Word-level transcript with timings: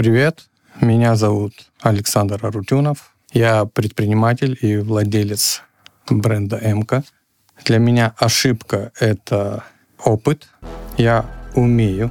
Привет, 0.00 0.46
меня 0.80 1.14
зовут 1.14 1.52
Александр 1.82 2.38
Арутюнов. 2.46 3.14
Я 3.34 3.66
предприниматель 3.66 4.56
и 4.58 4.78
владелец 4.78 5.60
бренда 6.08 6.56
МК. 6.56 7.02
Для 7.66 7.76
меня 7.76 8.14
ошибка— 8.16 8.92
это 8.98 9.62
опыт. 10.02 10.48
Я 10.96 11.26
умею 11.54 12.10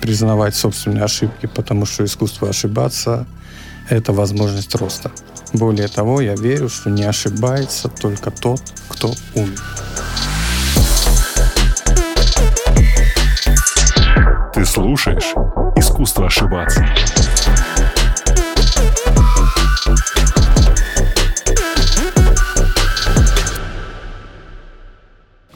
признавать 0.00 0.54
собственные 0.54 1.02
ошибки, 1.02 1.46
потому 1.46 1.86
что 1.86 2.04
искусство 2.04 2.50
ошибаться— 2.50 3.26
это 3.88 4.12
возможность 4.12 4.72
роста. 4.76 5.10
Более 5.52 5.88
того, 5.88 6.20
я 6.20 6.36
верю, 6.36 6.68
что 6.68 6.88
не 6.88 7.02
ошибается 7.02 7.88
только 7.88 8.30
тот, 8.30 8.60
кто 8.88 9.12
умер. 9.34 9.60
Ты 14.54 14.64
слушаешь 14.64 15.34
«Искусство 15.94 16.26
ошибаться». 16.26 16.84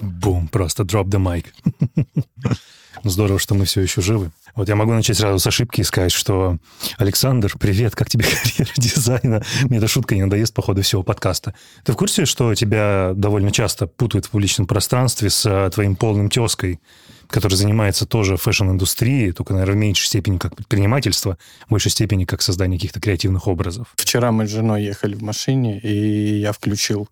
Бум, 0.00 0.46
просто 0.46 0.84
drop 0.84 1.06
the 1.06 1.18
mic. 1.18 1.46
Ну, 3.04 3.10
здорово, 3.10 3.38
что 3.38 3.54
мы 3.54 3.64
все 3.64 3.80
еще 3.80 4.00
живы. 4.00 4.32
Вот 4.56 4.68
я 4.68 4.74
могу 4.74 4.92
начать 4.92 5.16
сразу 5.16 5.38
с 5.38 5.46
ошибки 5.46 5.80
и 5.80 5.84
сказать, 5.84 6.10
что 6.10 6.58
Александр, 6.96 7.54
привет, 7.56 7.94
как 7.94 8.10
тебе 8.10 8.24
карьера 8.42 8.72
дизайна? 8.76 9.44
Мне 9.62 9.78
эта 9.78 9.86
шутка 9.86 10.16
не 10.16 10.22
надоест 10.24 10.52
по 10.52 10.62
ходу 10.62 10.82
всего 10.82 11.04
подкаста. 11.04 11.54
Ты 11.84 11.92
в 11.92 11.96
курсе, 11.96 12.24
что 12.24 12.54
тебя 12.56 13.12
довольно 13.14 13.52
часто 13.52 13.86
путают 13.86 14.26
в 14.26 14.30
публичном 14.30 14.66
пространстве 14.66 15.30
с 15.30 15.46
э, 15.46 15.70
твоим 15.72 15.94
полным 15.94 16.28
тезкой, 16.28 16.80
который 17.28 17.54
занимается 17.54 18.06
тоже 18.06 18.36
фэшн-индустрией, 18.36 19.32
только, 19.32 19.52
наверное, 19.52 19.74
в 19.74 19.78
меньшей 19.78 20.06
степени 20.06 20.38
как 20.38 20.56
предпринимательство, 20.56 21.38
в 21.66 21.70
большей 21.70 21.90
степени 21.90 22.24
как 22.24 22.42
создание 22.42 22.78
каких-то 22.78 23.00
креативных 23.00 23.46
образов? 23.46 23.88
Вчера 23.96 24.32
мы 24.32 24.46
с 24.46 24.50
женой 24.50 24.82
ехали 24.82 25.14
в 25.14 25.22
машине, 25.22 25.78
и 25.78 26.40
я 26.40 26.52
включил 26.52 27.08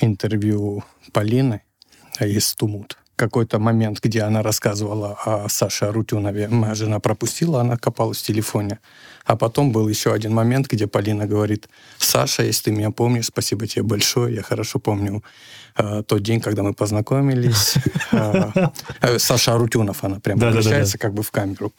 интервью 0.00 0.82
Полины 1.12 1.62
из 2.20 2.54
2MOOD, 2.54 2.98
какой-то 3.16 3.58
момент, 3.58 4.00
где 4.02 4.22
она 4.22 4.42
рассказывала 4.42 5.16
о 5.24 5.48
Саше 5.48 5.86
Арутюнове, 5.86 6.48
моя 6.48 6.74
жена 6.74 6.98
пропустила, 7.00 7.60
она 7.60 7.76
копалась 7.76 8.18
в 8.18 8.26
телефоне. 8.26 8.78
А 9.24 9.36
потом 9.36 9.72
был 9.72 9.88
еще 9.88 10.12
один 10.12 10.34
момент, 10.34 10.66
где 10.68 10.86
Полина 10.86 11.26
говорит, 11.26 11.68
Саша, 11.98 12.42
если 12.42 12.64
ты 12.64 12.70
меня 12.72 12.90
помнишь, 12.90 13.26
спасибо 13.26 13.66
тебе 13.66 13.82
большое, 13.82 14.34
я 14.34 14.42
хорошо 14.42 14.78
помню 14.78 15.16
э, 15.16 15.28
тот 15.74 16.22
день, 16.22 16.40
когда 16.40 16.62
мы 16.62 16.72
познакомились. 16.74 17.74
Э, 18.12 18.50
э, 19.00 19.18
Саша 19.18 19.54
Арутюнов, 19.54 20.04
она 20.04 20.20
прям 20.20 20.42
обращается 20.42 20.98
как 20.98 21.14
бы 21.14 21.22
в 21.22 21.30
камеру. 21.30 21.72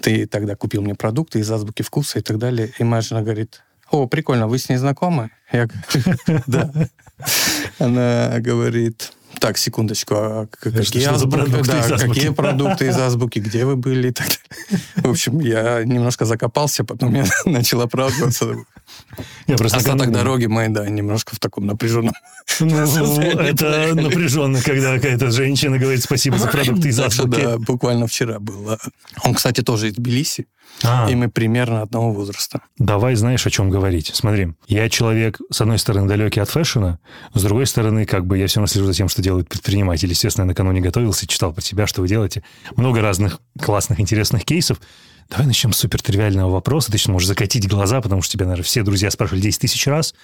Ты 0.00 0.26
тогда 0.26 0.56
купил 0.56 0.82
мне 0.82 0.94
продукты 0.94 1.40
из 1.40 1.50
азбуки 1.50 1.82
вкуса 1.82 2.18
и 2.18 2.22
так 2.22 2.38
далее. 2.38 2.72
И 2.78 2.84
моя 2.84 3.02
жена 3.02 3.22
говорит, 3.22 3.62
о, 3.90 4.06
прикольно, 4.06 4.48
вы 4.48 4.58
с 4.58 4.68
ней 4.68 4.76
знакомы? 4.76 5.30
Я 5.52 5.66
говорю, 5.66 6.42
да. 6.46 6.72
Она 7.78 8.36
говорит, 8.40 9.12
так, 9.38 9.58
секундочку, 9.58 10.14
а 10.14 10.46
какие, 10.50 11.02
что, 11.02 11.14
азбуки, 11.14 11.36
продукты 11.36 11.72
да, 11.72 11.80
из 11.80 11.92
азбуки? 11.92 12.14
какие 12.14 12.30
продукты 12.30 12.86
из 12.88 12.96
азбуки, 12.96 13.38
где 13.38 13.64
вы 13.64 13.76
были 13.76 14.08
и 14.08 14.12
так 14.12 14.26
далее. 14.26 14.82
В 14.96 15.10
общем, 15.10 15.40
я 15.40 15.84
немножко 15.84 16.24
закопался, 16.24 16.84
потом 16.84 17.14
я 17.14 17.26
начал 17.44 17.80
оправдываться. 17.80 18.56
Я 19.46 19.56
просто 19.56 19.78
Остаток 19.78 20.10
дороги 20.12 20.46
моей, 20.46 20.68
да, 20.68 20.88
немножко 20.88 21.34
в 21.34 21.38
таком 21.38 21.66
напряженном 21.66 22.14
ну, 22.60 23.20
Это 23.20 23.94
напряженно, 23.94 24.60
когда 24.62 24.94
какая-то 24.94 25.30
женщина 25.30 25.78
говорит 25.78 26.02
спасибо 26.02 26.38
за 26.38 26.48
продукты 26.48 26.88
из 26.88 27.00
азбуки. 27.00 27.40
Да, 27.40 27.58
буквально 27.58 28.06
вчера 28.06 28.38
было. 28.38 28.78
Он, 29.22 29.34
кстати, 29.34 29.62
тоже 29.62 29.88
из 29.88 29.94
Тбилиси. 29.94 30.46
А. 30.82 31.08
И 31.10 31.14
мы 31.14 31.28
примерно 31.28 31.82
одного 31.82 32.12
возраста. 32.12 32.60
Давай 32.78 33.14
знаешь, 33.14 33.46
о 33.46 33.50
чем 33.50 33.70
говорить. 33.70 34.10
Смотри, 34.14 34.54
я 34.68 34.88
человек, 34.88 35.40
с 35.50 35.60
одной 35.60 35.78
стороны, 35.78 36.08
далекий 36.08 36.40
от 36.40 36.50
фэшена, 36.50 36.98
с 37.34 37.42
другой 37.42 37.66
стороны, 37.66 38.04
как 38.04 38.26
бы 38.26 38.38
я 38.38 38.46
все 38.46 38.60
равно 38.60 38.66
слежу 38.66 38.86
за 38.86 38.94
тем, 38.94 39.08
что 39.08 39.22
делают 39.22 39.48
предприниматели. 39.48 40.10
Естественно, 40.10 40.44
я 40.44 40.48
накануне 40.48 40.80
готовился, 40.80 41.26
читал 41.26 41.52
про 41.52 41.62
себя, 41.62 41.86
что 41.86 42.02
вы 42.02 42.08
делаете. 42.08 42.42
Много 42.76 43.00
разных 43.00 43.40
классных, 43.60 44.00
интересных 44.00 44.44
кейсов. 44.44 44.78
Давай 45.28 45.46
начнем 45.46 45.72
с 45.72 45.78
супер 45.78 46.00
тривиального 46.00 46.50
вопроса. 46.50 46.92
Ты 46.92 46.98
сейчас 46.98 47.08
можешь 47.08 47.26
закатить 47.26 47.68
глаза, 47.68 48.00
потому 48.00 48.22
что 48.22 48.32
тебя, 48.32 48.46
наверное, 48.46 48.64
все 48.64 48.82
друзья 48.82 49.10
спрашивали 49.10 49.40
10 49.40 49.60
тысяч 49.60 49.86
раз. 49.86 50.14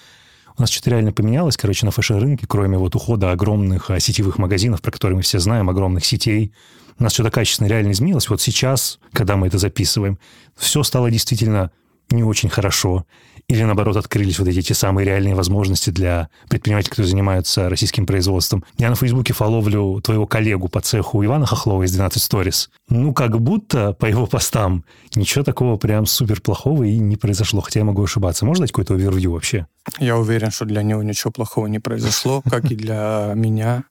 У 0.57 0.61
нас 0.61 0.69
что-то 0.69 0.91
реально 0.91 1.11
поменялось, 1.11 1.57
короче, 1.57 1.85
на 1.85 1.91
фэшн-рынке, 1.91 2.45
кроме 2.47 2.77
вот 2.77 2.95
ухода 2.95 3.31
огромных 3.31 3.89
а, 3.89 3.99
сетевых 3.99 4.37
магазинов, 4.37 4.81
про 4.81 4.91
которые 4.91 5.17
мы 5.17 5.23
все 5.23 5.39
знаем, 5.39 5.69
огромных 5.69 6.05
сетей. 6.05 6.53
У 6.99 7.03
нас 7.03 7.13
что-то 7.13 7.31
качественно 7.31 7.67
реально 7.67 7.91
изменилось. 7.91 8.29
Вот 8.29 8.39
сейчас, 8.39 8.99
когда 9.11 9.35
мы 9.35 9.47
это 9.47 9.57
записываем, 9.57 10.19
все 10.55 10.83
стало 10.83 11.11
действительно 11.11 11.71
не 12.09 12.23
очень 12.23 12.49
хорошо 12.49 13.05
или, 13.47 13.63
наоборот, 13.63 13.97
открылись 13.97 14.39
вот 14.39 14.47
эти 14.47 14.61
те 14.61 14.73
самые 14.73 15.05
реальные 15.05 15.35
возможности 15.35 15.89
для 15.89 16.29
предпринимателей, 16.49 16.89
которые 16.89 17.09
занимаются 17.09 17.69
российским 17.69 18.05
производством. 18.05 18.63
Я 18.77 18.89
на 18.89 18.95
Фейсбуке 18.95 19.33
фоловлю 19.33 20.01
твоего 20.01 20.25
коллегу 20.25 20.69
по 20.69 20.81
цеху 20.81 21.23
Ивана 21.23 21.45
Хохлова 21.45 21.83
из 21.83 21.91
12 21.91 22.21
Stories. 22.21 22.69
Ну, 22.89 23.13
как 23.13 23.39
будто 23.39 23.93
по 23.93 24.05
его 24.05 24.25
постам 24.25 24.85
ничего 25.15 25.43
такого 25.43 25.77
прям 25.77 26.05
супер 26.05 26.41
плохого 26.41 26.83
и 26.83 26.97
не 26.97 27.17
произошло, 27.17 27.61
хотя 27.61 27.79
я 27.79 27.85
могу 27.85 28.03
ошибаться. 28.03 28.45
Можно 28.45 28.63
дать 28.63 28.71
какой-то 28.71 28.93
овервью 28.93 29.31
вообще? 29.31 29.67
Я 29.99 30.17
уверен, 30.17 30.51
что 30.51 30.65
для 30.65 30.81
него 30.81 31.03
ничего 31.03 31.31
плохого 31.31 31.67
не 31.67 31.79
произошло, 31.79 32.41
как 32.49 32.71
и 32.71 32.75
для 32.75 33.33
меня, 33.35 33.83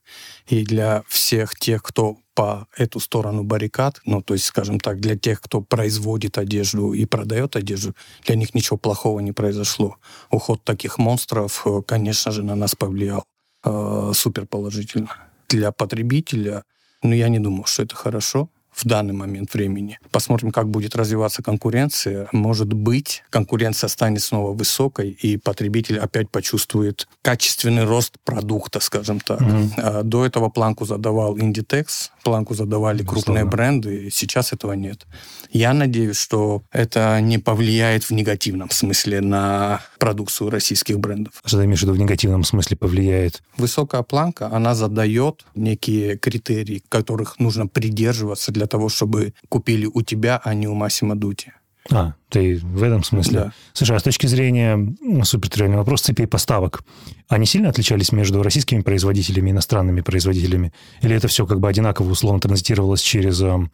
и 0.46 0.64
для 0.64 1.02
всех 1.08 1.54
тех, 1.56 1.82
кто 1.82 2.18
по 2.34 2.66
эту 2.76 3.00
сторону 3.00 3.42
баррикад, 3.42 4.00
ну, 4.04 4.22
то 4.22 4.34
есть, 4.34 4.46
скажем 4.46 4.80
так, 4.80 5.00
для 5.00 5.16
тех, 5.16 5.40
кто 5.40 5.60
производит 5.60 6.38
одежду 6.38 6.92
и 6.92 7.04
продает 7.04 7.56
одежду, 7.56 7.94
для 8.24 8.36
них 8.36 8.54
ничего 8.54 8.78
плохого 8.78 9.20
не 9.20 9.32
произошло. 9.32 9.96
Уход 10.30 10.64
таких 10.64 10.98
монстров, 10.98 11.66
э, 11.66 11.82
конечно 11.86 12.32
же, 12.32 12.42
на 12.42 12.54
нас 12.54 12.74
повлиял 12.74 13.24
э, 13.64 14.12
супер 14.14 14.46
положительно. 14.46 15.10
Для 15.48 15.72
потребителя, 15.72 16.64
ну, 17.02 17.12
я 17.12 17.28
не 17.28 17.38
думаю, 17.38 17.64
что 17.64 17.82
это 17.82 17.94
хорошо 17.94 18.48
в 18.72 18.86
данный 18.86 19.12
момент 19.12 19.54
времени. 19.54 19.98
Посмотрим, 20.10 20.50
как 20.50 20.68
будет 20.68 20.96
развиваться 20.96 21.42
конкуренция. 21.42 22.28
Может 22.32 22.72
быть, 22.72 23.22
конкуренция 23.30 23.88
станет 23.88 24.22
снова 24.22 24.52
высокой, 24.52 25.10
и 25.10 25.36
потребитель 25.36 25.98
опять 25.98 26.30
почувствует 26.30 27.08
качественный 27.22 27.84
рост 27.84 28.18
продукта, 28.24 28.80
скажем 28.80 29.20
так. 29.20 29.40
Mm-hmm. 29.40 30.02
До 30.04 30.26
этого 30.26 30.48
планку 30.48 30.84
задавал 30.84 31.36
Inditex, 31.36 32.10
планку 32.24 32.54
задавали 32.54 33.02
крупные 33.02 33.44
бренды, 33.44 34.08
сейчас 34.10 34.52
этого 34.52 34.72
нет. 34.72 35.06
Я 35.50 35.74
надеюсь, 35.74 36.16
что 36.16 36.62
это 36.72 37.20
не 37.20 37.38
повлияет 37.38 38.04
в 38.04 38.10
негативном 38.12 38.70
смысле 38.70 39.20
на 39.20 39.80
продукцию 39.98 40.50
российских 40.50 40.98
брендов. 40.98 41.34
Что 41.44 41.58
ты 41.58 41.64
имеешь 41.64 41.80
в 41.80 41.82
виду 41.82 41.92
в 41.92 41.98
негативном 41.98 42.44
смысле 42.44 42.76
повлияет? 42.76 43.42
Высокая 43.56 44.02
планка, 44.02 44.48
она 44.52 44.74
задает 44.74 45.44
некие 45.54 46.16
критерии, 46.16 46.82
которых 46.88 47.38
нужно 47.38 47.66
придерживаться 47.66 48.50
для 48.50 48.61
того, 48.66 48.88
чтобы 48.88 49.34
купили 49.48 49.86
у 49.86 50.02
тебя, 50.02 50.40
а 50.42 50.54
не 50.54 50.68
у 50.68 50.74
Массимо 50.74 51.14
Дути. 51.16 51.52
А, 51.90 52.14
ты 52.28 52.58
в 52.62 52.82
этом 52.82 53.02
смысле. 53.02 53.34
Да. 53.34 53.52
Слушай, 53.72 53.96
а 53.96 54.00
с 54.00 54.02
точки 54.02 54.26
зрения 54.26 54.76
ну, 54.76 55.24
супертривиальный 55.24 55.78
вопрос 55.78 56.02
цепей 56.02 56.26
поставок, 56.26 56.84
они 57.28 57.44
сильно 57.44 57.70
отличались 57.70 58.12
между 58.12 58.42
российскими 58.42 58.82
производителями 58.82 59.48
и 59.48 59.52
иностранными 59.52 60.00
производителями? 60.00 60.72
Или 61.00 61.16
это 61.16 61.28
все 61.28 61.44
как 61.46 61.60
бы 61.60 61.68
одинаково 61.68 62.10
условно 62.10 62.40
транзитировалось 62.40 63.02
через 63.02 63.40
э, 63.42 63.68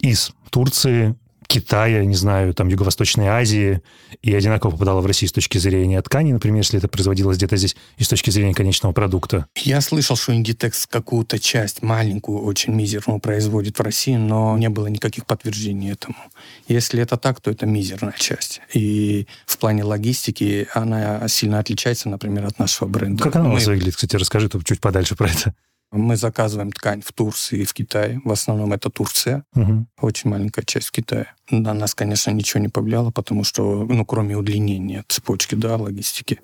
из 0.00 0.32
Турции 0.50 1.14
Китая, 1.46 2.04
не 2.04 2.14
знаю, 2.14 2.54
там, 2.54 2.68
Юго-Восточной 2.68 3.28
Азии, 3.28 3.80
и 4.22 4.34
одинаково 4.34 4.70
попадала 4.72 5.00
в 5.00 5.06
Россию 5.06 5.28
с 5.28 5.32
точки 5.32 5.58
зрения 5.58 6.00
ткани, 6.02 6.32
например, 6.32 6.58
если 6.58 6.78
это 6.78 6.88
производилось 6.88 7.36
где-то 7.36 7.56
здесь, 7.56 7.76
и 7.96 8.04
с 8.04 8.08
точки 8.08 8.30
зрения 8.30 8.54
конечного 8.54 8.92
продукта? 8.92 9.46
Я 9.56 9.80
слышал, 9.80 10.16
что 10.16 10.32
Inditex 10.32 10.86
какую-то 10.88 11.38
часть, 11.38 11.82
маленькую, 11.82 12.42
очень 12.42 12.74
мизерную, 12.74 13.20
производит 13.20 13.78
в 13.78 13.82
России, 13.82 14.16
но 14.16 14.56
не 14.58 14.68
было 14.68 14.86
никаких 14.86 15.26
подтверждений 15.26 15.92
этому. 15.92 16.16
Если 16.68 17.00
это 17.00 17.16
так, 17.16 17.40
то 17.40 17.50
это 17.50 17.66
мизерная 17.66 18.14
часть. 18.16 18.60
И 18.72 19.26
в 19.46 19.58
плане 19.58 19.84
логистики 19.84 20.68
она 20.74 21.26
сильно 21.28 21.58
отличается, 21.58 22.08
например, 22.08 22.46
от 22.46 22.58
нашего 22.58 22.88
бренда. 22.88 23.22
Как 23.22 23.36
она 23.36 23.44
Мы... 23.44 23.50
у 23.50 23.54
вас 23.54 23.66
выглядит, 23.66 23.96
кстати, 23.96 24.16
расскажи 24.16 24.48
чуть 24.64 24.80
подальше 24.80 25.16
про 25.16 25.28
это. 25.28 25.54
Мы 25.94 26.16
заказываем 26.16 26.72
ткань 26.72 27.02
в 27.02 27.12
Турции 27.12 27.60
и 27.60 27.64
в 27.64 27.72
Китае. 27.72 28.20
В 28.24 28.32
основном 28.32 28.72
это 28.72 28.90
Турция. 28.90 29.44
Угу. 29.54 29.86
Очень 30.00 30.30
маленькая 30.30 30.64
часть 30.64 30.88
в 30.88 30.92
Китае. 30.92 31.32
На 31.50 31.72
нас, 31.72 31.94
конечно, 31.94 32.30
ничего 32.30 32.60
не 32.60 32.68
повлияло, 32.68 33.10
потому 33.10 33.44
что, 33.44 33.84
ну, 33.84 34.04
кроме 34.04 34.36
удлинения 34.36 35.04
цепочки, 35.08 35.54
да, 35.54 35.76
логистики. 35.76 36.40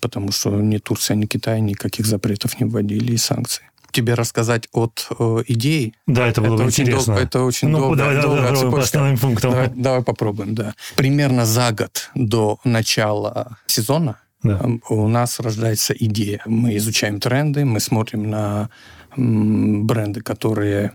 Потому 0.00 0.32
что 0.32 0.50
ни 0.50 0.78
Турция, 0.78 1.16
ни 1.16 1.26
Китай 1.26 1.60
никаких 1.60 2.06
запретов 2.06 2.60
не 2.60 2.66
вводили 2.66 3.12
и 3.12 3.16
санкций 3.16 3.64
тебе 3.94 4.14
рассказать 4.14 4.68
от 4.72 5.06
э, 5.18 5.44
идей. 5.46 5.94
Да, 6.06 6.26
это 6.26 6.40
было 6.40 6.54
это 6.54 6.62
бы 6.64 6.68
очень 6.68 6.82
интересно. 6.82 7.14
Дол- 7.14 7.22
это 7.22 7.42
очень 7.42 7.68
ну, 7.68 7.78
долго, 7.78 7.96
давай, 7.96 8.20
долгая 8.20 8.52
давай, 8.92 9.16
пунктом. 9.16 9.52
Давай, 9.52 9.70
давай 9.72 10.02
попробуем, 10.02 10.54
да. 10.56 10.74
Примерно 10.96 11.46
за 11.46 11.70
год 11.70 12.10
до 12.14 12.58
начала 12.64 13.56
сезона 13.66 14.18
да. 14.44 14.64
у 14.88 15.08
нас 15.08 15.40
рождается 15.40 15.94
идея. 15.94 16.42
Мы 16.46 16.76
изучаем 16.76 17.18
тренды, 17.18 17.64
мы 17.64 17.80
смотрим 17.80 18.30
на 18.30 18.70
бренды, 19.16 20.20
которые 20.20 20.92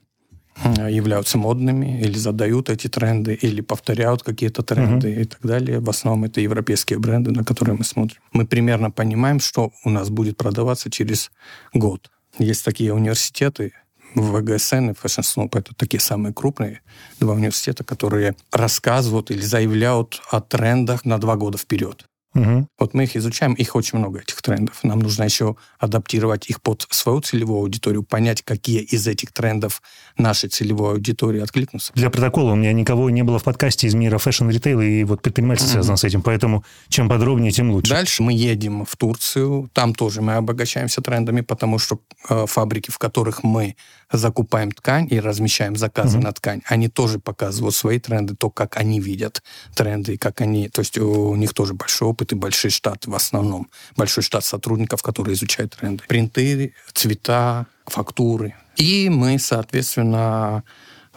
являются 0.89 1.37
модными 1.37 2.01
или 2.01 2.17
задают 2.17 2.69
эти 2.69 2.87
тренды, 2.87 3.33
или 3.33 3.61
повторяют 3.61 4.23
какие-то 4.23 4.61
тренды 4.61 5.07
uh-huh. 5.07 5.21
и 5.21 5.25
так 5.25 5.41
далее. 5.41 5.79
В 5.79 5.89
основном 5.89 6.25
это 6.25 6.41
европейские 6.41 6.99
бренды, 6.99 7.31
на 7.31 7.45
которые 7.45 7.77
мы 7.77 7.85
смотрим. 7.85 8.19
Мы 8.33 8.45
примерно 8.45 8.91
понимаем, 8.91 9.39
что 9.39 9.71
у 9.85 9.89
нас 9.89 10.09
будет 10.09 10.35
продаваться 10.35 10.91
через 10.91 11.31
год. 11.73 12.11
Есть 12.37 12.65
такие 12.65 12.93
университеты, 12.93 13.71
WGSN 14.15 14.89
и 14.89 14.93
Fashion 14.93 15.23
Snoops 15.23 15.57
это 15.57 15.73
такие 15.75 15.99
самые 15.99 16.33
крупные 16.33 16.81
два 17.19 17.35
университета, 17.35 17.83
которые 17.83 18.35
рассказывают 18.51 19.31
или 19.31 19.41
заявляют 19.41 20.21
о 20.31 20.41
трендах 20.41 21.05
на 21.05 21.19
два 21.19 21.35
года 21.35 21.57
вперед. 21.57 22.08
Угу. 22.35 22.67
Вот 22.77 22.93
мы 22.93 23.03
их 23.03 23.15
изучаем, 23.15 23.53
их 23.53 23.75
очень 23.75 23.97
много, 23.97 24.19
этих 24.19 24.41
трендов. 24.41 24.83
Нам 24.83 24.99
нужно 24.99 25.23
еще 25.23 25.55
адаптировать 25.79 26.47
их 26.49 26.61
под 26.61 26.85
свою 26.91 27.21
целевую 27.21 27.59
аудиторию, 27.59 28.03
понять, 28.03 28.43
какие 28.43 28.81
из 28.81 29.07
этих 29.07 29.31
трендов 29.31 29.81
нашей 30.19 30.49
целевой 30.49 30.93
аудитории 30.93 31.41
откликнутся. 31.41 31.91
Для 31.95 32.09
протокола 32.09 32.51
у 32.51 32.55
меня 32.55 32.73
никого 32.73 33.09
не 33.09 33.23
было 33.23 33.39
в 33.39 33.43
подкасте 33.43 33.87
из 33.87 33.93
мира 33.93 34.17
фэшн-ритейла, 34.17 34.81
и 34.81 35.03
вот 35.03 35.21
предпринимательство 35.21 35.69
угу. 35.69 35.83
связано 35.83 35.97
с 35.97 36.03
этим, 36.03 36.21
поэтому 36.21 36.63
чем 36.89 37.09
подробнее, 37.09 37.51
тем 37.51 37.71
лучше. 37.71 37.89
Дальше 37.89 38.23
мы 38.23 38.33
едем 38.33 38.85
в 38.85 38.95
Турцию, 38.95 39.69
там 39.73 39.93
тоже 39.93 40.21
мы 40.21 40.33
обогащаемся 40.35 41.01
трендами, 41.01 41.41
потому 41.41 41.79
что 41.79 41.99
э, 42.29 42.45
фабрики, 42.47 42.91
в 42.91 42.97
которых 42.97 43.43
мы 43.43 43.75
закупаем 44.11 44.71
ткань 44.71 45.07
и 45.09 45.19
размещаем 45.19 45.75
заказы 45.75 46.17
угу. 46.17 46.25
на 46.25 46.31
ткань, 46.31 46.61
они 46.65 46.87
тоже 46.87 47.19
показывают 47.19 47.75
свои 47.75 47.99
тренды, 47.99 48.35
то, 48.35 48.49
как 48.49 48.77
они 48.77 48.99
видят 48.99 49.43
тренды, 49.75 50.17
как 50.17 50.41
они... 50.41 50.69
То 50.69 50.79
есть 50.79 50.97
у 50.97 51.35
них 51.35 51.53
тоже 51.53 51.73
большой 51.73 52.09
опыт 52.09 52.31
и 52.31 52.35
большой 52.35 52.71
штат 52.71 53.05
в 53.05 53.13
основном. 53.13 53.69
Большой 53.95 54.23
штат 54.23 54.43
сотрудников, 54.43 55.01
которые 55.01 55.35
изучают 55.35 55.75
тренды. 55.75 56.03
Принты, 56.07 56.73
цвета, 56.93 57.67
фактуры. 57.89 58.55
И 58.77 59.09
мы, 59.09 59.39
соответственно, 59.39 60.63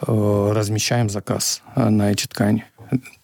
э, 0.05 0.51
размещаем 0.53 1.09
заказ 1.09 1.61
э, 1.75 1.89
на 1.89 2.11
эти 2.11 2.27
ткани 2.27 2.65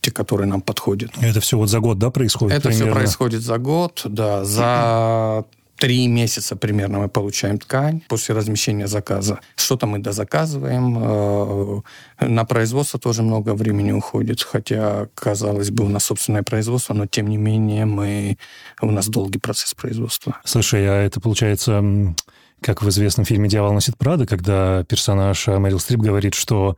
те, 0.01 0.12
которые 0.12 0.48
нам 0.48 0.62
подходят. 0.62 1.12
Это 1.22 1.42
все 1.42 1.57
вот 1.57 1.69
за 1.69 1.80
год, 1.80 2.00
да, 2.00 2.10
происходит? 2.10 2.57
Это 2.57 2.69
примерно? 2.69 2.92
все 2.92 3.00
происходит 3.00 3.42
за 3.42 3.57
год, 3.57 4.01
да. 4.06 4.44
За 4.44 5.46
три 5.80 6.07
месяца 6.07 6.56
примерно 6.56 7.00
мы 7.00 7.10
получаем 7.10 7.57
ткань 7.57 8.01
после 8.07 8.36
размещения 8.36 8.88
заказа. 8.88 9.40
Что-то 9.56 9.88
мы 9.88 10.00
дозаказываем. 10.00 10.98
Э, 11.00 11.81
на 12.25 12.45
производство 12.45 13.00
тоже 13.00 13.24
много 13.24 13.54
времени 13.56 13.92
уходит, 13.92 14.42
хотя, 14.44 15.07
казалось 15.16 15.72
бы, 15.72 15.86
у 15.86 15.90
нас 15.90 16.04
собственное 16.04 16.44
производство, 16.44 16.94
но 16.94 17.07
тем 17.07 17.28
не 17.28 17.38
менее 17.38 17.86
мы, 17.86 18.38
у 18.81 18.92
нас 18.92 19.07
долгий 19.07 19.40
процесс 19.40 19.74
производства. 19.74 20.38
Слушай, 20.44 20.88
а 20.88 21.02
это 21.02 21.22
получается 21.22 22.13
как 22.62 22.82
в 22.82 22.90
известном 22.90 23.26
фильме 23.26 23.50
«Дьявол 23.50 23.74
носит 23.74 23.98
Прада», 23.98 24.26
когда 24.26 24.84
персонаж 24.84 25.48
Мэрил 25.48 25.80
Стрип 25.80 26.00
говорит, 26.00 26.34
что 26.34 26.78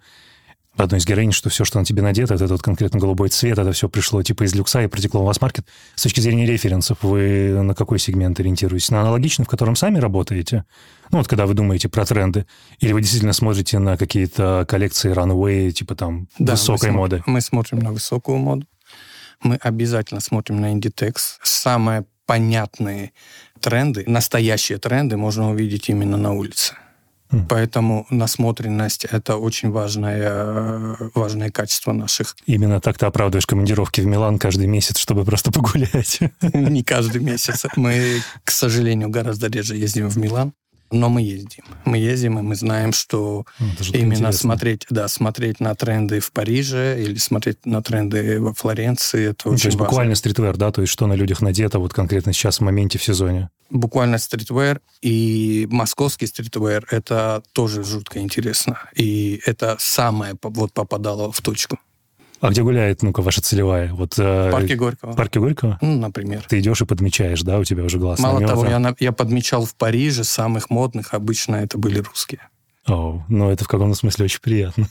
одной 0.78 1.00
из 1.00 1.06
героинь, 1.06 1.32
что 1.32 1.50
все, 1.50 1.66
что 1.66 1.80
на 1.80 1.86
тебе 1.86 2.02
надето, 2.02 2.34
это 2.34 2.48
вот 2.48 2.62
конкретно 2.62 3.00
голубой 3.00 3.30
цвет, 3.30 3.58
это 3.58 3.72
все 3.74 3.90
пришло 3.90 4.24
типа 4.24 4.44
из 4.44 4.56
люкса 4.56 4.82
и 4.82 4.88
протекло 4.88 5.22
в 5.22 5.26
вас 5.26 5.42
маркет. 5.42 5.68
С 5.96 6.04
точки 6.04 6.22
зрения 6.22 6.46
референсов, 6.46 7.00
вы 7.04 7.62
на 7.62 7.76
какой 7.76 8.00
сегмент 8.00 8.40
ориентируетесь? 8.40 8.90
На 8.90 9.02
аналогичный, 9.02 9.46
в 9.46 9.50
котором 9.50 9.76
сами 9.76 10.00
работаете? 10.00 10.66
Ну, 11.12 11.18
вот 11.18 11.28
когда 11.28 11.46
вы 11.46 11.54
думаете 11.54 11.90
про 11.90 12.06
тренды. 12.06 12.46
Или 12.80 12.94
вы 12.94 13.02
действительно 13.02 13.34
смотрите 13.34 13.80
на 13.80 13.98
какие-то 13.98 14.66
коллекции 14.68 15.14
runway, 15.14 15.72
типа 15.72 15.96
там 15.96 16.28
да, 16.40 16.54
высокой 16.54 16.92
мы 16.92 16.98
моды? 16.98 17.16
См- 17.18 17.32
мы 17.32 17.42
смотрим 17.42 17.80
на 17.80 17.92
высокую 17.92 18.38
моду. 18.38 18.66
Мы 19.44 19.56
обязательно 19.56 20.22
смотрим 20.22 20.62
на 20.62 20.74
Inditex. 20.74 21.16
Самые 21.44 22.06
понятные 22.26 23.12
тренды, 23.62 24.04
настоящие 24.08 24.78
тренды 24.78 25.16
можно 25.18 25.52
увидеть 25.52 25.90
именно 25.90 26.18
на 26.18 26.34
улице. 26.34 26.76
Поэтому 27.48 28.06
насмотренность— 28.10 29.06
это 29.12 29.38
очень 29.38 29.72
важное, 29.72 30.98
важное 31.16 31.50
качество 31.50 31.94
наших. 31.94 32.36
Именно 32.46 32.82
так 32.82 32.98
ты 32.98 33.06
оправдываешь 33.06 33.46
командировки 33.46 34.02
в 34.02 34.06
Милан 34.06 34.38
каждый 34.38 34.68
месяц, 34.68 34.98
чтобы 34.98 35.24
просто 35.24 35.52
погулять. 35.54 36.20
Не 36.42 36.84
каждый 36.84 37.22
месяц. 37.22 37.66
Мы, 37.76 38.22
к 38.44 38.52
сожалению, 38.52 39.10
гораздо 39.10 39.48
реже 39.48 39.78
ездим 39.78 40.10
в 40.10 40.18
Милан. 40.18 40.54
Но 40.92 41.10
мы 41.10 41.22
ездим. 41.22 41.64
Мы 41.86 41.98
ездим, 41.98 42.38
и 42.38 42.42
мы 42.42 42.56
знаем, 42.56 42.92
что 42.92 43.46
ну, 43.60 43.68
именно 43.94 44.14
интересно. 44.14 44.32
смотреть, 44.34 44.86
да, 44.90 45.08
смотреть 45.08 45.60
на 45.62 45.74
тренды 45.74 46.20
в 46.20 46.32
Париже 46.32 47.02
или 47.02 47.16
смотреть 47.16 47.66
на 47.66 47.82
тренды 47.82 48.42
во 48.42 48.54
Флоренции, 48.54 49.30
это 49.30 49.48
ну, 49.48 49.54
очень 49.54 49.64
То 49.64 49.68
есть 49.70 49.78
важно. 49.78 49.90
буквально 49.90 50.16
стритвер, 50.16 50.58
да? 50.58 50.72
То 50.72 50.82
есть 50.82 50.92
что 50.92 51.08
на 51.08 51.14
людях 51.14 51.42
надето 51.42 51.80
вот 51.80 51.94
конкретно 51.94 52.34
сейчас 52.34 52.58
в 52.58 52.62
моменте 52.62 53.00
в 53.00 53.04
сезоне? 53.04 53.50
Буквально 53.70 54.18
streetwear 54.18 54.82
и 55.02 55.66
московский 55.72 56.28
streetwear, 56.28 56.86
это 56.92 57.42
тоже 57.54 57.84
жутко 57.84 58.20
интересно. 58.20 58.78
И 58.94 59.42
это 59.46 59.78
самое 59.80 60.36
вот 60.42 60.74
попадало 60.74 61.32
в 61.32 61.40
точку. 61.42 61.80
А 62.42 62.50
где 62.50 62.64
гуляет, 62.64 63.04
ну-ка, 63.04 63.22
ваша 63.22 63.42
целевая? 63.42 63.94
Вот, 63.94 64.18
э, 64.18 64.50
в 64.50 64.52
парке 64.52 64.76
Горького. 64.76 65.12
В 65.12 65.16
парке 65.16 65.40
Горького? 65.40 65.78
Ну, 65.82 66.00
например. 66.00 66.44
Ты 66.50 66.60
идешь 66.60 66.82
и 66.82 66.86
подмечаешь, 66.86 67.44
да? 67.44 67.60
У 67.60 67.64
тебя 67.64 67.84
уже 67.84 68.00
глаз 68.00 68.20
Мало 68.20 68.46
того, 68.46 68.66
я, 68.66 68.96
я 69.00 69.12
подмечал 69.12 69.66
в 69.66 69.76
Париже 69.76 70.24
самых 70.24 70.72
модных, 70.72 71.14
обычно 71.14 71.58
это 71.58 71.78
были 71.78 72.00
русские. 72.00 72.42
О, 72.88 73.24
ну 73.30 73.52
это 73.52 73.64
в 73.64 73.68
каком-то 73.68 73.96
смысле 73.96 74.26
очень 74.26 74.42
приятно. 74.42 74.88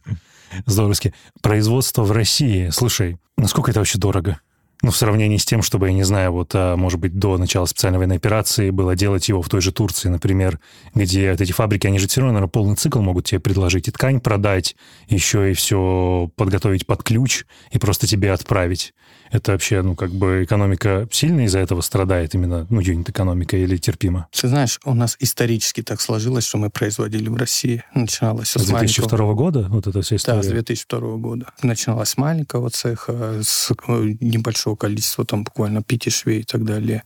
Здоровски. 0.66 1.14
Производство 1.40 2.02
в 2.02 2.12
России. 2.12 2.68
Слушай, 2.68 3.16
насколько 3.38 3.70
это 3.70 3.80
вообще 3.80 3.98
дорого? 3.98 4.38
Ну, 4.82 4.90
в 4.90 4.96
сравнении 4.96 5.36
с 5.36 5.44
тем, 5.44 5.62
чтобы, 5.62 5.86
я 5.86 5.92
не 5.92 6.02
знаю, 6.02 6.32
вот, 6.32 6.50
а, 6.54 6.76
может 6.76 6.98
быть, 6.98 7.16
до 7.16 7.38
начала 7.38 7.66
специальной 7.66 7.98
военной 7.98 8.16
операции 8.16 8.70
было 8.70 8.96
делать 8.96 9.28
его 9.28 9.40
в 9.40 9.48
той 9.48 9.60
же 9.60 9.70
Турции, 9.70 10.08
например, 10.08 10.58
где 10.92 11.30
вот 11.30 11.40
эти 11.40 11.52
фабрики, 11.52 11.86
они 11.86 12.00
же 12.00 12.08
все 12.08 12.20
равно, 12.20 12.32
наверное, 12.34 12.50
полный 12.50 12.74
цикл 12.74 13.00
могут 13.00 13.26
тебе 13.26 13.38
предложить 13.38 13.86
и 13.86 13.92
ткань 13.92 14.20
продать, 14.20 14.74
еще 15.06 15.52
и 15.52 15.54
все 15.54 16.28
подготовить 16.34 16.84
под 16.84 17.04
ключ 17.04 17.44
и 17.70 17.78
просто 17.78 18.08
тебе 18.08 18.32
отправить. 18.32 18.92
Это 19.32 19.52
вообще, 19.52 19.80
ну, 19.80 19.96
как 19.96 20.10
бы 20.10 20.44
экономика 20.44 21.08
сильно 21.10 21.46
из-за 21.46 21.58
этого 21.60 21.80
страдает 21.80 22.34
именно, 22.34 22.66
ну, 22.68 22.80
юнит-экономика 22.80 23.56
или 23.56 23.78
терпимо? 23.78 24.28
Ты 24.30 24.46
знаешь, 24.46 24.78
у 24.84 24.92
нас 24.92 25.16
исторически 25.20 25.82
так 25.82 26.02
сложилось, 26.02 26.46
что 26.46 26.58
мы 26.58 26.68
производили 26.68 27.30
в 27.30 27.36
России. 27.36 27.82
Начиналось 27.94 28.48
с, 28.48 28.58
с 28.58 28.66
2002 28.66 29.18
маленького... 29.18 29.34
года? 29.34 29.66
Вот 29.70 29.86
эта 29.86 30.02
вся 30.02 30.16
история? 30.16 30.36
Да, 30.36 30.42
с 30.42 30.48
2002 30.48 31.16
года. 31.16 31.46
Начиналось 31.62 32.10
с 32.10 32.18
маленького 32.18 32.68
цеха, 32.68 33.40
с 33.42 33.70
э, 33.70 34.14
небольшого 34.20 34.76
количества, 34.76 35.24
там, 35.24 35.44
буквально 35.44 35.82
пяти 35.82 36.10
швей 36.10 36.40
и 36.40 36.44
так 36.44 36.64
далее. 36.64 37.02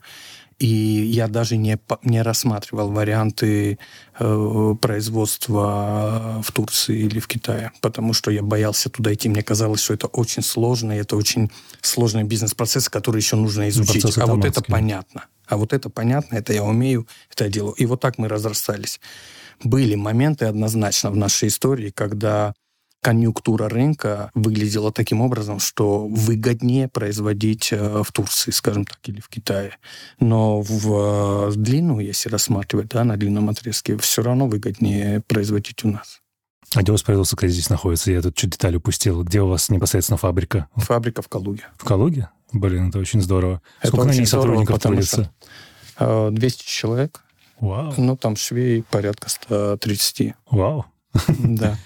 И 0.59 0.67
я 0.67 1.29
даже 1.29 1.59
не, 1.59 1.79
не 2.03 2.23
рассматривал 2.23 2.91
варианты 2.91 3.79
э, 4.19 4.75
производства 4.81 6.43
в 6.43 6.51
Турции 6.51 6.99
или 6.99 7.21
в 7.21 7.29
Китае, 7.29 7.73
потому 7.83 8.15
что 8.15 8.31
я 8.31 8.43
боялся 8.43 8.89
туда 8.89 9.13
идти. 9.13 9.29
Мне 9.29 9.43
казалось, 9.43 9.83
что 9.83 9.93
это 9.93 10.07
очень 10.07 10.43
сложно, 10.43 10.93
и 10.93 11.01
это 11.01 11.17
очень 11.17 11.51
сложный 11.83 12.25
бизнес-процесс, 12.25 12.89
который 12.89 13.19
еще 13.19 13.37
нужно 13.37 13.65
ну, 13.65 13.69
изучить. 13.69 14.03
Процесс 14.03 14.19
а 14.19 14.27
вот 14.27 14.47
это 14.47 14.63
понятно. 14.63 15.27
А 15.47 15.59
вот 15.59 15.75
это 15.75 15.91
понятно, 15.91 16.37
это 16.37 16.55
я 16.55 16.65
умею, 16.65 17.07
это 17.31 17.45
я 17.45 17.51
делаю. 17.51 17.75
И 17.75 17.85
вот 17.85 18.01
так 18.01 18.17
мы 18.17 18.27
разрастались. 18.27 18.99
Были 19.63 19.95
моменты 19.95 20.47
однозначно 20.47 21.11
в 21.11 21.17
нашей 21.17 21.49
истории, 21.49 21.91
когда 21.91 22.55
конъюнктура 23.03 23.69
рынка 23.69 24.31
выглядела 24.35 24.93
таким 24.93 25.21
образом, 25.21 25.61
что 25.61 26.07
выгоднее 26.09 26.89
производить 26.89 27.73
э, 27.73 28.03
в 28.03 28.11
Турции, 28.13 28.51
скажем 28.51 28.85
так, 28.85 28.99
или 29.05 29.21
в 29.21 29.29
Китае. 29.29 29.79
Но 30.19 30.61
в 30.61 31.51
э, 31.51 31.53
длину, 31.55 32.01
если 32.01 32.29
рассматривать, 32.29 32.89
да, 32.89 33.05
на 33.05 33.17
длинном 33.17 33.49
отрезке, 33.49 33.97
все 33.97 34.23
равно 34.23 34.49
выгоднее 34.49 35.21
производить 35.21 35.85
у 35.85 35.89
нас. 35.89 36.21
А 36.75 36.83
где 36.83 36.91
у 36.91 36.95
вас 36.95 37.03
производство 37.03 37.49
здесь 37.49 37.71
находится? 37.71 38.11
Я 38.11 38.23
тут 38.23 38.35
чуть 38.35 38.51
деталь 38.51 38.77
упустил. 38.77 39.23
Где 39.23 39.41
у 39.41 39.49
вас 39.49 39.71
непосредственно 39.71 40.17
фабрика? 40.17 40.69
Фабрика 40.75 41.23
в 41.23 41.29
Калуге. 41.29 41.65
В 41.77 41.85
Калуге? 41.85 42.29
Блин, 42.53 42.89
это 42.89 42.99
очень 42.99 43.21
здорово. 43.21 43.63
Это 43.81 43.89
Сколько 43.89 44.09
на 44.09 44.13
ней 44.13 44.27
сотрудников 44.27 44.81
трудится? 44.81 45.33
200 45.99 46.41
э, 46.41 46.67
человек. 46.67 47.23
Вау. 47.61 47.95
Ну, 47.97 48.17
там 48.17 48.37
швей 48.37 48.83
порядка 48.83 49.31
130. 49.31 50.35
Вау. 50.51 50.87
Да. 51.39 51.79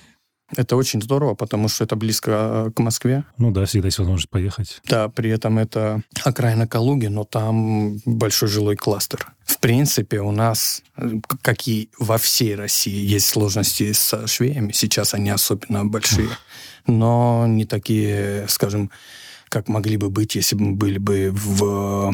Это 0.56 0.76
очень 0.76 1.00
здорово, 1.00 1.34
потому 1.34 1.68
что 1.68 1.84
это 1.84 1.96
близко 1.96 2.66
э, 2.66 2.70
к 2.74 2.80
Москве. 2.80 3.24
Ну 3.38 3.50
да, 3.50 3.66
всегда 3.66 3.86
есть 3.86 3.98
возможность 3.98 4.30
поехать. 4.30 4.80
Да, 4.84 5.08
при 5.08 5.30
этом 5.30 5.58
это 5.58 6.02
окраина 6.24 6.66
Калуги, 6.66 7.06
но 7.06 7.24
там 7.24 7.98
большой 8.04 8.48
жилой 8.48 8.76
кластер. 8.76 9.32
В 9.44 9.58
принципе, 9.58 10.20
у 10.20 10.32
нас, 10.32 10.82
э, 10.96 11.20
как 11.42 11.68
и 11.68 11.88
во 11.98 12.18
всей 12.18 12.56
России, 12.56 13.06
есть 13.06 13.26
сложности 13.26 13.92
с 13.92 14.26
швеями. 14.26 14.72
Сейчас 14.72 15.14
они 15.14 15.30
особенно 15.30 15.84
большие, 15.84 16.30
но 16.86 17.46
не 17.46 17.64
такие, 17.64 18.46
скажем, 18.48 18.90
как 19.48 19.68
могли 19.68 19.96
бы 19.96 20.10
быть, 20.10 20.34
если 20.34 20.56
бы 20.56 20.62
мы 20.62 20.76
были 20.76 20.98
бы 20.98 21.30
в 21.32 22.12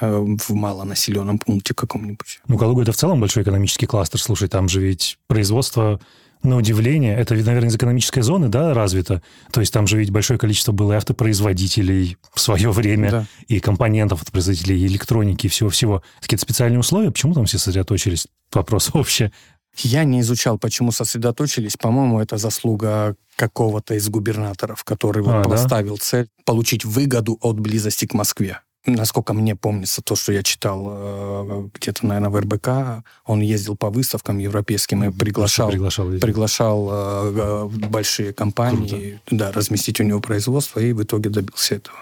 э, 0.00 0.36
в 0.38 0.54
малонаселенном 0.54 1.38
пункте 1.38 1.74
каком-нибудь. 1.74 2.40
Ну, 2.48 2.56
Калуга— 2.58 2.82
это 2.84 2.92
в 2.92 2.96
целом 2.96 3.20
большой 3.20 3.42
экономический 3.42 3.86
кластер. 3.86 4.20
Слушай, 4.20 4.48
там 4.48 4.68
же 4.68 4.80
ведь 4.80 5.18
производство 5.26 6.00
на 6.44 6.56
удивление, 6.56 7.16
это, 7.16 7.34
наверное, 7.34 7.70
из 7.70 7.76
экономической 7.76 8.20
зоны, 8.20 8.48
да, 8.48 8.74
развито. 8.74 9.22
То 9.50 9.60
есть 9.60 9.72
там 9.72 9.86
же 9.86 9.98
ведь 9.98 10.10
большое 10.10 10.38
количество 10.38 10.72
было 10.72 10.92
и 10.92 10.96
автопроизводителей 10.96 12.16
в 12.32 12.40
свое 12.40 12.70
время, 12.70 13.10
да. 13.10 13.26
и 13.48 13.60
компонентов 13.60 14.22
от 14.22 14.30
производителей, 14.30 14.80
и 14.80 14.86
электроники, 14.86 15.46
и 15.46 15.48
всего-всего. 15.48 16.02
Какие-то 16.20 16.42
специальные 16.42 16.78
условия, 16.78 17.10
почему 17.10 17.34
там 17.34 17.46
все 17.46 17.58
сосредоточились? 17.58 18.28
Вопрос 18.52 18.90
вообще. 18.94 19.32
Я 19.78 20.04
не 20.04 20.20
изучал, 20.20 20.58
почему 20.58 20.92
сосредоточились. 20.92 21.76
По-моему, 21.76 22.20
это 22.20 22.36
заслуга 22.36 23.16
какого-то 23.36 23.94
из 23.94 24.08
губернаторов, 24.08 24.84
который 24.84 25.22
вот 25.22 25.34
А, 25.34 25.42
да? 25.42 25.48
поставил 25.48 25.96
цель 25.96 26.28
получить 26.44 26.84
выгоду 26.84 27.38
от 27.40 27.58
близости 27.58 28.06
к 28.06 28.14
Москве. 28.14 28.60
Насколько 28.86 29.32
мне 29.32 29.56
помнится, 29.56 30.02
то, 30.02 30.14
что 30.14 30.32
я 30.32 30.42
читал 30.42 30.84
э, 30.88 31.68
где-то, 31.74 32.06
наверное, 32.06 32.28
в 32.30 32.36
РБК, 32.38 33.02
он 33.24 33.40
ездил 33.40 33.76
по 33.76 33.88
выставкам 33.88 34.36
европейским 34.38 35.04
и 35.04 35.10
приглашал, 35.10 35.70
Приглашал. 35.70 36.08
приглашал 36.20 36.88
э, 36.92 37.32
э, 37.34 37.88
большие 37.88 38.34
компании 38.34 39.20
да, 39.30 39.52
разместить 39.52 40.00
у 40.00 40.04
него 40.04 40.20
производство, 40.20 40.80
и 40.80 40.92
в 40.92 41.02
итоге 41.02 41.30
добился 41.30 41.76
этого. 41.76 41.96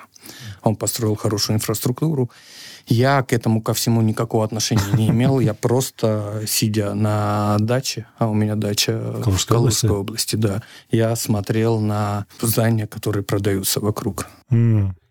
Он 0.63 0.75
построил 0.75 1.15
хорошую 1.15 1.57
инфраструктуру. 1.57 2.31
Я 2.87 3.23
к 3.23 3.33
этому 3.33 3.63
ко 3.63 3.75
всему 3.75 4.03
никакого 4.03 4.45
отношения 4.45 4.83
не 4.95 5.09
имел. 5.09 5.41
Я 5.41 5.55
просто, 5.55 6.43
сидя 6.47 6.95
на 6.95 7.57
даче, 7.59 8.07
а 8.19 8.29
у 8.29 8.35
меня 8.35 8.55
дача 8.55 8.99
в 8.99 9.47
Калужской 9.47 9.91
области, 9.91 10.37
да, 10.37 10.63
я 10.91 11.17
смотрел 11.17 11.81
на 11.81 12.27
здания, 12.41 12.87
которые 12.87 13.23
продаются 13.25 13.81
вокруг. 13.81 14.27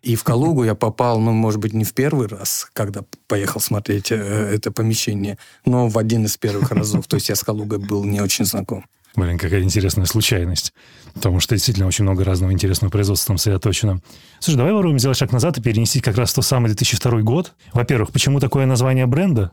И 0.02 0.16
в 0.16 0.24
Калугу 0.24 0.64
я 0.64 0.74
попал, 0.74 1.20
ну, 1.20 1.32
может 1.32 1.60
быть, 1.60 1.72
не 1.72 1.84
в 1.84 1.94
первый 1.94 2.26
раз, 2.26 2.68
когда 2.72 3.02
поехал 3.28 3.60
смотреть 3.60 4.10
э, 4.10 4.16
это 4.16 4.72
помещение, 4.72 5.38
но 5.64 5.88
в 5.88 5.96
один 5.96 6.24
из 6.24 6.36
первых 6.36 6.72
разов. 6.72 7.06
То 7.06 7.16
есть 7.16 7.28
я 7.28 7.36
с 7.36 7.44
Калугой 7.44 7.78
был 7.78 8.04
не 8.04 8.20
очень 8.20 8.44
знаком. 8.44 8.84
Блин, 9.14 9.38
какая 9.38 9.62
интересная 9.62 10.06
случайность. 10.06 10.72
Потому 11.14 11.40
что 11.40 11.54
действительно 11.54 11.86
очень 11.86 12.04
много 12.04 12.24
разного 12.24 12.52
интересного 12.52 12.90
производства 12.90 13.28
там 13.28 13.38
сосредоточено. 13.38 14.00
Слушай, 14.40 14.56
давай 14.56 14.72
попробуем 14.72 14.98
сделать 14.98 15.18
шаг 15.18 15.32
назад 15.32 15.58
и 15.58 15.62
перенести 15.62 16.00
как 16.00 16.16
раз 16.16 16.32
тот 16.32 16.44
самый 16.44 16.68
2002 16.68 17.20
год. 17.20 17.52
Во-первых, 17.72 18.10
почему 18.12 18.40
такое 18.40 18.64
название 18.66 19.06
бренда? 19.06 19.52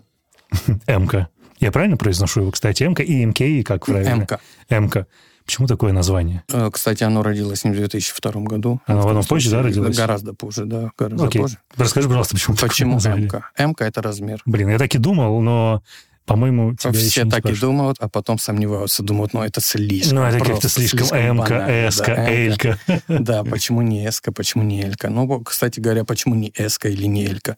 МК. 0.88 1.28
Я 1.60 1.72
правильно 1.72 1.98
произношу 1.98 2.42
его, 2.42 2.52
кстати? 2.52 2.84
МК 2.84 3.04
и 3.04 3.26
МК, 3.26 3.64
как 3.64 3.86
правильно? 3.86 4.22
МК. 4.22 4.40
МК. 4.70 5.08
Почему 5.50 5.68
такое 5.68 5.94
название? 5.94 6.44
Э, 6.54 6.70
Кстати, 6.72 7.04
оно 7.04 7.24
родилось 7.24 7.64
не 7.64 7.72
в 7.72 7.76
2002 7.76 8.32
году. 8.44 8.82
Оно 8.86 9.02
в 9.02 9.08
одном 9.08 9.24
позже, 9.26 9.50
да, 9.50 9.64
родилось? 9.64 9.98
Гораздо 9.98 10.36
позже, 10.36 10.66
да, 10.66 10.92
гораздо 10.96 11.26
Окей. 11.26 11.42
позже. 11.42 11.58
Расскажи, 11.76 12.08
пожалуйста, 12.08 12.36
почему 12.36 12.56
Почему? 12.56 13.00
МК? 13.00 13.50
МК— 13.58 13.86
это 13.88 14.04
размер. 14.04 14.44
Блин, 14.46 14.70
я 14.70 14.78
так 14.78 14.94
и 14.94 15.00
думал, 15.00 15.42
но, 15.42 15.82
по-моему, 16.30 16.76
тебя 16.76 16.92
еще 16.92 17.10
Все 17.10 17.24
не 17.24 17.32
так 17.32 17.40
и 17.40 17.42
спрашивали. 17.42 17.62
думают, 17.62 17.98
а 18.00 18.08
потом 18.08 18.38
сомневаются, 18.38 19.02
думают, 19.02 19.34
ну 19.34 19.42
это 19.42 19.62
слишком. 19.62 20.18
Ну, 20.18 20.24
это 20.24 20.40
как-то 20.40 20.70
слишком 20.70 21.08
МК, 21.08 21.50
банально, 21.50 21.92
СК, 21.92 22.06
да, 22.06 22.14
МК. 22.14 22.32
Элька. 22.32 22.80
Да, 23.08 23.44
почему 23.44 23.82
не 23.82 24.08
Эска, 24.08 24.32
почему 24.32 24.64
не 24.64 24.84
Элька? 24.84 25.10
Ну, 25.10 25.42
кстати 25.42 25.80
говоря, 25.80 26.06
почему 26.06 26.36
не 26.36 26.54
Эска 26.56 26.88
или 26.88 27.06
не 27.06 27.26
Элька? 27.26 27.58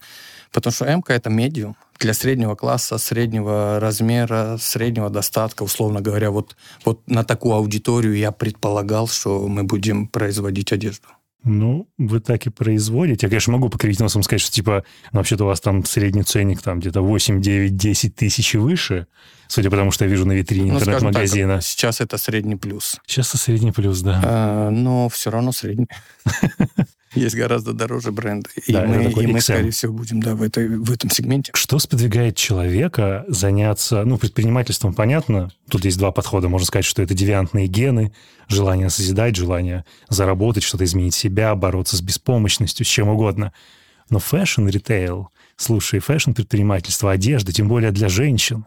Потому 0.54 0.74
что 0.74 0.86
МК— 0.86 1.13
это 1.16 1.30
медиум 1.30 1.75
для 2.00 2.13
среднего 2.13 2.56
класса, 2.56 2.98
среднего 2.98 3.80
размера, 3.80 4.58
среднего 4.60 5.10
достатка, 5.10 5.63
условно 5.63 6.01
говоря. 6.01 6.32
Вот, 6.32 6.56
вот 6.86 7.01
на 7.08 7.24
такую 7.24 7.56
аудиторию 7.56 8.16
я 8.16 8.32
предполагал, 8.32 9.08
что 9.08 9.48
мы 9.48 9.63
будем 9.63 10.08
производить 10.08 10.72
одежду. 10.72 11.08
Ну, 11.44 11.88
вы 11.98 12.20
так 12.20 12.46
и 12.46 12.50
производите. 12.52 13.26
Я, 13.26 13.30
конечно, 13.30 13.54
могу 13.54 13.70
покривить 13.70 14.00
носом 14.00 14.22
сказать, 14.22 14.42
что, 14.42 14.52
типа, 14.52 14.84
ну, 15.12 15.20
вообще-то 15.20 15.44
у 15.46 15.48
вас 15.48 15.60
там 15.60 15.84
средний 15.86 16.24
ценник 16.24 16.62
там 16.62 16.80
где-то 16.80 17.02
8, 17.02 17.42
9, 17.42 17.76
10 17.76 18.16
тысяч 18.16 18.54
и 18.54 18.58
выше, 18.60 19.08
судя 19.48 19.72
по 19.72 19.76
тому, 19.76 19.92
что 19.92 20.06
я 20.06 20.12
вижу 20.12 20.26
на 20.26 20.34
витрине 20.34 20.72
Ну, 20.72 20.80
скажем 20.80 20.94
так, 20.94 21.02
интернет-магазина. 21.02 21.62
сейчас 21.62 22.00
это 22.00 22.18
средний 22.18 22.58
плюс. 22.58 23.00
Сейчас 23.08 23.30
это 23.30 23.38
средний 23.40 23.72
плюс, 23.72 24.02
да. 24.02 24.22
А, 24.24 24.70
но 24.70 25.10
все 25.10 25.32
равно 25.32 25.52
средний. 25.52 25.88
Есть 27.13 27.36
гораздо 27.36 27.74
дороже 27.74 28.12
бренды. 28.12 28.50
И 28.65 28.72
Да, 28.72 28.86
мы, 28.86 29.03
и 29.03 29.27
мы, 29.27 29.41
скорее 29.41 29.72
всего, 29.72 29.94
будем 29.94 30.22
да, 30.22 30.34
в, 30.34 30.41
этой, 30.41 30.68
в 30.68 30.91
этом 30.91 31.10
сегменте. 31.10 31.51
Что 31.53 31.77
сподвигает 31.77 32.38
человека 32.38 33.25
заняться, 33.27 34.03
ну, 34.06 34.18
предпринимательством, 34.18 34.94
понятно, 34.94 35.51
тут 35.70 35.84
есть 35.84 35.98
два 35.98 36.12
подхода. 36.12 36.48
Можно 36.48 36.65
сказать, 36.65 36.86
что 36.86 37.01
это 37.01 37.13
девиантные 37.13 37.68
гены, 37.68 38.13
желание 38.48 38.89
созидать, 38.89 39.36
желание 39.36 39.84
заработать, 40.10 40.63
что-то 40.63 40.86
изменить 40.86 41.13
себя, 41.13 41.53
бороться 41.56 41.98
с 41.98 42.01
беспомощностью, 42.01 42.86
с 42.86 42.89
чем 42.89 43.10
угодно. 43.10 43.51
Но 44.10 44.20
fashion, 44.20 44.68
ритейл, 44.68 45.30
слушай, 45.58 46.00
fashion, 46.00 46.32
предпринимательство, 46.32 47.12
одежда, 47.12 47.51
тем 47.51 47.68
более 47.68 47.91
для 47.91 48.08
женщин. 48.08 48.65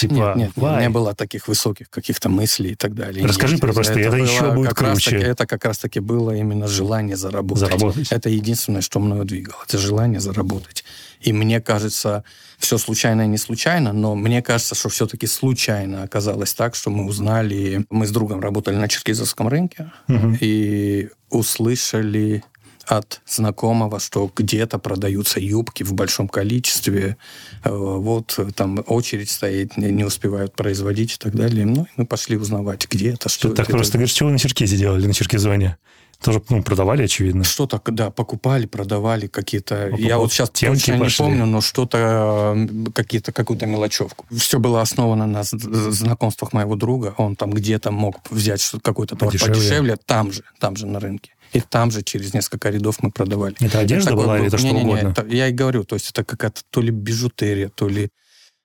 Типа, 0.00 0.12
Нет, 0.12 0.36
нет, 0.36 0.50
why? 0.56 0.80
не 0.80 0.88
было 0.88 1.14
таких 1.14 1.48
высоких 1.48 1.90
каких-то 1.90 2.28
мыслей 2.28 2.72
и 2.72 2.74
так 2.74 2.94
далее. 2.94 3.26
Расскажи 3.26 3.54
Нет, 3.54 3.60
про 3.62 3.72
простые, 3.72 4.06
это 4.06 4.16
было 4.16 4.24
еще 4.24 4.50
будет 4.52 4.68
как 4.68 4.80
раз 4.82 4.92
круче. 4.92 5.10
таки- 5.18 5.24
это 5.30 5.46
как 5.46 5.64
раз-таки 5.64 6.00
было 6.00 6.30
именно 6.32 6.66
желание 6.68 7.16
заработать. 7.16 7.60
Заработать. 7.68 8.12
Это 8.12 8.28
единственное, 8.28 8.82
что 8.82 9.00
мною 9.00 9.24
двигало. 9.24 9.56
Это 9.66 9.78
желание 9.78 10.20
заработать. 10.20 10.84
И 11.20 11.32
мне 11.32 11.60
кажется, 11.60 12.22
все 12.58 12.76
случайно 12.78 13.22
и 13.22 13.26
не 13.26 13.38
случайно, 13.38 13.92
но 13.92 14.14
мне 14.14 14.42
кажется, 14.42 14.74
что 14.74 14.88
все-таки 14.90 15.26
случайно 15.26 16.02
оказалось 16.02 16.54
так, 16.54 16.74
что 16.74 16.90
мы 16.90 17.06
узнали, 17.06 17.84
мы 17.90 18.06
с 18.06 18.10
другом 18.10 18.40
работали 18.40 18.76
на 18.76 18.88
черкизовском 18.88 19.48
рынке 19.48 19.90
Мгм. 20.06 20.36
и 20.40 21.08
услышали 21.30 22.44
от 22.86 23.20
знакомого, 23.26 23.98
что 24.00 24.30
где-то 24.34 24.78
продаются 24.78 25.40
юбки 25.40 25.82
в 25.82 25.92
большом 25.94 26.28
количестве, 26.28 27.16
э, 27.64 27.70
вот 27.70 28.34
э, 28.38 28.46
там 28.54 28.84
очередь 28.86 29.30
стоит, 29.30 29.76
не, 29.76 30.04
успевают 30.04 30.54
производить 30.54 31.14
и 31.14 31.16
так 31.18 31.34
далее. 31.34 31.64
Ну, 31.64 31.84
и 31.84 31.88
мы 31.96 32.06
пошли 32.06 32.36
узнавать, 32.36 32.86
где 32.90 33.12
это, 33.12 33.28
что 33.28 33.50
так 33.50 33.68
это. 33.68 33.76
просто 33.76 33.98
говоришь, 33.98 34.12
чего 34.12 34.28
вы 34.28 34.32
на 34.32 34.38
Черкезе 34.38 34.76
делали, 34.76 35.06
на 35.06 35.14
Черкизоне? 35.14 35.76
Тоже 36.24 36.42
ну, 36.48 36.62
продавали, 36.62 37.02
очевидно. 37.02 37.44
Что-то, 37.44 37.80
да, 37.86 38.10
покупали, 38.10 38.64
продавали 38.66 39.26
какие-то... 39.26 39.88
Ну, 39.90 39.98
я 39.98 40.16
вот 40.16 40.32
сейчас 40.32 40.48
точно 40.50 40.98
пошли. 40.98 41.24
не 41.24 41.30
помню, 41.30 41.46
но 41.46 41.60
что-то, 41.60 42.56
какие-то, 42.94 43.32
какую-то 43.32 43.66
мелочевку. 43.66 44.24
Все 44.34 44.58
было 44.58 44.80
основано 44.80 45.26
на 45.26 45.42
знакомствах 45.42 46.54
моего 46.54 46.76
друга. 46.76 47.14
Он 47.18 47.36
там 47.36 47.50
где-то 47.50 47.90
мог 47.90 48.16
взять 48.30 48.66
какой-то 48.82 49.16
товар 49.16 49.32
Подешевле. 49.32 49.54
подешевле, 49.54 49.96
там 49.96 50.32
же, 50.32 50.42
там 50.58 50.76
же 50.76 50.86
на 50.86 50.98
рынке. 50.98 51.32
И 51.54 51.60
там 51.60 51.90
же 51.90 52.02
через 52.02 52.34
несколько 52.34 52.68
рядов 52.68 52.96
мы 53.00 53.10
продавали. 53.10 53.54
Это 53.60 53.78
одежда 53.78 54.10
такой 54.10 54.24
была 54.24 54.38
или 54.38 54.46
это 54.48 54.58
что 54.58 54.66
не-не-не, 54.66 54.84
угодно? 54.90 55.08
это- 55.16 55.26
я 55.28 55.48
и 55.48 55.52
говорю, 55.52 55.84
то 55.84 55.94
есть 55.94 56.10
это 56.10 56.24
какая-то 56.24 56.62
то 56.70 56.80
ли 56.82 56.90
бижутерия, 56.90 57.68
то 57.68 57.88
ли 57.88 58.10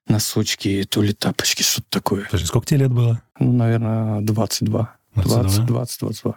носочки, 0.07 0.85
то 0.89 1.01
ли 1.01 1.13
тапочки, 1.13 1.61
что-то 1.63 1.87
такое. 1.89 2.25
Подожди, 2.25 2.47
сколько 2.47 2.65
тебе 2.67 2.79
лет 2.81 2.91
было? 2.91 3.21
Ну, 3.39 3.53
наверное, 3.53 4.21
22. 4.21 4.95
22? 5.15 5.41
20, 5.43 5.65
20, 5.65 5.99
22. 5.99 6.35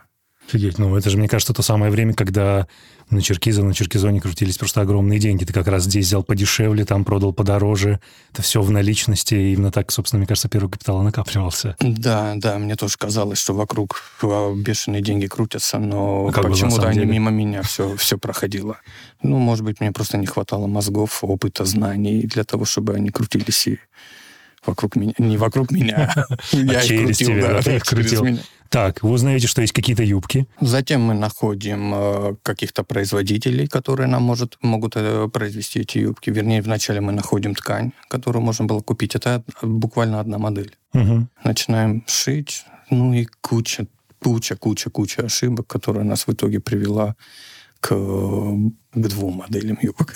Офигеть, 0.49 0.79
ну 0.79 0.95
это 0.97 1.09
же, 1.09 1.17
мне 1.19 1.29
кажется, 1.29 1.55
то 1.55 1.63
самое 1.63 1.91
время, 1.91 2.15
когда 2.15 2.67
на 3.13 3.23
Черкиза, 3.23 3.63
на 3.63 3.75
Черкизоне 3.75 4.21
крутились 4.21 4.59
просто 4.59 4.81
огромные 4.81 5.19
деньги. 5.19 5.45
Ты 5.45 5.53
как 5.53 5.69
раз 5.69 5.85
здесь 5.85 6.07
взял 6.07 6.23
подешевле, 6.23 6.85
там 6.85 7.05
продал 7.05 7.33
подороже. 7.33 8.01
Это 8.33 8.43
все 8.43 8.63
в 8.63 8.71
наличности. 8.71 9.35
И 9.35 9.53
именно 9.53 9.71
так, 9.71 9.93
собственно, 9.93 10.19
мне 10.19 10.27
кажется, 10.27 10.49
первый 10.49 10.71
капитал 10.71 11.01
накапливался. 11.03 11.77
Да, 11.81 12.35
да, 12.37 12.59
мне 12.59 12.75
тоже 12.77 12.97
казалось, 12.99 13.39
что 13.39 13.55
вокруг 13.55 14.03
а, 14.23 14.55
бешеные 14.55 15.03
деньги 15.03 15.27
крутятся, 15.27 15.79
но 15.79 16.29
А 16.35 16.43
почему-то 16.43 16.89
они 16.89 17.01
деле? 17.01 17.13
мимо 17.13 17.31
меня 17.31 17.63
все, 17.63 17.97
все 17.97 18.19
проходило. 18.19 18.79
Ну, 19.23 19.39
может 19.39 19.65
быть, 19.65 19.81
мне 19.81 19.93
просто 19.93 20.17
не 20.17 20.27
хватало 20.27 20.67
мозгов, 20.67 21.23
опыта, 21.23 21.65
знаний 21.65 22.23
для 22.23 22.45
того, 22.45 22.65
чтобы 22.65 22.95
они 22.95 23.11
крутились 23.11 23.67
и 23.69 23.79
вокруг 24.65 24.97
меня. 24.97 25.13
Не 25.19 25.37
вокруг 25.37 25.71
меня. 25.71 26.13
Я 26.53 26.81
их 26.81 26.85
через 26.85 27.19
крутил, 27.19 27.41
да, 27.41 27.77
их 27.77 27.85
крутил. 27.85 28.39
Так, 28.73 29.03
вы 29.03 29.11
узнаете, 29.11 29.49
что 29.49 29.61
есть 29.61 29.75
какие-то 29.75 30.03
юбки. 30.03 30.47
Затем 30.63 31.03
мы 31.03 31.13
находим 31.13 31.93
э, 31.95 32.35
каких-то 32.43 32.85
производителей, 32.85 33.67
которые 33.67 34.07
нам 34.07 34.23
может, 34.23 34.57
могут 34.63 34.95
э, 34.97 35.29
произвести 35.29 35.81
эти 35.81 35.99
юбки. 35.99 36.31
Вернее, 36.31 36.63
вначале 36.63 37.03
мы 37.03 37.13
находим 37.13 37.55
ткань, 37.55 37.93
которую 38.09 38.43
можно 38.43 38.65
было 38.65 38.81
купить. 38.81 39.15
Это 39.15 39.45
буквально 39.61 40.21
одна 40.21 40.39
модель. 40.39 40.75
Мгм. 40.95 41.29
Начинаем 41.45 42.03
шить, 42.07 42.65
ну 42.89 43.13
и 43.13 43.27
куча, 43.43 43.89
куча, 44.23 44.57
куча, 44.57 44.89
куча 44.89 45.23
ошибок, 45.23 45.67
которая 45.67 46.05
нас 46.05 46.27
в 46.27 46.33
итоге 46.33 46.59
привела 46.59 47.15
к, 47.81 47.89
к 47.89 49.09
двум 49.09 49.35
моделям 49.35 49.79
юбок. 49.83 50.15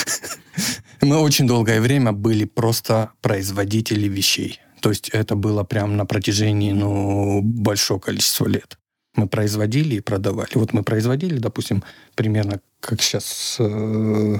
Мы 1.00 1.16
очень 1.16 1.46
долгое 1.46 1.80
время 1.80 2.12
были 2.12 2.44
просто 2.44 3.12
производители 3.22 4.08
вещей. 4.08 4.60
То 4.82 4.88
есть 4.90 5.10
это 5.10 5.36
было 5.36 5.62
прям 5.62 5.96
на 5.96 6.04
протяжении 6.04 6.72
ну, 6.72 7.40
большого 7.40 8.00
количества 8.00 8.48
лет. 8.48 8.78
Мы 9.14 9.28
производили 9.28 9.96
и 9.96 10.00
продавали. 10.00 10.50
Вот 10.54 10.72
мы 10.72 10.82
производили, 10.82 11.38
допустим, 11.38 11.84
примерно 12.16 12.60
как 12.80 13.00
сейчас, 13.00 13.56
э, 13.60 14.36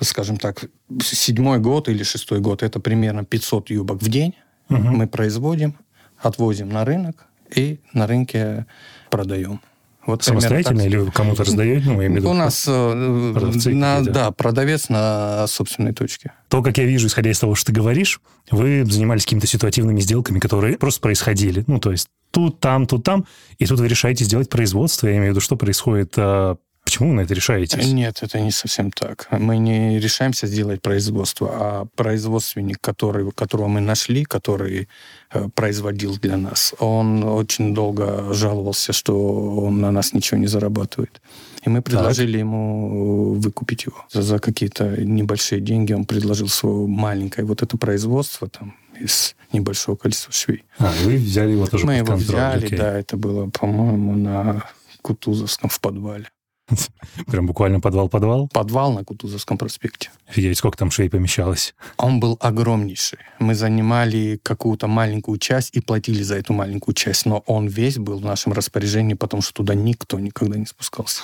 скажем 0.00 0.36
так, 0.36 0.64
седьмой 1.02 1.58
год 1.58 1.88
или 1.88 2.04
шестой 2.04 2.38
год, 2.40 2.62
это 2.62 2.78
примерно 2.78 3.24
500 3.24 3.70
юбок 3.70 4.00
в 4.00 4.08
день 4.08 4.34
Мгм. 4.68 4.96
мы 4.96 5.06
производим, 5.08 5.74
отвозим 6.18 6.68
на 6.68 6.84
рынок 6.84 7.26
и 7.54 7.80
на 7.92 8.06
рынке 8.06 8.66
продаем. 9.10 9.60
Вот 10.06 10.22
Самостоятельно 10.22 10.82
так. 10.82 10.86
или 10.86 11.10
кому-то 11.10 11.44
раздаете? 11.44 11.88
Ну, 11.88 12.00
я 12.00 12.08
имею 12.08 12.28
У 12.28 12.34
нас 12.34 12.64
э, 12.68 13.32
продавцы 13.34 13.74
на- 13.74 14.02
да, 14.02 14.30
продавец 14.30 14.88
на 14.88 15.46
собственной 15.46 15.92
точке. 15.92 16.32
То, 16.48 16.62
как 16.62 16.76
я 16.78 16.84
вижу, 16.84 17.06
исходя 17.06 17.30
из 17.30 17.38
того, 17.38 17.54
что 17.54 17.66
ты 17.66 17.72
говоришь, 17.72 18.20
вы 18.50 18.84
занимались 18.84 19.24
какими-то 19.24 19.46
ситуативными 19.46 20.00
сделками, 20.00 20.38
которые 20.40 20.76
просто 20.76 21.00
происходили. 21.00 21.64
Ну, 21.66 21.78
то 21.80 21.90
есть 21.90 22.08
тут, 22.30 22.60
там, 22.60 22.86
тут, 22.86 23.04
там, 23.04 23.24
и 23.58 23.66
тут 23.66 23.80
вы 23.80 23.88
решаете 23.88 24.24
сделать 24.24 24.48
производство. 24.50 25.06
Я 25.06 25.14
имею 25.14 25.26
в 25.26 25.30
виду, 25.30 25.40
что 25.40 25.56
происходит, 25.56 26.12
а, 26.16 26.56
почему 26.94 27.08
вы 27.08 27.14
на 27.16 27.20
это 27.22 27.34
решаетесь? 27.34 27.92
Нет, 27.92 28.18
это 28.22 28.40
не 28.40 28.52
совсем 28.52 28.92
так. 28.92 29.26
Мы 29.32 29.58
не 29.58 29.98
решаемся 29.98 30.46
сделать 30.46 30.80
производство, 30.80 31.50
а 31.52 31.86
производственник, 31.96 32.80
который, 32.80 33.32
которого 33.32 33.66
мы 33.66 33.80
нашли, 33.80 34.24
который 34.24 34.88
э, 35.32 35.48
производил 35.56 36.16
для 36.18 36.36
нас, 36.36 36.72
он 36.78 37.24
очень 37.24 37.74
долго 37.74 38.32
жаловался, 38.32 38.92
что 38.92 39.14
он 39.56 39.80
на 39.80 39.90
нас 39.90 40.12
ничего 40.12 40.38
не 40.38 40.46
зарабатывает. 40.46 41.20
И 41.66 41.68
мы 41.68 41.82
предложили 41.82 42.32
так. 42.32 42.40
ему 42.40 43.34
выкупить 43.34 43.86
его 43.86 44.04
за, 44.12 44.22
за 44.22 44.38
какие-то 44.38 44.84
небольшие 45.04 45.60
деньги. 45.60 45.94
Он 45.94 46.04
предложил 46.04 46.48
свое 46.48 46.86
маленькое 46.86 47.44
вот 47.44 47.62
это 47.62 47.76
производство 47.76 48.48
там 48.48 48.76
из 49.00 49.34
небольшого 49.52 49.96
количества 49.96 50.32
швей. 50.32 50.62
А, 50.78 50.92
вы 51.02 51.16
взяли 51.16 51.52
его 51.52 51.66
тоже 51.66 51.86
Мы 51.86 51.98
под 51.98 52.06
его 52.06 52.16
контроль, 52.18 52.36
взяли, 52.36 52.66
окей. 52.66 52.78
да, 52.78 52.96
это 52.96 53.16
было, 53.16 53.50
по-моему, 53.50 54.14
на 54.14 54.62
Кутузовском 55.02 55.68
в 55.68 55.80
подвале. 55.80 56.28
Прям 57.26 57.46
буквально 57.46 57.80
подвал-подвал? 57.80 58.48
Подвал 58.48 58.92
на 58.92 59.04
Кутузовском 59.04 59.58
проспекте. 59.58 60.10
Офигеть, 60.28 60.58
сколько 60.58 60.78
там 60.78 60.90
швей 60.90 61.10
помещалось? 61.10 61.74
Он 61.96 62.20
был 62.20 62.38
огромнейший. 62.40 63.18
Мы 63.38 63.54
занимали 63.54 64.40
какую-то 64.42 64.86
маленькую 64.86 65.38
часть 65.38 65.70
и 65.74 65.80
платили 65.80 66.22
за 66.22 66.36
эту 66.36 66.52
маленькую 66.52 66.94
часть, 66.94 67.26
но 67.26 67.42
он 67.46 67.66
весь 67.66 67.98
был 67.98 68.18
в 68.18 68.24
нашем 68.24 68.52
распоряжении, 68.52 69.14
потому 69.14 69.42
что 69.42 69.54
туда 69.54 69.74
никто 69.74 70.18
никогда 70.18 70.56
не 70.56 70.66
спускался. 70.66 71.22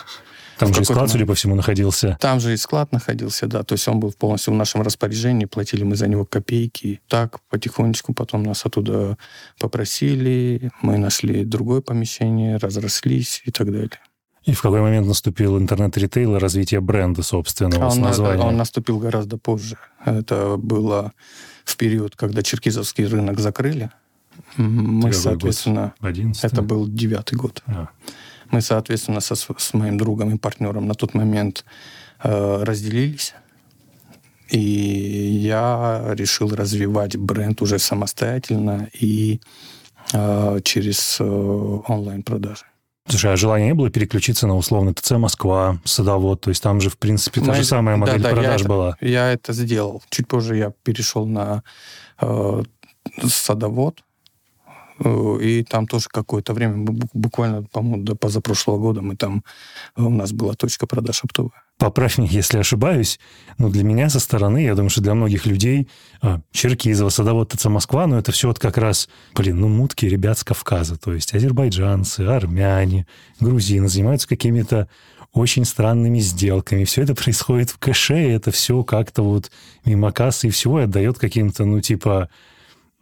Там 0.59 0.73
В 0.73 0.75
же 0.75 0.83
и 0.83 0.85
склад, 0.85 1.09
судя 1.09 1.21
момент. 1.21 1.29
по 1.29 1.35
всему, 1.35 1.55
находился. 1.55 2.19
Там 2.21 2.39
же 2.39 2.53
и 2.53 2.57
склад 2.59 2.93
находился, 2.93 3.47
да, 3.47 3.63
то 3.63 3.73
есть 3.73 3.89
он 3.89 3.99
был 3.99 4.13
полностью 4.13 4.53
в 4.53 4.57
нашем 4.59 4.83
распоряжении, 4.83 5.47
платили 5.47 5.85
мы 5.85 5.97
за 5.97 6.07
него 6.07 6.27
копейки. 6.27 7.01
Так, 7.09 7.41
потихонечку 7.49 8.13
потом 8.13 8.43
нас 8.43 8.67
оттуда 8.67 9.17
попросили, 9.59 10.71
мы 10.83 10.99
нашли 10.99 11.45
другое 11.47 11.81
помещение, 11.81 12.59
разрослись 12.59 13.41
и 13.47 13.51
так 13.51 13.73
далее. 13.73 14.01
И 14.45 14.53
в 14.55 14.63
какой 14.63 14.81
момент 14.81 15.07
наступил 15.07 15.59
интернет-ритейл 15.59 16.37
и 16.37 16.39
развитие 16.39 16.81
бренда 16.81 17.23
собственного 17.23 17.87
А 17.87 17.91
с 17.91 17.97
он, 17.97 18.01
названием? 18.03 18.47
он 18.49 18.57
наступил 18.57 18.99
гораздо 18.99 19.37
позже. 19.37 19.77
Это 20.05 20.57
было 20.57 21.13
в 21.65 21.77
период, 21.77 22.17
когда 22.17 22.43
Черкизовский 22.43 23.05
рынок 23.07 23.39
закрыли. 23.39 23.91
Мы, 24.57 25.03
Какой 25.03 25.13
год? 25.13 25.21
соответственно, 25.21 25.95
11 26.01 26.43
это 26.45 26.63
был 26.63 26.89
девятый 26.89 27.37
год. 27.39 27.63
А, 27.67 27.89
Мы, 28.51 28.63
соответственно, 28.63 29.21
со, 29.21 29.35
с 29.35 29.75
моим 29.75 29.99
другом 29.99 30.35
и 30.35 30.39
партнером 30.39 30.87
на 30.87 30.95
тот 30.95 31.13
момент 31.15 31.65
э, 32.23 32.63
разделились. 32.65 33.35
И 34.49 34.59
я 34.59 36.03
решил 36.15 36.49
развивать 36.55 37.17
бренд 37.17 37.61
уже 37.63 37.79
самостоятельно 37.79 38.89
и 38.99 39.41
э, 40.15 40.61
через 40.65 41.19
э, 41.21 41.25
онлайн-продажи. 41.25 42.65
Слушай, 43.09 43.33
а 43.33 43.37
желания 43.37 43.67
не 43.67 43.75
было 43.75 43.91
переключиться 43.91 44.47
на 44.47 44.57
условно 44.57 44.93
ТЦ 44.95 45.13
Москва, 45.13 45.79
Садовод? 45.85 46.41
То 46.43 46.51
есть 46.51 46.63
там 46.63 46.81
же, 46.81 46.91
в 46.91 46.97
принципе, 46.99 47.41
та 47.41 47.49
Мы- 47.49 47.55
же 47.55 47.65
самая 47.65 47.97
да, 47.97 48.01
модель 48.01 48.23
да, 48.23 48.29
я 48.29 48.35
продаж 48.35 48.61
это- 48.61 48.69
была. 48.69 48.97
Я 49.01 49.33
это 49.33 49.53
сделал. 49.53 50.03
Чуть 50.11 50.29
позже 50.29 50.57
я 50.57 50.73
перешел 50.85 51.27
на 51.27 51.63
э, 52.21 52.63
садовод. 53.27 54.03
Э, 55.03 55.39
И 55.41 55.65
там 55.65 55.87
тоже 55.87 56.09
какое-то 56.11 56.53
время, 56.53 56.85
бу- 56.85 57.09
буквально, 57.15 57.63
по-моему, 57.63 58.05
до 58.05 58.15
позапрошлого 58.15 58.79
года 58.79 59.01
мы 59.01 59.17
там, 59.17 59.43
э, 59.97 60.03
у 60.03 60.11
нас 60.11 60.33
была 60.33 60.53
точка 60.55 60.87
продаж 60.87 61.25
оптовая. 61.25 61.63
Поправь 61.81 62.19
меня, 62.19 62.29
если 62.31 62.59
ошибаюсь, 62.59 63.19
но 63.57 63.71
для 63.71 63.85
меня 63.85 64.11
со 64.11 64.21
стороны, 64.21 64.63
я 64.63 64.75
думаю, 64.75 64.91
что 64.91 65.01
для 65.01 65.15
многих 65.15 65.47
людей 65.47 65.89
а, 66.21 66.43
Черкизово, 66.53 67.09
Садовод, 67.09 67.53
ТЦ 67.55 67.65
Москва, 67.65 68.07
ну 68.07 68.19
это 68.19 68.33
все 68.33 68.49
вот 68.49 68.59
как 68.59 68.77
раз, 68.77 69.09
блин, 69.35 69.61
ну 69.61 69.69
мутки 69.69 70.05
ребят 70.05 70.39
с 70.39 70.45
Кавказа, 70.45 70.99
то 70.99 71.15
есть 71.15 71.35
азербайджанцы, 71.35 72.21
армяне, 72.21 73.07
грузины 73.41 73.89
занимаются 73.89 74.29
какими-то 74.29 74.89
очень 75.33 75.65
странными 75.65 76.19
сделками. 76.19 76.85
Все 76.85 77.01
это 77.01 77.15
происходит 77.15 77.71
в 77.71 77.79
кэше, 77.79 78.27
и 78.27 78.31
это 78.31 78.51
все 78.51 78.83
как-то 78.83 79.23
вот 79.23 79.51
мимо 79.87 80.13
кассы 80.13 80.49
и 80.49 80.51
всего 80.51 80.81
и 80.81 80.85
отдает 80.85 81.19
каким-то, 81.19 81.65
ну 81.65 81.81
типа, 81.81 82.29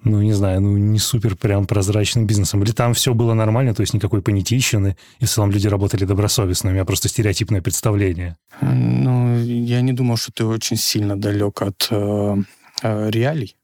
ну, 0.05 0.23
не 0.23 0.33
знаю, 0.33 0.61
ну, 0.61 0.77
не 0.77 0.99
супер 0.99 1.37
прям 1.37 1.67
прозрачным 1.67 2.27
бизнесом. 2.27 2.63
Или 2.63 2.73
там 2.73 2.95
все 2.95 3.15
было 3.15 3.35
нормально, 3.35 3.75
то 3.75 3.81
есть 3.81 3.95
никакой 3.95 4.23
понятийщины, 4.23 4.97
и 5.19 5.25
в 5.25 5.31
целом 5.31 5.51
люди 5.51 5.67
работали 5.69 6.05
добросовестно. 6.05 6.71
У 6.71 6.73
меня 6.73 6.85
просто 6.85 7.09
стереотипное 7.09 7.63
представление. 7.63 8.37
Ну, 8.61 9.39
я 9.43 9.81
не 9.81 9.93
думал, 9.93 10.17
что 10.17 10.33
ты 10.33 10.45
очень 10.45 10.77
сильно 10.77 11.21
далек 11.21 11.63
от 11.63 11.89
э, 11.91 12.37
э, 12.83 13.11
реалий. 13.11 13.57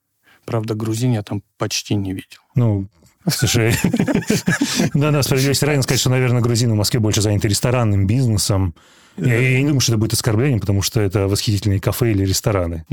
Правда, 0.44 0.74
грузин 0.74 1.12
я 1.12 1.22
там 1.22 1.42
почти 1.56 1.94
не 1.94 2.12
видел. 2.12 2.40
Ну, 2.54 2.88
слушай, 3.28 3.74
да-да, 4.94 5.22
справедливости 5.22 5.64
ради 5.64 5.80
сказать, 5.80 6.00
что, 6.00 6.10
наверное, 6.10 6.42
грузины 6.42 6.74
в 6.74 6.76
Москве 6.76 7.00
больше 7.00 7.22
заняты 7.22 7.48
ресторанным 7.48 8.06
бизнесом. 8.06 8.74
Я, 9.16 9.38
я 9.38 9.58
не 9.60 9.66
думаю, 9.66 9.80
что 9.80 9.92
это 9.92 9.98
будет 9.98 10.12
оскорблением, 10.12 10.58
потому 10.58 10.82
что 10.82 11.00
это 11.00 11.28
восхитительные 11.28 11.80
кафе 11.80 12.10
или 12.10 12.24
рестораны. 12.24 12.84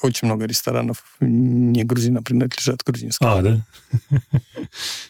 Очень 0.00 0.26
много 0.26 0.46
ресторанов 0.46 1.04
не 1.20 1.84
грузинам 1.84 2.24
принадлежат 2.24 2.82
грузинским. 2.84 3.26
А, 3.26 3.42
да? 3.42 3.66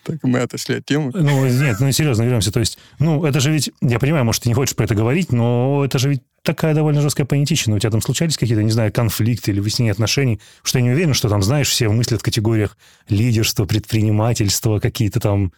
Так 0.04 0.16
мы 0.22 0.40
отошли 0.40 0.76
от 0.76 0.85
темы. 0.85 1.12
Ну, 1.14 1.46
нет, 1.46 1.76
ну, 1.81 1.92
серьезно, 1.92 2.22
вернемся. 2.22 2.50
То 2.50 2.61
есть, 2.61 2.78
ну, 2.98 3.24
это 3.24 3.40
же 3.40 3.52
ведь, 3.52 3.70
я 3.81 3.98
понимаю, 3.98 4.24
может, 4.24 4.42
ты 4.42 4.48
не 4.48 4.54
хочешь 4.54 4.74
про 4.74 4.85
это 4.85 4.94
говорить, 4.94 5.33
но 5.33 5.85
это 5.85 5.98
же 5.98 6.09
ведь 6.09 6.22
такая 6.48 6.74
довольно 6.74 7.02
жесткая 7.02 7.26
понятичина. 7.26 7.76
У 7.76 7.78
тебя 7.78 7.90
там 7.90 8.00
случались 8.00 8.38
какие-то, 8.38 8.62
не 8.62 8.70
знаю, 8.70 8.90
конфликты 8.92 9.50
или 9.50 9.61
выяснение 9.61 9.92
отношений, 9.92 10.40
что 10.62 10.78
я 10.78 10.84
не 10.84 10.90
уверен, 10.90 11.12
что 11.14 11.28
там, 11.28 11.42
знаешь, 11.42 11.68
все 11.68 11.88
мыслят 11.90 12.20
в 12.20 12.24
категориях 12.24 12.76
лидерства, 13.11 13.66
предпринимательства, 13.66 14.78
какие-то 14.80 15.20
там, 15.20 15.52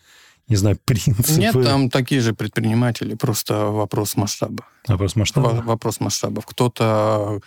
не 0.48 0.56
знаю, 0.56 0.76
принципы. 0.84 1.32
Нет, 1.38 1.52
там 1.64 1.90
такие 1.90 2.20
же 2.20 2.34
предприниматели, 2.34 3.14
просто 3.14 3.66
вопрос 3.66 4.16
масштаба. 4.16 4.64
Вопрос 4.88 5.14
масштаба. 5.14 5.46
Во- 5.50 5.62
Вопрос 5.62 6.00
масштабов. 6.00 6.44
Кто-то 6.44 7.40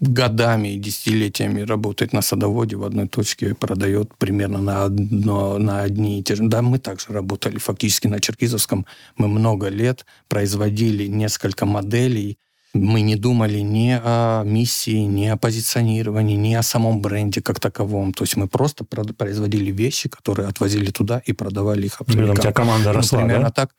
годами 0.00 0.74
и 0.74 0.78
десятилетиями 0.78 1.60
работает 1.60 2.12
на 2.12 2.22
садоводе 2.22 2.74
в 2.76 2.82
одной 2.84 3.06
точке, 3.06 3.54
продает 3.54 4.16
примерно 4.18 4.58
на, 4.58 4.84
одно, 4.84 5.58
на 5.58 5.82
одни 5.82 6.18
и 6.18 6.22
те 6.24 6.34
же. 6.34 6.42
Да, 6.48 6.60
мы 6.62 6.78
также 6.80 7.06
работали 7.12 7.58
фактически 7.58 8.08
на 8.08 8.18
Черкизовском. 8.18 8.84
Мы 9.16 9.28
много 9.28 9.68
лет 9.68 10.04
производили 10.28 11.06
несколько 11.06 11.66
моделей. 11.66 12.36
Мы 12.72 13.00
не 13.00 13.16
думали 13.16 13.58
ни 13.58 13.90
о 13.90 14.42
миссии, 14.44 15.04
ни 15.04 15.26
о 15.26 15.36
позиционировании, 15.36 16.36
ни 16.36 16.54
о 16.54 16.62
самом 16.62 17.00
бренде 17.00 17.42
как 17.42 17.58
таковом. 17.58 18.12
То 18.12 18.22
есть 18.22 18.36
мы 18.36 18.46
просто 18.46 18.84
производили 18.84 19.72
вещи, 19.72 20.08
которые 20.08 20.48
отвозили 20.48 20.90
туда 20.90 21.20
и 21.24 21.32
продавали 21.32 21.86
их 21.86 22.00
этом 22.00 22.30
у 22.30 22.34
тебя 22.36 22.52
команда 22.52 22.90
Ну, 22.90 22.96
росла, 22.96 23.18
примерно 23.18 23.46
да? 23.46 23.50
так. 23.50 23.70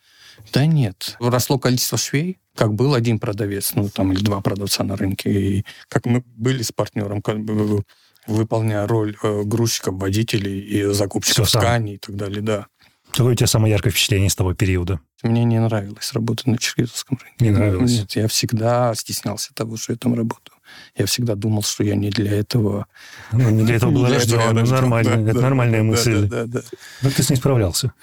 Да 0.53 0.65
нет. 0.65 1.15
Росло 1.19 1.57
количество 1.57 1.97
швей, 1.97 2.39
как 2.55 2.73
был 2.73 2.93
один 2.93 3.19
продавец, 3.19 3.73
ну, 3.75 3.89
там, 3.89 4.11
или 4.11 4.23
два 4.23 4.41
продавца 4.41 4.83
на 4.83 4.97
рынке. 4.97 5.31
И 5.31 5.65
как 5.87 6.05
мы 6.05 6.23
были 6.35 6.63
с 6.63 6.71
партнером, 6.71 7.21
как 7.21 7.39
бы, 7.39 7.83
выполняя 8.27 8.87
роль 8.87 9.15
э, 9.23 9.43
грузчиков, 9.43 9.95
водителей 9.95 10.59
и 10.59 10.93
закупщиков 10.93 11.49
тканей 11.49 11.95
и 11.95 11.97
так 11.97 12.15
далее, 12.15 12.41
да. 12.41 12.67
Какое 13.11 13.33
у 13.33 13.35
тебя 13.35 13.47
самое 13.47 13.71
яркое 13.71 13.91
впечатление 13.91 14.29
с 14.29 14.35
того 14.35 14.53
периода? 14.53 14.99
Мне 15.23 15.43
не 15.43 15.59
нравилось 15.59 16.13
работать 16.13 16.47
на 16.47 16.57
черкизовском 16.57 17.19
рынке. 17.21 17.45
Не 17.45 17.51
нравилось? 17.51 17.91
Нет, 17.91 18.11
я 18.13 18.27
всегда 18.27 18.93
стеснялся 18.95 19.53
того, 19.53 19.77
что 19.77 19.93
я 19.93 19.97
там 19.97 20.15
работаю. 20.15 20.57
Я 20.95 21.05
всегда 21.05 21.35
думал, 21.35 21.63
что 21.63 21.83
я 21.83 21.95
не 21.95 22.09
для 22.09 22.31
этого... 22.31 22.87
Ну, 23.31 23.49
не 23.49 23.63
для 23.63 23.75
этого 23.75 23.91
был 23.93 24.07
рожден. 24.07 24.39
Ну, 24.53 24.65
нормально. 24.65 25.17
Да, 25.17 25.31
это 25.31 25.33
да, 25.33 25.41
нормальная 25.41 25.79
да, 25.79 25.85
мысль. 25.85 26.27
Да, 26.27 26.45
да, 26.45 26.61
да. 26.61 26.61
Как 27.01 27.13
ты 27.13 27.23
с 27.23 27.29
ней 27.29 27.35
справлялся? 27.35 27.93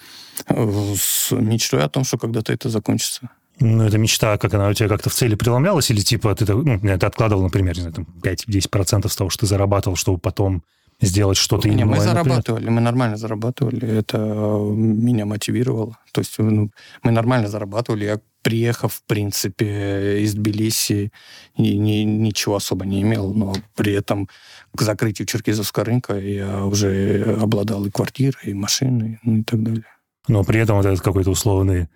С 0.47 1.31
мечтой 1.31 1.83
о 1.83 1.89
том, 1.89 2.03
что 2.03 2.17
когда-то 2.17 2.53
это 2.53 2.69
закончится. 2.69 3.29
Ну, 3.59 3.83
эта 3.83 3.97
мечта, 3.97 4.37
как 4.37 4.53
она 4.53 4.69
у 4.69 4.73
тебя 4.73 4.87
как-то 4.87 5.09
в 5.09 5.13
цели 5.13 5.35
преломлялась? 5.35 5.91
Или 5.91 5.99
типа 5.99 6.33
ты, 6.35 6.53
ну, 6.53 6.79
ты 6.79 7.05
откладывал, 7.05 7.43
например, 7.43 7.75
не 7.75 7.81
знаю, 7.81 7.95
там 7.95 8.07
5-10% 8.21 9.09
с 9.09 9.15
того, 9.15 9.29
что 9.29 9.41
ты 9.41 9.47
зарабатывал, 9.47 9.97
чтобы 9.97 10.19
потом 10.19 10.63
сделать 11.01 11.37
что-то 11.37 11.67
Не, 11.69 11.85
мы 11.85 11.95
иное, 11.95 12.07
например? 12.07 12.23
зарабатывали, 12.23 12.69
мы 12.69 12.81
нормально 12.81 13.17
зарабатывали, 13.17 13.87
это 13.87 14.17
э, 14.17 14.71
меня 14.73 15.25
мотивировало. 15.25 15.97
То 16.11 16.19
есть 16.21 16.37
ну, 16.37 16.71
мы 17.03 17.11
нормально 17.11 17.47
зарабатывали. 17.47 18.05
Я, 18.05 18.19
приехав, 18.41 18.93
в 18.93 19.03
принципе, 19.03 20.21
из 20.21 20.33
Тбилиси, 20.33 21.11
и 21.55 21.77
ни- 21.77 22.03
ничего 22.03 22.55
особо 22.55 22.85
не 22.85 23.01
имел, 23.01 23.33
но 23.33 23.53
при 23.75 23.93
этом 23.93 24.27
к 24.75 24.81
закрытию 24.81 25.25
Черкизовского 25.25 25.85
рынка 25.85 26.17
я 26.17 26.65
уже 26.65 27.37
обладал 27.41 27.85
и 27.85 27.91
квартирой, 27.91 28.43
и 28.43 28.53
машиной, 28.53 29.19
ну 29.23 29.37
и 29.37 29.43
так 29.43 29.63
далее. 29.63 29.85
Но 30.27 30.43
при 30.43 30.59
этом 30.59 30.77
вот 30.77 30.85
этот 30.85 31.01
какой-то 31.01 31.31
условный 31.31 31.87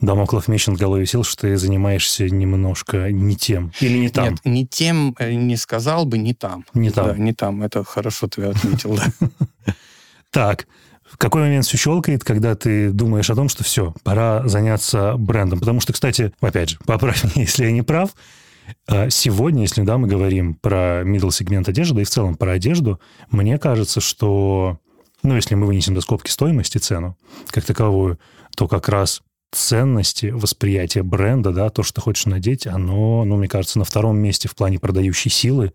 Дамоклов 0.00 0.48
меч 0.48 0.66
над 0.66 0.78
головой 0.78 1.02
висел, 1.02 1.22
что 1.22 1.42
ты 1.42 1.56
занимаешься 1.56 2.28
немножко 2.28 3.12
не 3.12 3.36
тем. 3.36 3.72
Или 3.80 3.98
не 3.98 4.08
там. 4.08 4.30
Нет, 4.30 4.40
не 4.44 4.66
тем, 4.66 5.14
э, 5.18 5.34
не 5.34 5.56
сказал 5.56 6.06
бы, 6.06 6.18
не 6.18 6.34
там. 6.34 6.64
Не 6.74 6.90
там. 6.90 7.08
Да, 7.08 7.16
не 7.16 7.32
там, 7.32 7.62
это 7.62 7.84
хорошо 7.84 8.26
ты 8.28 8.44
отметил, 8.44 8.96
да. 8.96 9.74
Так, 10.30 10.66
в 11.12 11.18
какой 11.18 11.42
момент 11.42 11.66
все 11.66 11.76
щелкает, 11.76 12.24
когда 12.24 12.54
ты 12.54 12.90
думаешь 12.90 13.28
о 13.28 13.34
том, 13.34 13.50
что 13.50 13.62
все, 13.62 13.94
пора 14.02 14.48
заняться 14.48 15.14
брендом? 15.18 15.60
Потому 15.60 15.80
что, 15.80 15.92
кстати, 15.92 16.32
опять 16.40 16.70
же, 16.70 16.78
поправь 16.86 17.22
меня, 17.24 17.32
если 17.44 17.66
я 17.66 17.70
не 17.70 17.82
прав, 17.82 18.10
а, 18.88 19.10
сегодня, 19.10 19.62
если 19.62 19.82
да, 19.82 19.98
мы 19.98 20.08
говорим 20.08 20.54
про 20.54 21.02
middle 21.02 21.30
сегмент 21.30 21.68
одежды 21.68 22.00
и 22.00 22.04
в 22.04 22.10
целом 22.10 22.36
про 22.36 22.52
одежду, 22.52 22.98
мне 23.30 23.58
кажется, 23.58 24.00
что, 24.00 24.78
ну, 25.22 25.36
если 25.36 25.54
мы 25.54 25.66
вынесем 25.66 25.94
до 25.94 26.00
скобки 26.00 26.30
стоимость 26.30 26.76
и 26.76 26.78
цену 26.78 27.16
как 27.48 27.64
таковую, 27.64 28.18
то 28.56 28.66
как 28.66 28.88
раз 28.88 29.22
ценности, 29.52 30.26
восприятие 30.26 31.04
бренда, 31.04 31.52
да, 31.52 31.70
то, 31.70 31.82
что 31.82 31.94
ты 31.94 32.00
хочешь 32.00 32.26
надеть, 32.26 32.66
оно, 32.66 33.24
ну, 33.24 33.36
мне 33.36 33.48
кажется, 33.48 33.78
на 33.78 33.84
втором 33.84 34.18
месте 34.18 34.48
в 34.48 34.54
плане 34.54 34.78
продающей 34.78 35.30
силы, 35.30 35.72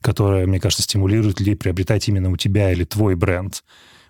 которая, 0.00 0.46
мне 0.46 0.60
кажется, 0.60 0.82
стимулирует 0.82 1.40
ли 1.40 1.54
приобретать 1.54 2.08
именно 2.08 2.30
у 2.30 2.36
тебя 2.36 2.72
или 2.72 2.84
твой 2.84 3.14
бренд. 3.14 3.62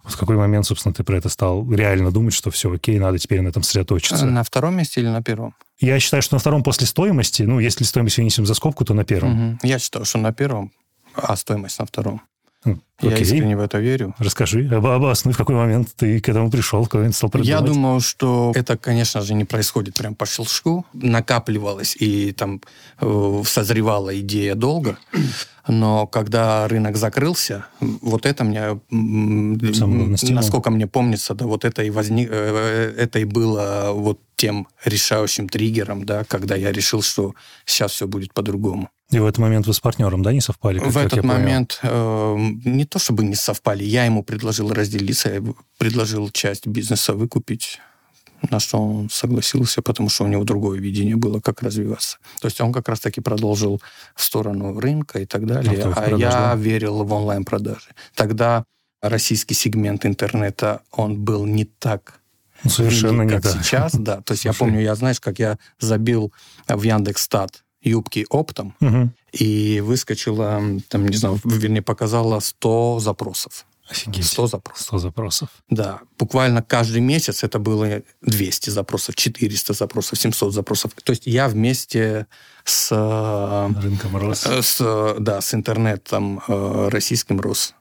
Вот 0.02 0.14
в 0.14 0.16
какой 0.16 0.36
момент, 0.36 0.64
собственно, 0.66 0.94
ты 0.94 1.04
про 1.04 1.18
это 1.18 1.28
стал 1.28 1.70
реально 1.70 2.10
думать, 2.10 2.32
что 2.32 2.50
все 2.50 2.72
окей, 2.72 2.98
надо 2.98 3.18
теперь 3.18 3.42
на 3.42 3.48
этом 3.48 3.62
сосредоточиться? 3.62 4.24
На 4.24 4.42
втором 4.42 4.76
месте 4.76 5.00
или 5.00 5.08
на 5.08 5.22
первом? 5.22 5.54
Я 5.78 6.00
считаю, 6.00 6.22
что 6.22 6.36
на 6.36 6.40
втором 6.40 6.62
после 6.62 6.86
стоимости, 6.86 7.42
ну, 7.42 7.60
если 7.60 7.84
стоимость 7.84 8.16
вынесем 8.16 8.46
за 8.46 8.54
скобку, 8.54 8.84
то 8.84 8.94
на 8.94 9.04
первом. 9.04 9.52
Угу. 9.52 9.58
Я 9.62 9.78
считаю, 9.78 10.06
что 10.06 10.18
на 10.18 10.32
первом, 10.32 10.72
а 11.14 11.36
стоимость 11.36 11.78
на 11.78 11.86
втором. 11.86 12.22
Ну, 12.64 12.78
Я 13.00 13.14
окей. 13.14 13.22
искренне 13.22 13.56
в 13.56 13.60
это 13.60 13.78
верю. 13.78 14.14
Расскажи, 14.18 14.68
об- 14.68 14.84
обоснуй, 14.86 15.32
в 15.32 15.36
какой 15.38 15.54
момент 15.54 15.88
ты 15.96 16.20
к 16.20 16.28
этому 16.28 16.50
пришел, 16.50 16.84
какой 16.84 16.98
момент 17.00 17.14
стал 17.16 17.30
Я 17.34 17.56
продумать. 17.56 17.64
думаю, 17.72 18.00
что 18.00 18.52
это, 18.54 18.76
конечно 18.76 19.22
же, 19.22 19.32
не 19.34 19.44
происходит 19.46 19.94
прям 19.94 20.14
по 20.14 20.26
щелчку. 20.26 20.84
Накапливалась 20.92 21.96
и 21.98 22.32
там 22.32 22.60
э, 23.00 23.42
созревала 23.46 24.18
идея 24.20 24.54
долго. 24.54 24.98
Но 25.68 26.06
когда 26.06 26.68
рынок 26.68 26.96
закрылся, 26.96 27.64
вот 27.80 28.26
это 28.26 28.44
мне, 28.44 28.78
насколько 28.90 30.70
мне 30.70 30.86
помнится, 30.86 31.34
да, 31.34 31.46
вот 31.46 31.64
это 31.64 31.82
и 31.82 31.90
возник, 31.90 32.28
э, 32.30 32.94
это 32.98 33.18
и 33.18 33.24
было 33.24 33.90
вот 33.94 34.20
тем 34.40 34.66
решающим 34.86 35.48
триггером, 35.48 36.04
да, 36.04 36.24
когда 36.24 36.56
я 36.56 36.72
решил, 36.72 37.02
что 37.02 37.34
сейчас 37.66 37.92
все 37.92 38.06
будет 38.06 38.32
по-другому. 38.32 38.88
И 39.10 39.18
в 39.18 39.26
этот 39.26 39.38
момент 39.38 39.66
вы 39.66 39.74
с 39.74 39.80
партнером, 39.80 40.22
да, 40.22 40.32
не 40.32 40.40
совпали? 40.40 40.78
как- 40.78 40.88
В 40.88 40.94
как 40.94 41.06
этот 41.06 41.24
момент 41.24 41.78
э, 41.82 42.36
не 42.64 42.86
то 42.86 42.98
чтобы 42.98 43.24
не 43.24 43.34
совпали, 43.34 43.84
я 43.84 44.06
ему 44.06 44.22
предложил 44.22 44.72
разделиться, 44.72 45.28
я 45.28 45.42
предложил 45.76 46.30
часть 46.30 46.66
бизнеса 46.66 47.12
выкупить, 47.12 47.80
на 48.50 48.60
что 48.60 48.78
он 48.78 49.10
согласился, 49.10 49.82
потому 49.82 50.08
что 50.08 50.24
у 50.24 50.28
него 50.28 50.44
другое 50.44 50.80
видение 50.80 51.16
было, 51.16 51.40
как 51.40 51.62
развиваться. 51.62 52.16
То 52.40 52.46
есть 52.46 52.60
он 52.62 52.72
как 52.72 52.88
раз-таки 52.88 53.20
продолжил 53.20 53.82
в 54.14 54.22
сторону 54.22 54.80
рынка 54.80 55.18
и 55.18 55.26
так 55.26 55.44
далее, 55.44 55.82
а 55.82 55.92
продаж, 55.92 56.20
я 56.20 56.30
да. 56.30 56.54
верил 56.54 57.04
в 57.04 57.12
онлайн-продажи. 57.12 57.90
Тогда 58.14 58.64
российский 59.02 59.54
сегмент 59.54 60.06
интернета, 60.06 60.80
он 60.92 61.18
был 61.18 61.44
не 61.44 61.66
так 61.66 62.19
совершенно 62.68 63.22
велик, 63.22 63.34
не 63.34 63.40
как 63.40 63.52
так. 63.52 63.64
сейчас, 63.64 63.94
да. 63.94 64.20
То 64.22 64.32
есть 64.32 64.44
я 64.44 64.52
помню, 64.52 64.80
я, 64.80 64.94
знаешь, 64.94 65.20
как 65.20 65.38
я 65.38 65.58
забил 65.78 66.32
в 66.68 66.82
Яндекс.Стат 66.82 67.62
юбки 67.82 68.26
оптом, 68.28 68.74
и 69.32 69.80
выскочила, 69.80 70.60
там, 70.88 71.06
не 71.06 71.16
знаю, 71.16 71.40
вернее, 71.44 71.82
показала 71.82 72.40
100 72.40 73.00
запросов. 73.00 73.66
Офигеть. 73.90 74.26
100 74.26 74.46
запросов. 74.46 74.86
100 74.86 74.98
запросов. 74.98 75.48
Да, 75.68 76.00
буквально 76.16 76.62
каждый 76.62 77.00
месяц 77.00 77.42
это 77.42 77.58
было 77.58 78.02
200 78.22 78.70
запросов, 78.70 79.16
400 79.16 79.72
запросов, 79.72 80.18
700 80.18 80.54
запросов. 80.54 80.92
То 81.02 81.10
есть 81.10 81.26
я 81.26 81.48
вместе 81.48 82.28
с, 82.64 82.88
э, 82.92 83.80
Рынком 83.80 84.16
рос. 84.16 84.46
с, 84.46 85.16
да, 85.18 85.40
с 85.40 85.54
интернетом 85.54 86.40
э, 86.46 86.88
российским 86.90 87.40
рос. 87.40 87.74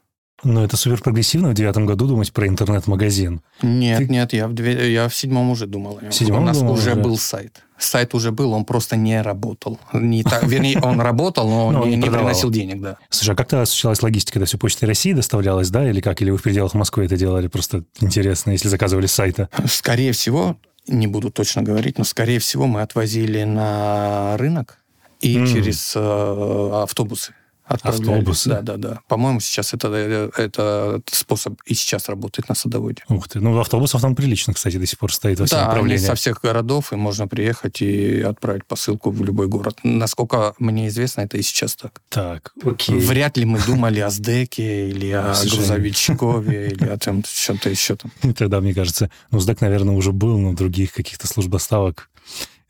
Но 0.43 0.63
это 0.63 0.77
супер 0.77 1.01
прогрессивно 1.01 1.49
в 1.49 1.53
девятом 1.53 1.85
году 1.85 2.07
думать 2.07 2.31
про 2.31 2.47
интернет-магазин. 2.47 3.41
Нет, 3.61 3.97
Ты- 3.99 4.07
нет, 4.07 4.33
я 4.33 4.47
в, 4.47 4.53
две- 4.53 4.91
я 4.93 5.09
в 5.09 5.15
седьмом 5.15 5.49
уже 5.51 5.65
думал. 5.67 5.99
В 6.09 6.13
седьмом 6.13 6.43
У 6.43 6.45
нас 6.45 6.57
думал 6.59 6.73
уже 6.73 6.95
был 6.95 7.17
сайт. 7.17 7.63
Сайт 7.77 8.13
уже 8.13 8.31
был, 8.31 8.51
он 8.53 8.65
просто 8.65 8.95
не 8.95 9.21
работал. 9.21 9.79
Не 9.93 10.23
так, 10.23 10.43
вернее, 10.43 10.79
он 10.81 10.99
работал, 11.01 11.49
но, 11.49 11.71
Но 11.71 11.81
он 11.81 11.89
не, 11.89 11.95
не 11.97 12.09
приносил 12.09 12.49
денег, 12.51 12.81
да. 12.81 12.97
Слушай, 13.09 13.31
а 13.31 13.35
как 13.35 13.47
тогда 13.47 13.63
осуществлялась 13.63 14.01
логистика? 14.01 14.39
Это 14.39 14.45
все 14.45 14.57
почтой 14.57 14.87
России 14.87 15.13
доставлялось, 15.13 15.69
да, 15.69 15.89
или 15.89 16.01
как? 16.01 16.21
Или 16.21 16.29
вы 16.31 16.37
в 16.37 16.43
пределах 16.43 16.73
Москвы 16.73 17.05
это 17.05 17.17
делали? 17.17 17.47
Просто 17.47 17.83
интересно, 18.01 18.51
если 18.51 18.67
заказывали 18.69 19.05
с 19.07 19.13
сайта. 19.13 19.49
Скорее 19.67 20.11
всего, 20.13 20.57
не 20.87 21.07
буду 21.07 21.31
точно 21.31 21.61
говорить, 21.63 21.97
но 21.97 22.03
скорее 22.03 22.39
всего 22.39 22.65
мы 22.67 22.81
отвозили 22.81 23.43
на 23.43 24.35
рынок 24.37 24.77
и 25.21 25.37
М. 25.37 25.47
через 25.47 25.93
э, 25.95 26.69
автобусы. 26.83 27.33
Отправляли. 27.69 28.11
Автобусы? 28.11 28.49
Да, 28.49 28.61
да, 28.61 28.77
да. 28.77 28.99
По-моему, 29.07 29.39
сейчас 29.39 29.73
это, 29.73 29.87
э, 29.93 30.29
это 30.35 31.01
способ 31.11 31.61
и 31.65 31.73
сейчас 31.73 32.09
работает 32.09 32.49
на 32.49 32.55
садоводе. 32.55 33.03
Ух 33.09 33.27
ты. 33.29 33.39
Ну, 33.39 33.57
автобусов 33.59 34.01
там 34.01 34.15
прилично, 34.15 34.53
кстати, 34.53 34.77
до 34.77 34.85
сих 34.85 34.99
пор 34.99 35.13
стоит 35.13 35.39
во 35.39 35.45
всем 35.45 35.59
Да, 35.59 35.67
направлении. 35.67 36.03
со 36.05 36.15
всех 36.15 36.41
городов, 36.41 36.91
и 36.91 36.95
можно 36.95 37.27
приехать 37.27 37.81
и 37.81 38.21
отправить 38.21 38.65
посылку 38.65 39.11
в 39.11 39.23
любой 39.23 39.47
город. 39.47 39.79
Насколько 39.83 40.53
мне 40.59 40.87
известно, 40.87 41.21
это 41.21 41.37
и 41.37 41.41
сейчас 41.41 41.75
так. 41.75 42.01
Так, 42.09 42.53
окей. 42.65 42.99
Вряд 42.99 43.37
ли 43.37 43.45
мы 43.45 43.59
думали 43.65 43.99
о 43.99 44.09
СДЭКе 44.09 44.89
или 44.89 45.11
о 45.11 45.33
грузовичкове 45.33 46.67
или 46.71 46.85
о 46.89 46.97
чем- 46.97 47.23
чем-то 47.23 47.69
еще 47.69 47.95
там. 47.95 48.11
Тогда, 48.33 48.59
мне 48.61 48.73
кажется, 48.73 49.09
ну, 49.31 49.39
СДЭК, 49.39 49.61
наверное, 49.61 49.95
уже 49.95 50.11
был, 50.11 50.37
но 50.37 50.53
других 50.53 50.93
каких-то 50.93 51.27
служб 51.27 51.49
доставок 51.49 52.09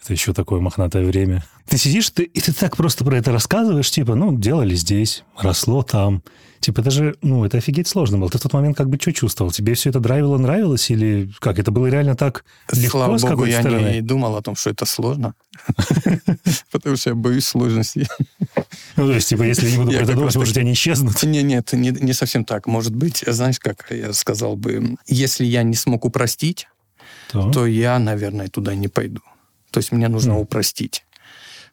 это 0.03 0.13
еще 0.13 0.33
такое 0.33 0.59
мохнатое 0.59 1.05
время. 1.05 1.43
Ты 1.67 1.77
сидишь, 1.77 2.09
ты, 2.09 2.23
и 2.23 2.39
ты 2.41 2.53
так 2.53 2.77
просто 2.77 3.03
про 3.03 3.17
это 3.17 3.31
рассказываешь, 3.31 3.91
типа, 3.91 4.15
ну, 4.15 4.38
делали 4.38 4.75
здесь, 4.75 5.23
росло 5.38 5.83
там. 5.83 6.23
Типа, 6.62 6.81
это 6.81 6.91
же, 6.91 7.15
ну, 7.21 7.45
это 7.45 7.57
офигеть 7.57 7.88
сложно 7.88 8.17
было. 8.17 8.29
Ты 8.29 8.38
в 8.38 8.41
тот 8.41 8.51
момент 8.53 8.75
как 8.75 8.89
бы 8.89 8.97
что 8.99 9.13
чувствовал? 9.13 9.51
Тебе 9.51 9.75
все 9.75 9.91
это 9.91 9.99
драйвило, 9.99 10.38
нравилось? 10.38 10.89
Или 10.89 11.31
как? 11.39 11.57
Это 11.57 11.71
было 11.71 11.88
реально 11.88 12.15
так 12.15 12.43
легко 12.71 12.97
Слава 12.97 13.17
с 13.17 13.21
богу, 13.21 13.45
я 13.45 13.62
стороны? 13.62 13.91
не 13.93 14.01
думал 14.01 14.35
о 14.35 14.41
том, 14.41 14.55
что 14.55 14.69
это 14.69 14.85
сложно. 14.85 15.35
Потому 16.71 16.97
что 16.97 17.12
я 17.12 17.15
боюсь 17.15 17.45
сложностей. 17.45 18.07
Ну, 18.97 19.07
то 19.07 19.13
есть, 19.13 19.29
типа, 19.29 19.43
если 19.43 19.67
я 19.67 19.71
не 19.71 19.77
буду 19.77 19.91
Я 19.91 19.97
про 19.99 20.03
это 20.05 20.13
думать, 20.15 20.35
может, 20.35 20.53
таки- 20.53 20.65
они 20.65 20.73
исчезнут. 20.73 21.23
Не, 21.23 21.43
нет, 21.43 21.71
не, 21.71 21.91
не 21.91 22.13
совсем 22.13 22.43
так. 22.43 22.67
Может 22.67 22.93
быть, 22.93 23.23
знаешь, 23.25 23.59
как 23.59 23.85
я 23.91 24.12
сказал 24.12 24.57
бы, 24.57 24.97
если 25.07 25.45
я 25.45 25.63
не 25.63 25.75
смог 25.75 26.03
упростить, 26.03 26.67
то 27.31 27.65
я, 27.65 27.99
наверное, 27.99 28.47
туда 28.47 28.75
не 28.75 28.88
пойду. 28.88 29.21
То 29.71 29.79
есть 29.79 29.91
мне 29.91 30.08
нужно 30.08 30.34
Мгм. 30.34 30.41
упростить. 30.41 31.05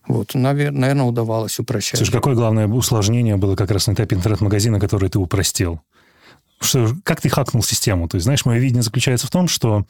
Вот, 0.06 0.34
наверное, 0.34 1.02
удавалось 1.02 1.58
упрощать. 1.58 1.98
Слушай, 1.98 2.12
какое 2.12 2.34
главное 2.34 2.68
усложнение 2.68 3.36
было 3.36 3.56
как 3.56 3.70
раз 3.72 3.88
на 3.88 3.92
этапе 3.92 4.14
интернет-магазина, 4.16 4.78
который 4.78 5.08
ты 5.08 5.18
упростил? 5.18 5.80
Что, 6.60 6.94
как 7.02 7.20
ты 7.20 7.28
хакнул 7.28 7.62
систему? 7.62 8.08
То 8.08 8.16
есть, 8.16 8.24
знаешь, 8.24 8.44
мое 8.46 8.58
видение 8.58 8.82
заключается 8.82 9.26
в 9.26 9.30
том, 9.30 9.46
что 9.48 9.84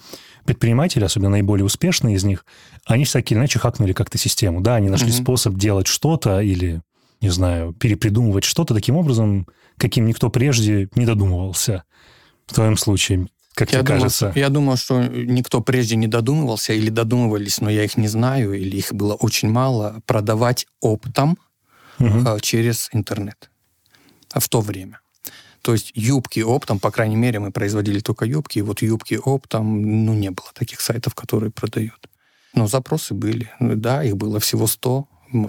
предприниматели, 0.45 1.05
особенно 1.05 1.31
наиболее 1.31 1.65
успешные 1.65 2.17
из 2.17 2.25
них, 2.25 2.45
они 2.87 3.05
всякие 3.05 3.35
или 3.37 3.41
иначе 3.41 3.59
хакнули 3.59 3.93
как-то 3.93 4.19
систему. 4.19 4.61
Да, 4.63 4.77
они 4.77 4.89
нашли 4.89 5.09
Мгм. 5.13 5.17
способ 5.23 5.55
делать 5.57 5.87
что-то 5.87 6.41
или, 6.41 6.81
не 7.21 7.29
знаю, 7.29 7.73
перепридумывать 7.73 8.45
что-то 8.45 8.75
таким 8.75 8.97
образом, 8.97 9.47
каким 9.77 10.07
никто 10.07 10.29
прежде 10.31 10.89
не 10.97 11.05
додумывался. 11.07 11.85
В 12.47 12.55
твоем 12.55 12.77
случае, 12.77 13.29
как 13.57 13.73
я, 13.73 13.79
тебе 13.79 13.87
думаю, 13.87 14.03
кажется? 14.03 14.33
я 14.35 14.51
думаю, 14.51 14.77
что 14.77 15.03
никто 15.03 15.63
прежде 15.63 15.97
не 15.97 16.07
додумывался 16.07 16.75
или 16.75 16.91
додумывались, 16.91 17.63
но 17.63 17.71
я 17.71 17.85
их 17.85 17.97
не 17.97 18.07
знаю, 18.07 18.53
или 18.53 18.77
их 18.77 18.93
было 18.93 19.15
очень 19.15 19.49
мало, 19.49 20.03
продавать 20.05 20.67
оптом 20.81 21.39
а, 21.99 22.39
через 22.41 22.91
интернет 22.93 23.51
а, 24.35 24.41
в 24.41 24.49
то 24.51 24.61
время. 24.61 25.01
То 25.63 25.73
есть 25.73 25.91
юбки 25.95 26.41
оптом, 26.41 26.79
по 26.79 26.91
крайней 26.91 27.17
мере, 27.17 27.39
мы 27.39 27.51
производили 27.51 28.01
только 28.01 28.27
юбки, 28.27 28.59
и 28.59 28.63
вот 28.63 28.83
юбки 28.83 29.19
оптом, 29.25 30.05
ну, 30.05 30.13
не 30.13 30.31
было 30.31 30.49
таких 30.53 30.83
сайтов, 30.83 31.15
которые 31.15 31.51
продают. 31.51 32.11
Но 32.53 32.67
запросы 32.67 33.15
были. 33.15 33.51
Ну, 33.59 33.75
Да, 33.75 34.05
их 34.05 34.19
было 34.19 34.39
всего 34.39 34.67
100. 34.67 35.09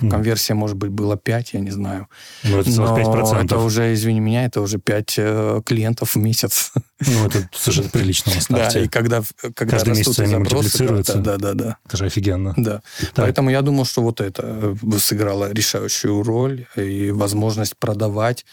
Конверсия, 0.10 0.54
может 0.54 0.78
быть, 0.78 0.90
была 0.90 1.18
5, 1.18 1.54
я 1.54 1.60
не 1.60 1.72
знаю. 1.72 2.08
Ну, 2.44 2.60
это 2.60 2.70
45%. 2.70 3.46
это 3.46 3.58
уже, 3.60 3.94
извини 3.94 4.20
меня, 4.20 4.46
это 4.46 4.62
уже 4.62 4.80
5 4.80 5.64
клиентов 5.66 6.16
в 6.16 6.18
месяц. 6.18 6.72
Ну, 7.00 7.26
это 7.28 7.48
совершенно 7.54 7.90
прилично 7.90 8.32
Да, 8.50 8.70
и 8.70 8.88
когда, 8.88 9.22
когда 9.56 9.78
Каждый 9.78 9.90
растут 9.90 10.08
месяц 10.08 10.20
они 10.20 10.36
мультиплицируются. 10.36 11.18
Да, 11.20 11.38
да, 11.38 11.54
да. 11.54 11.78
Это 11.86 11.98
же 11.98 12.06
офигенно. 12.06 12.54
да. 12.58 12.82
Так. 13.14 13.26
Поэтому 13.26 13.50
я 13.50 13.62
думал, 13.62 13.86
что 13.86 14.02
вот 14.02 14.20
это 14.22 14.76
э, 14.82 14.98
сыграло 14.98 15.52
решающую 15.52 16.24
роль 16.24 16.66
и 16.76 17.12
возможность 17.12 17.78
продавать, 17.78 18.46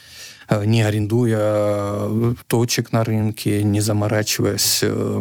э, 0.43 0.43
не 0.64 0.82
арендуя 0.82 1.38
э, 1.40 2.34
точек 2.46 2.92
на 2.92 3.04
рынке, 3.04 3.62
не 3.62 3.80
заморачиваясь 3.80 4.80
э, 4.82 5.20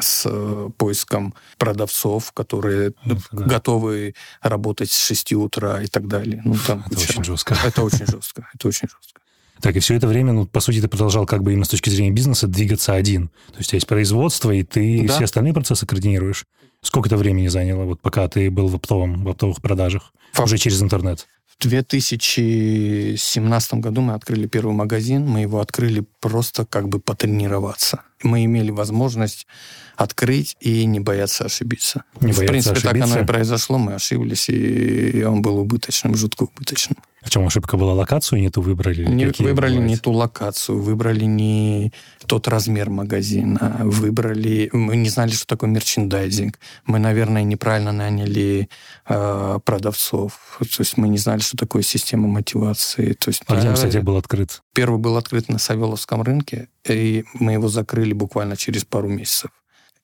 с 0.00 0.22
э, 0.26 0.68
поиском 0.76 1.34
продавцов, 1.58 2.32
которые 2.32 2.92
Ну, 3.04 3.16
да. 3.32 3.44
готовы 3.44 4.14
работать 4.42 4.90
с 4.90 4.98
6 5.06 5.32
утра 5.34 5.82
и 5.82 5.86
так 5.86 6.06
далее. 6.08 6.42
Ну, 6.44 6.56
там 6.66 6.84
Это 6.90 6.98
очень 7.00 7.24
жестко. 7.24 7.56
Это 7.64 7.82
очень 7.82 8.06
жестко. 8.06 8.46
Это 8.54 8.68
очень 8.68 8.88
жестко. 8.88 9.20
Так, 9.60 9.76
и 9.76 9.78
все 9.80 9.94
это 9.94 10.06
время, 10.08 10.32
ну, 10.32 10.46
по 10.46 10.60
сути, 10.60 10.80
ты 10.80 10.88
продолжал 10.88 11.26
как 11.26 11.42
бы 11.42 11.52
именно 11.52 11.64
с 11.64 11.68
точки 11.68 11.88
зрения 11.88 12.10
бизнеса 12.10 12.46
двигаться 12.46 12.92
один. 12.92 13.28
То 13.52 13.58
есть 13.58 13.68
у 13.68 13.70
тебя 13.70 13.76
есть 13.76 13.86
производство, 13.86 14.50
и 14.50 14.62
ты 14.62 15.06
Да. 15.06 15.14
все 15.14 15.24
остальные 15.24 15.54
процессы 15.54 15.86
координируешь. 15.86 16.44
Сколько 16.82 17.08
это 17.08 17.16
времени 17.16 17.48
заняло, 17.48 17.84
вот 17.84 18.00
пока 18.02 18.28
ты 18.28 18.50
был 18.50 18.68
в, 18.68 18.74
оптовом, 18.74 19.24
в 19.24 19.28
оптовых 19.28 19.62
продажах? 19.62 20.12
Фак- 20.32 20.46
Уже 20.46 20.58
через 20.58 20.82
интернет. 20.82 21.26
В 21.58 21.68
2017 21.68 23.74
году 23.74 24.00
мы 24.00 24.14
открыли 24.14 24.46
первый 24.46 24.74
магазин. 24.74 25.26
Мы 25.26 25.42
его 25.42 25.60
открыли 25.60 26.04
просто 26.20 26.64
как 26.66 26.88
бы 26.88 27.00
потренироваться. 27.00 28.02
Мы 28.22 28.44
имели 28.44 28.70
возможность 28.70 29.46
открыть 29.96 30.56
и 30.60 30.84
не 30.84 31.00
бояться 31.00 31.44
ошибиться. 31.44 32.04
Не 32.20 32.32
в 32.32 32.38
бояться 32.38 32.52
принципе, 32.52 32.80
так 32.80 32.86
ошибиться. 32.86 33.14
оно 33.14 33.22
и 33.22 33.26
произошло. 33.26 33.78
Мы 33.78 33.94
ошиблись, 33.94 34.48
и 34.48 35.24
он 35.24 35.42
был 35.42 35.58
убыточным, 35.58 36.16
жутко 36.16 36.44
убыточным. 36.44 36.96
В 37.24 37.30
чем 37.30 37.46
ошибка 37.46 37.78
была? 37.78 37.94
Локацию 37.94 38.40
не 38.40 38.50
ту 38.50 38.60
выбрали? 38.60 39.04
Не, 39.04 39.26
выбрали 39.26 39.72
бывают? 39.72 39.90
не 39.90 39.96
ту 39.96 40.12
локацию, 40.12 40.80
выбрали 40.80 41.24
не 41.24 41.92
тот 42.26 42.48
размер 42.48 42.90
магазина, 42.90 43.80
выбрали... 43.82 44.68
Мы 44.72 44.96
не 44.96 45.08
знали, 45.08 45.30
что 45.30 45.46
такое 45.46 45.70
мерчендайзинг. 45.70 46.58
Мы, 46.84 46.98
наверное, 46.98 47.42
неправильно 47.42 47.92
наняли 47.92 48.68
э, 49.08 49.58
продавцов. 49.64 50.58
То 50.58 50.80
есть 50.80 50.98
мы 50.98 51.08
не 51.08 51.18
знали, 51.18 51.40
что 51.40 51.56
такое 51.56 51.82
система 51.82 52.28
мотивации. 52.28 53.14
То 53.14 53.30
есть, 53.30 53.42
А 53.46 53.56
где, 53.56 53.68
да, 53.68 53.74
кстати, 53.74 53.96
был 53.98 54.18
открыт? 54.18 54.62
Первый 54.74 54.98
был 54.98 55.16
открыт 55.16 55.48
на 55.48 55.58
Савеловском 55.58 56.22
рынке, 56.22 56.68
и 56.86 57.24
мы 57.32 57.52
его 57.52 57.68
закрыли 57.68 58.12
буквально 58.12 58.56
через 58.56 58.84
пару 58.84 59.08
месяцев. 59.08 59.50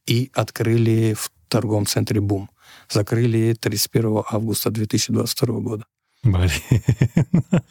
И 0.06 0.30
открыли 0.32 1.14
в 1.14 1.30
торговом 1.48 1.84
центре 1.84 2.20
«Бум». 2.20 2.48
Закрыли 2.88 3.54
31 3.60 4.22
августа 4.30 4.70
2022 4.70 5.60
года. 5.60 5.84
Блин. 6.22 6.50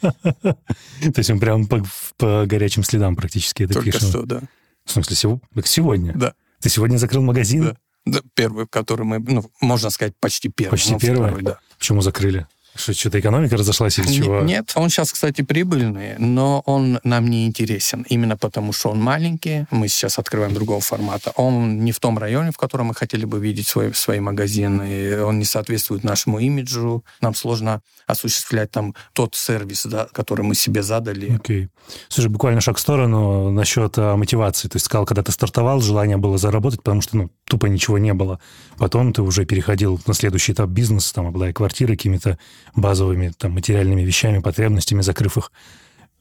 То 0.00 1.18
есть 1.18 1.30
он 1.30 1.38
прям 1.38 1.66
по, 1.66 1.82
по 2.16 2.44
горячим 2.46 2.82
следам 2.82 3.16
практически 3.16 3.62
это 3.64 3.74
Только 3.74 3.92
что, 3.92 4.22
да. 4.22 4.42
В 4.84 4.90
смысле, 4.90 5.16
сего- 5.16 5.40
сегодня? 5.64 6.12
Да. 6.14 6.34
Ты 6.60 6.68
сегодня 6.68 6.96
закрыл 6.96 7.22
магазин? 7.22 7.62
Да. 7.64 7.76
Да, 8.06 8.20
первый, 8.34 8.66
который 8.66 9.04
мы, 9.04 9.18
ну, 9.18 9.50
можно 9.60 9.90
сказать, 9.90 10.14
почти 10.18 10.48
первый. 10.48 10.70
Почти 10.72 10.96
первый? 10.98 11.26
второй, 11.28 11.42
да. 11.42 11.58
Почему 11.78 12.00
закрыли? 12.00 12.46
Что, 12.74 12.92
что-то 12.94 13.18
экономика 13.18 13.56
разошлась 13.56 13.98
или 13.98 14.06
чего? 14.06 14.40
Нет, 14.40 14.72
он 14.74 14.90
сейчас, 14.90 15.12
кстати, 15.12 15.42
прибыльный, 15.42 16.16
но 16.18 16.62
он 16.66 17.00
нам 17.02 17.28
не 17.28 17.46
интересен. 17.46 18.06
Именно 18.08 18.36
потому, 18.36 18.72
что 18.72 18.90
он 18.90 19.00
маленький. 19.00 19.66
Мы 19.70 19.88
сейчас 19.88 20.18
открываем 20.18 20.54
другого 20.54 20.80
формата. 20.80 21.32
Он 21.36 21.84
не 21.84 21.92
в 21.92 21.98
том 21.98 22.18
районе, 22.18 22.52
в 22.52 22.56
котором 22.56 22.86
мы 22.86 22.94
хотели 22.94 23.24
бы 23.24 23.40
видеть 23.40 23.66
свои, 23.68 23.92
свои 23.92 24.20
магазины. 24.20 25.22
Он 25.22 25.38
не 25.38 25.44
соответствует 25.44 26.04
нашему 26.04 26.38
имиджу. 26.38 27.04
Нам 27.20 27.34
сложно 27.34 27.82
осуществлять 28.06 28.70
там 28.70 28.94
тот 29.12 29.34
сервис, 29.34 29.86
да, 29.86 30.06
который 30.12 30.42
мы 30.42 30.54
себе 30.54 30.82
задали. 30.82 31.34
Окей. 31.34 31.68
Слушай, 32.08 32.28
буквально 32.28 32.60
шаг 32.60 32.76
в 32.76 32.80
сторону 32.80 33.50
насчет 33.50 33.94
а, 33.98 34.16
мотивации. 34.16 34.68
То 34.68 34.76
есть 34.76 34.86
сказал, 34.86 35.06
когда 35.06 35.22
ты 35.22 35.32
стартовал, 35.32 35.80
желание 35.80 36.16
было 36.16 36.38
заработать, 36.38 36.82
потому 36.82 37.00
что 37.00 37.16
ну, 37.16 37.30
тупо 37.44 37.66
ничего 37.66 37.98
не 37.98 38.14
было. 38.14 38.40
Потом 38.78 39.12
ты 39.12 39.22
уже 39.22 39.44
переходил 39.44 40.00
на 40.06 40.14
следующий 40.14 40.52
этап 40.52 40.70
бизнеса, 40.70 41.14
там, 41.14 41.26
обладая 41.26 41.52
квартирой, 41.52 41.96
какими-то 41.96 42.38
базовыми 42.74 43.32
там, 43.36 43.52
материальными 43.52 44.02
вещами, 44.02 44.40
потребностями, 44.40 45.02
закрыв 45.02 45.36
их. 45.36 45.52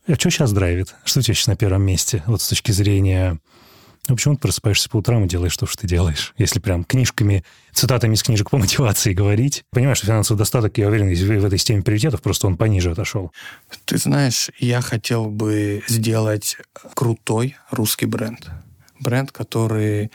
А 0.08 0.16
что 0.16 0.30
сейчас 0.30 0.52
драйвит? 0.52 0.96
Что 1.04 1.20
у 1.20 1.22
тебя 1.22 1.34
сейчас 1.34 1.48
на 1.48 1.56
первом 1.56 1.84
месте? 1.84 2.24
Вот 2.26 2.42
с 2.42 2.50
точки 2.50 2.72
зрения... 2.72 3.40
Ну, 4.08 4.16
почему 4.16 4.34
ты 4.36 4.42
просыпаешься 4.42 4.90
по 4.90 4.98
утрам 4.98 5.24
и 5.24 5.28
делаешь 5.28 5.56
то, 5.56 5.68
что 5.68 5.82
ты 5.82 5.88
делаешь? 5.88 6.34
Если 6.38 6.60
прям 6.60 6.84
книжками, 6.84 7.44
цитатами 7.74 8.16
из 8.16 8.24
книжек 8.24 8.50
по 8.50 8.58
мотивации 8.58 9.14
говорить. 9.14 9.66
Понимаешь, 9.70 9.98
что 9.98 10.08
финансовый 10.08 10.38
достаток, 10.38 10.80
я 10.80 10.88
уверен, 10.88 11.14
в 11.14 11.46
этой 11.46 11.60
системе 11.60 11.84
приоритетов, 11.84 12.24
просто 12.24 12.48
он 12.48 12.58
пониже 12.58 12.90
отошел. 12.92 13.32
Ты 13.86 14.00
знаешь, 14.00 14.50
я 14.58 14.82
хотел 14.82 15.28
бы 15.28 15.84
сделать 15.88 16.58
крутой 16.96 17.56
русский 17.70 18.08
бренд. 18.08 18.50
Бренд, 19.00 19.32
который 19.32 20.12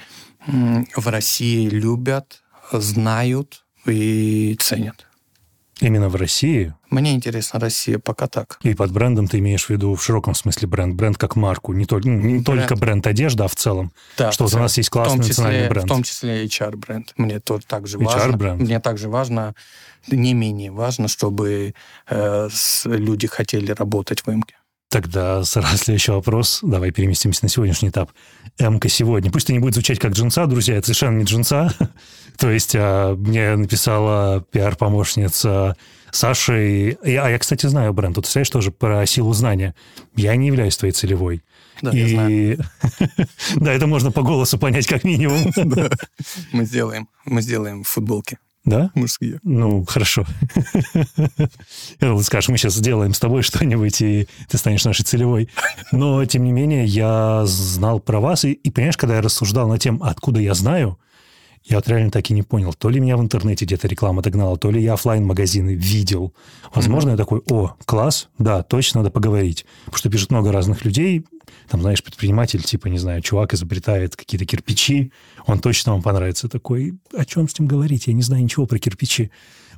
в 0.47 1.09
России 1.09 1.68
любят, 1.68 2.42
знают 2.73 3.64
и 3.87 4.57
ценят. 4.59 5.07
Именно 5.80 6.08
в 6.08 6.14
России 6.16 6.72
Мне 6.90 7.14
интересна 7.14 7.58
Россия 7.58 7.98
пока 7.98 8.28
так. 8.28 8.58
И 8.62 8.74
под 8.74 8.92
брендом 8.92 9.26
ты 9.26 9.38
имеешь 9.40 9.64
в 9.66 9.70
виду 9.70 9.94
в 9.94 10.02
широком 10.04 10.34
смысле 10.34 10.68
бренд, 10.68 10.94
бренд 10.94 11.18
как 11.18 11.34
марку, 11.37 11.72
не, 11.72 11.84
только 11.84 12.08
не 12.08 12.34
Бренд. 12.38 12.46
только 12.46 12.76
бренд 12.76 13.06
одежды, 13.06 13.42
а 13.44 13.48
в 13.48 13.56
целом. 13.56 13.92
Да, 14.16 14.30
что 14.30 14.44
вот 14.44 14.54
у 14.54 14.56
в 14.56 14.60
нас 14.60 14.76
есть 14.76 14.88
в 14.88 14.92
том 14.92 15.02
классный 15.04 15.24
числе, 15.24 15.42
национальный 15.44 15.68
бренд. 15.68 15.87
В 15.87 15.88
том 15.88 16.02
числе 16.04 16.44
HR-бренд. 16.46 17.14
Мне 17.16 17.40
тоже 17.40 17.64
также 17.66 17.98
HR 17.98 18.04
важно. 18.04 18.37
бренд. 18.37 18.60
Мне 18.60 18.78
также 18.80 19.08
важно, 19.08 19.54
не 20.08 20.32
менее 20.34 20.70
важно, 20.70 21.08
чтобы 21.08 21.74
э, 22.08 22.48
с- 22.52 22.84
люди 22.87 23.26
хотели 23.26 23.72
работать 23.72 24.20
в 24.24 24.28
МКе. 24.28 24.54
Тогда 24.90 25.42
сразу 25.42 25.76
следующий 25.76 26.12
вопрос. 26.12 26.60
Давай 26.62 26.92
переместимся 26.92 27.40
на 27.42 27.48
сегодняшний 27.48 27.88
этап. 27.88 28.12
МК 28.60 28.88
сегодня. 28.88 29.32
Пусть 29.32 29.46
это 29.46 29.54
не 29.54 29.58
будет 29.58 29.74
звучать 29.74 29.98
как 29.98 30.12
джинса, 30.12 30.46
друзья, 30.46 30.76
это 30.76 30.87
совершенно 30.87 31.18
не 31.18 31.24
джинса. 31.24 31.74
То 32.38 32.51
есть 32.51 32.75
а, 32.77 33.14
мне 33.14 33.57
написала 33.57 34.44
пиар-помощница 34.51 35.77
Саша. 36.11 36.59
И, 36.61 36.97
и- 37.05 37.14
а 37.16 37.29
я, 37.29 37.38
кстати, 37.38 37.66
знаю 37.66 37.92
бренд. 37.92 38.14
Тут, 38.14 38.27
знаешь, 38.27 38.51
тоже 38.51 38.70
про 38.70 39.05
силу 39.07 39.33
знания. 39.33 39.75
Я 40.16 40.37
не 40.37 40.47
являюсь 40.49 40.77
твоей 40.77 40.92
целевой. 40.92 41.42
Да, 41.83 41.90
я 41.90 42.09
знаю. 42.09 42.31
и... 42.55 42.59
да, 43.57 43.73
это 43.73 43.87
можно 43.87 44.12
по 44.12 44.23
голосу 44.23 44.59
понять 44.59 44.87
как 44.87 45.05
минимум. 45.05 45.53
Мы 46.53 46.64
сделаем, 46.64 47.09
мы 47.25 47.42
сделаем 47.42 47.83
футболки 47.83 48.38
Да? 48.64 48.90
мужские. 48.94 49.40
Ну, 49.42 49.85
хорошо. 49.85 50.25
Я 52.01 52.16
скажешь, 52.23 52.49
мы 52.49 52.57
сейчас 52.59 52.75
сделаем 52.75 53.12
с 53.12 53.18
тобой 53.20 53.42
что-нибудь, 53.42 54.01
и 54.03 54.29
ты 54.49 54.57
станешь 54.59 54.85
нашей 54.85 55.03
целевой. 55.05 55.49
Но, 55.92 56.25
тем 56.27 56.44
не 56.44 56.53
менее, 56.53 56.85
я 56.85 57.42
знал 57.47 58.01
про 58.01 58.20
вас, 58.20 58.44
и, 58.44 58.53
и 58.53 58.70
понимаешь, 58.70 58.97
когда 58.97 59.16
я 59.16 59.23
рассуждал 59.23 59.68
над 59.68 59.81
тем, 59.81 60.03
откуда 60.03 60.40
я 60.40 60.55
знаю, 60.55 60.99
я 61.64 61.77
вот 61.77 61.88
реально 61.88 62.11
так 62.11 62.31
и 62.31 62.35
не 62.35 62.42
понял. 62.42 62.74
То 62.74 62.90
ли 62.90 63.00
меня 63.00 63.16
в 63.16 63.22
интернете 63.22 63.64
где-то 63.64 63.88
реклама 63.88 64.20
догнала, 64.20 64.57
то 64.59 64.70
ли 64.70 64.83
я 64.83 64.94
оффлайн 64.94 65.24
магазины 65.24 65.74
видел. 65.74 66.35
Возможно, 66.74 67.11
я 67.11 67.16
такой, 67.16 67.40
о, 67.48 67.74
класс, 67.87 68.29
да, 68.38 68.62
точно 68.62 69.00
надо 69.00 69.11
поговорить. 69.11 69.64
Потому 69.87 69.98
что 69.98 70.11
пишут 70.11 70.31
много 70.31 70.53
разных 70.53 70.85
людей. 70.85 71.24
Там, 71.68 71.81
знаешь, 71.81 72.03
предприниматель, 72.03 72.62
типа, 72.62 72.88
не 72.88 72.98
знаю, 72.98 73.22
чувак 73.22 73.55
изобретает 73.55 74.14
какие-то 74.14 74.44
кирпичи, 74.44 75.12
он 75.46 75.59
точно 75.59 75.92
вам 75.92 76.03
понравится. 76.03 76.48
Такой, 76.48 76.98
о 77.16 77.24
чем 77.24 77.48
с 77.48 77.59
ним 77.59 77.66
говорить? 77.66 78.07
Я 78.07 78.12
не 78.12 78.22
знаю 78.22 78.42
ничего 78.42 78.66
про 78.66 78.79
кирпичи. 78.79 79.31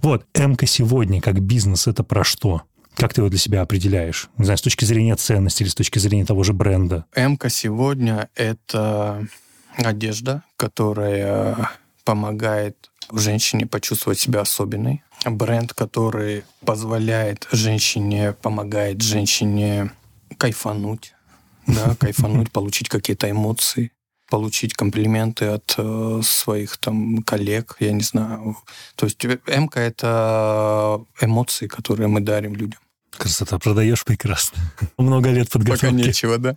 Вот, 0.03 0.27
МК 0.35 0.67
сегодня 0.67 1.21
как 1.21 1.41
бизнес, 1.41 1.87
это 1.87 2.03
про 2.03 2.25
что? 2.25 2.63
Как 2.95 3.15
ты 3.15 3.21
его 3.21 3.29
для 3.29 3.39
себя 3.39 3.61
определяешь? 3.63 4.29
Не 4.39 4.45
знаю, 4.45 4.59
с 4.59 4.63
точки 4.63 4.85
зрения 4.85 5.15
ценности 5.17 5.63
или 5.63 5.71
с 5.71 5.75
точки 5.75 5.99
зрения 5.99 6.25
того 6.25 6.43
же 6.43 6.53
бренда. 6.53 7.05
МК 7.15 7.49
сегодня 7.51 8.29
это 8.35 9.27
одежда, 9.77 10.43
которая 10.57 11.71
помогает 12.05 12.91
женщине 13.13 13.67
почувствовать 13.67 14.19
себя 14.19 14.41
особенной. 14.41 15.03
Бренд, 15.25 15.73
который 15.75 16.45
позволяет 16.65 17.47
женщине, 17.51 18.33
помогает 18.33 19.03
женщине 19.03 19.91
кайфануть, 20.39 21.15
да, 21.67 21.97
кайфануть, 22.01 22.51
получить 22.53 22.89
какие-то 22.89 23.31
эмоции, 23.31 23.93
получить 24.29 24.75
комплименты 24.75 25.47
от 25.47 25.75
э, 25.79 26.21
своих 26.23 26.77
там 26.79 27.23
коллег, 27.23 27.77
я 27.81 27.93
не 27.93 28.03
знаю. 28.03 28.57
То 28.97 29.07
есть 29.07 29.23
МК 29.25 29.81
это 29.81 31.05
эмоции, 31.21 31.67
которые 31.67 32.09
мы 32.09 32.21
дарим 32.21 32.55
людям. 32.55 32.81
Красота, 33.11 33.59
продаешь 33.59 34.05
прекрасно. 34.05 34.59
Много 34.99 35.31
лет 35.31 35.49
Пока 35.49 35.59
подготовки. 35.59 35.95
нечего, 35.95 36.39
да? 36.39 36.57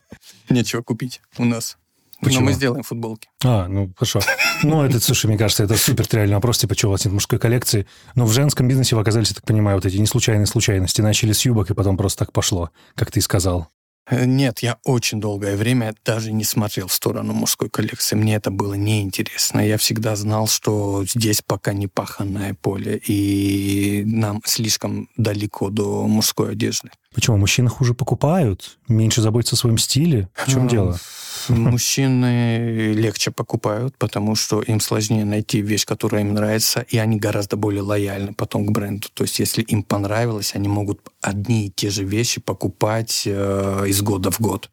Нечего 0.50 0.82
купить 0.82 1.22
у 1.38 1.46
нас. 1.46 1.78
Почему? 2.22 2.42
Но 2.42 2.46
мы 2.48 2.54
сделаем 2.54 2.84
футболки. 2.84 3.30
А, 3.44 3.68
ну, 3.68 3.92
хорошо. 3.96 4.20
Ну, 4.64 4.84
это, 4.84 5.00
слушай, 5.00 5.28
мне 5.28 5.38
кажется, 5.38 5.64
это 5.64 5.78
супер 5.78 6.06
тривиальный 6.06 6.36
вопрос, 6.36 6.58
типа, 6.58 6.76
что 6.76 6.88
у 6.88 6.92
вас 6.92 7.06
нет 7.06 7.14
мужской 7.14 7.40
коллекции. 7.40 7.86
Но 8.16 8.26
в 8.26 8.34
женском 8.34 8.68
бизнесе 8.68 8.96
вы 8.96 9.02
оказались, 9.02 9.30
я 9.30 9.36
так 9.36 9.46
понимаю, 9.46 9.78
вот 9.78 9.86
эти 9.86 9.98
неслучайные 9.98 10.48
случайности. 10.48 11.02
Начали 11.02 11.32
с 11.32 11.46
юбок, 11.46 11.72
и 11.72 11.74
потом 11.74 11.96
просто 11.96 12.26
так 12.26 12.34
пошло, 12.34 12.72
как 12.96 13.12
ты 13.12 13.20
и 13.20 13.22
сказал. 13.22 13.70
Э, 14.10 14.26
Нет, 14.26 14.60
я 14.60 14.78
очень 14.84 15.22
долгое 15.22 15.56
время 15.56 15.96
даже 16.04 16.32
не 16.32 16.44
смотрел 16.44 16.88
в 16.88 16.94
сторону 16.94 17.34
мужской 17.34 17.70
коллекции. 17.70 18.16
Мне 18.16 18.36
это 18.36 18.52
было 18.52 18.74
неинтересно. 18.74 19.66
Я 19.66 19.78
всегда 19.78 20.16
знал, 20.16 20.48
что 20.48 21.06
здесь 21.06 21.42
пока 21.42 21.74
не 21.74 21.88
паханное 21.88 22.56
поле, 22.56 22.98
и 22.98 24.04
нам 24.06 24.42
слишком 24.46 25.10
далеко 25.16 25.70
до 25.70 26.08
мужской 26.08 26.52
одежды. 26.52 26.90
Почему? 27.14 27.38
Мужчины 27.38 27.70
хуже 27.70 27.94
покупают? 27.94 28.78
Меньше 28.88 29.22
заботятся 29.22 29.56
о 29.56 29.58
своем 29.58 29.78
стиле? 29.78 30.30
В 30.36 30.50
чем 30.50 30.66
А, 30.66 30.70
дело? 30.70 31.00
Мужчины 31.48 32.94
легче 32.94 33.32
покупают, 33.32 33.98
потому 33.98 34.36
что 34.36 34.62
им 34.62 34.80
сложнее 34.80 35.26
найти 35.26 35.62
вещь, 35.62 35.86
которая 35.86 36.22
им 36.22 36.34
нравится, 36.34 36.86
и 36.88 36.98
они 36.98 37.18
гораздо 37.18 37.56
более 37.58 37.82
лояльны 37.82 38.34
потом 38.34 38.66
к 38.68 38.72
бренду. 38.72 39.08
То 39.14 39.24
есть, 39.24 39.40
если 39.40 39.64
им 39.64 39.82
понравилось, 39.82 40.54
они 40.54 40.68
могут 40.68 41.00
одни 41.22 41.68
и 41.68 41.72
те 41.72 41.90
же 41.90 42.04
вещи 42.04 42.40
покупать 42.42 43.24
э, 43.26 43.86
из 43.88 44.02
года 44.02 44.30
в 44.30 44.40
год. 44.40 44.70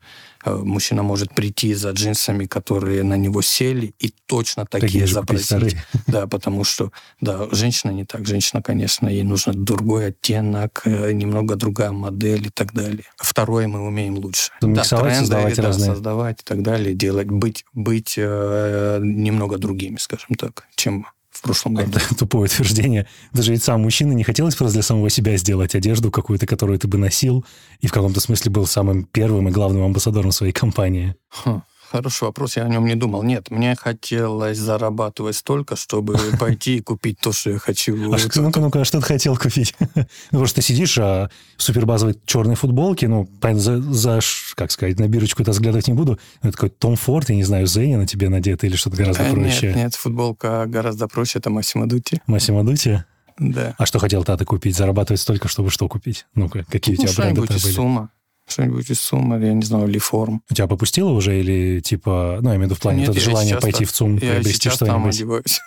Э, 0.46 0.54
мужчина 0.54 1.02
может 1.02 1.35
прийти 1.35 1.74
за 1.74 1.90
джинсами, 1.90 2.46
которые 2.46 3.02
на 3.02 3.16
него 3.16 3.42
сели, 3.42 3.94
и 3.98 4.14
точно 4.26 4.64
такие, 4.64 4.87
Такие 4.87 5.06
запросить. 5.06 5.76
Да, 6.06 6.26
потому 6.28 6.62
что, 6.64 6.92
да, 7.20 7.48
женщина 7.50 7.90
не 7.90 8.04
так. 8.04 8.26
Женщина, 8.26 8.62
конечно, 8.62 9.09
ей 9.09 9.24
нужно 9.24 9.52
другой 9.52 10.09
оттенок, 10.09 10.82
э, 10.85 11.12
немного 11.12 11.56
другая 11.56 11.90
модель 11.90 12.46
и 12.46 12.50
так 12.50 12.72
далее. 12.72 13.04
Второе 13.16 13.66
мы 13.66 13.80
умеем 13.85 14.14
лучше. 14.18 14.52
Миксовать, 14.62 15.16
создавать 15.16 15.56
да, 15.56 15.62
разные. 15.62 15.90
создавать 15.90 16.40
и 16.40 16.44
так 16.44 16.62
далее, 16.62 16.94
делать, 16.94 17.26
быть, 17.26 17.64
быть 17.72 18.14
э, 18.16 19.00
немного 19.02 19.59
другими, 19.59 19.96
скажем 19.96 20.37
так, 20.37 20.68
чем 20.76 21.06
прошлом 21.46 21.74
году. 21.74 21.90
Это 21.90 22.14
тупое 22.18 22.44
утверждение. 22.44 23.06
Даже 23.32 23.52
ведь 23.52 23.62
сам 23.62 23.82
мужчина 23.82 24.12
не 24.12 24.24
хотелось 24.24 24.54
просто 24.54 24.74
для 24.74 24.82
самого 24.82 25.09
себя 25.11 25.37
сделать 25.37 25.74
одежду 25.74 26.11
какую-то, 26.11 26.46
которую 26.46 26.78
ты 26.78 26.88
бы 26.88 26.98
носил, 26.98 27.44
и 27.80 27.87
в 27.87 27.92
каком-то 27.92 28.20
смысле 28.20 28.50
был 28.50 28.66
самым 28.66 29.04
первым 29.04 29.48
и 29.48 29.52
главным 29.52 29.85
амбассадором 29.85 30.32
своей 30.32 30.52
компании. 30.52 31.14
Хм, 31.30 31.62
Хороший 31.90 32.25
вопрос, 32.25 32.57
я 32.57 32.64
о 32.64 32.68
нем 32.68 32.87
не 32.87 32.94
думал. 32.94 33.22
Нет, 33.22 33.51
мне 33.51 33.77
хотелось 33.77 34.59
зарабатывать 34.59 35.37
столько, 35.37 35.77
чтобы 35.77 36.16
пойти 36.40 36.79
и 36.79 36.81
купить 36.81 37.18
то, 37.20 37.33
что 37.33 37.51
я 37.51 37.59
хочу. 37.59 38.12
А 38.12 38.18
что, 38.18 38.40
ну-ка, 38.40 38.61
ну-ка, 38.61 38.85
что 38.85 39.01
ты 39.01 39.07
хотел 39.07 39.37
купить? 39.37 39.75
ну, 39.94 40.07
потому 40.31 40.46
что 40.46 40.57
ты 40.57 40.62
сидишь, 40.62 40.96
а 40.99 41.31
в 41.57 41.62
супербазовой 41.62 42.18
черной 42.25 42.55
футболке, 42.55 43.09
ну, 43.09 43.29
за, 43.42 43.81
за, 43.81 44.20
как 44.55 44.70
сказать, 44.70 44.99
на 44.99 45.09
бирочку 45.09 45.42
это 45.42 45.51
взглядывать 45.51 45.88
не 45.88 45.94
буду. 45.94 46.18
Это 46.42 46.53
такой 46.53 46.70
Том 46.70 46.96
Форд, 46.96 47.29
я 47.31 47.37
не 47.37 47.44
знаю, 47.44 47.66
Зенни 47.66 47.96
на 47.96 48.07
тебе 48.07 48.29
надет 48.29 48.64
или 48.64 48.77
что-то 48.77 48.96
гораздо 48.96 49.27
Э, 49.27 49.33
проще. 49.33 49.68
Нет, 49.68 49.77
нет, 49.77 49.94
футболка 49.94 50.66
гораздо 50.66 51.09
проще, 51.09 51.38
это 51.38 51.51
Массимо 51.51 51.87
Дути. 51.87 52.20
Массимо 52.27 52.64
Дути? 52.64 53.05
Да. 53.38 53.75
А 53.79 53.87
что 53.87 53.99
хотел 53.99 54.25
ты 54.25 54.44
купить? 54.44 54.77
Зарабатывать 54.77 55.20
столько, 55.20 55.49
чтобы 55.49 55.70
что 55.70 55.88
купить? 55.88 56.27
Ну-ка, 56.35 56.64
какие 56.64 56.96
у 56.96 56.99
тебя 56.99 57.12
бренды 57.16 57.42
были? 57.42 57.59
сумма. 57.59 58.11
Что-нибудь 58.48 58.88
из 58.90 59.00
суммы, 59.00 59.44
я 59.44 59.52
не 59.54 59.62
знаю, 59.62 59.88
или 59.88 59.98
форм. 59.98 60.42
У 60.50 60.54
тебя 60.54 60.66
попустило 60.68 61.11
уже 61.11 61.40
или 61.40 61.80
типа, 61.80 62.38
ну, 62.40 62.50
я 62.50 62.56
имею 62.56 62.61
в 62.61 62.64
виду 62.66 62.74
в 62.76 62.80
плане 62.80 63.00
Нет, 63.00 63.11
это 63.11 63.20
желание 63.20 63.59
пойти 63.59 63.80
так- 63.85 63.88
в 63.88 63.92
ЦУМ, 63.92 64.14
Я 64.14 64.20
приобрести 64.20 64.70
что-нибудь? 64.70 65.61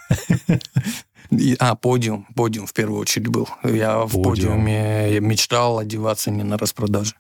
А, 1.60 1.76
подиум. 1.76 2.26
Подиум 2.36 2.66
в 2.66 2.74
первую 2.74 3.00
очередь 3.02 3.28
был. 3.28 3.48
Я 3.64 4.00
в 4.06 4.12
Подиум. 4.14 4.32
подиуме 4.64 5.20
мечтал 5.20 5.78
одеваться 5.80 6.32
не 6.32 6.44
на 6.44 6.58
распродаже. 6.58 7.14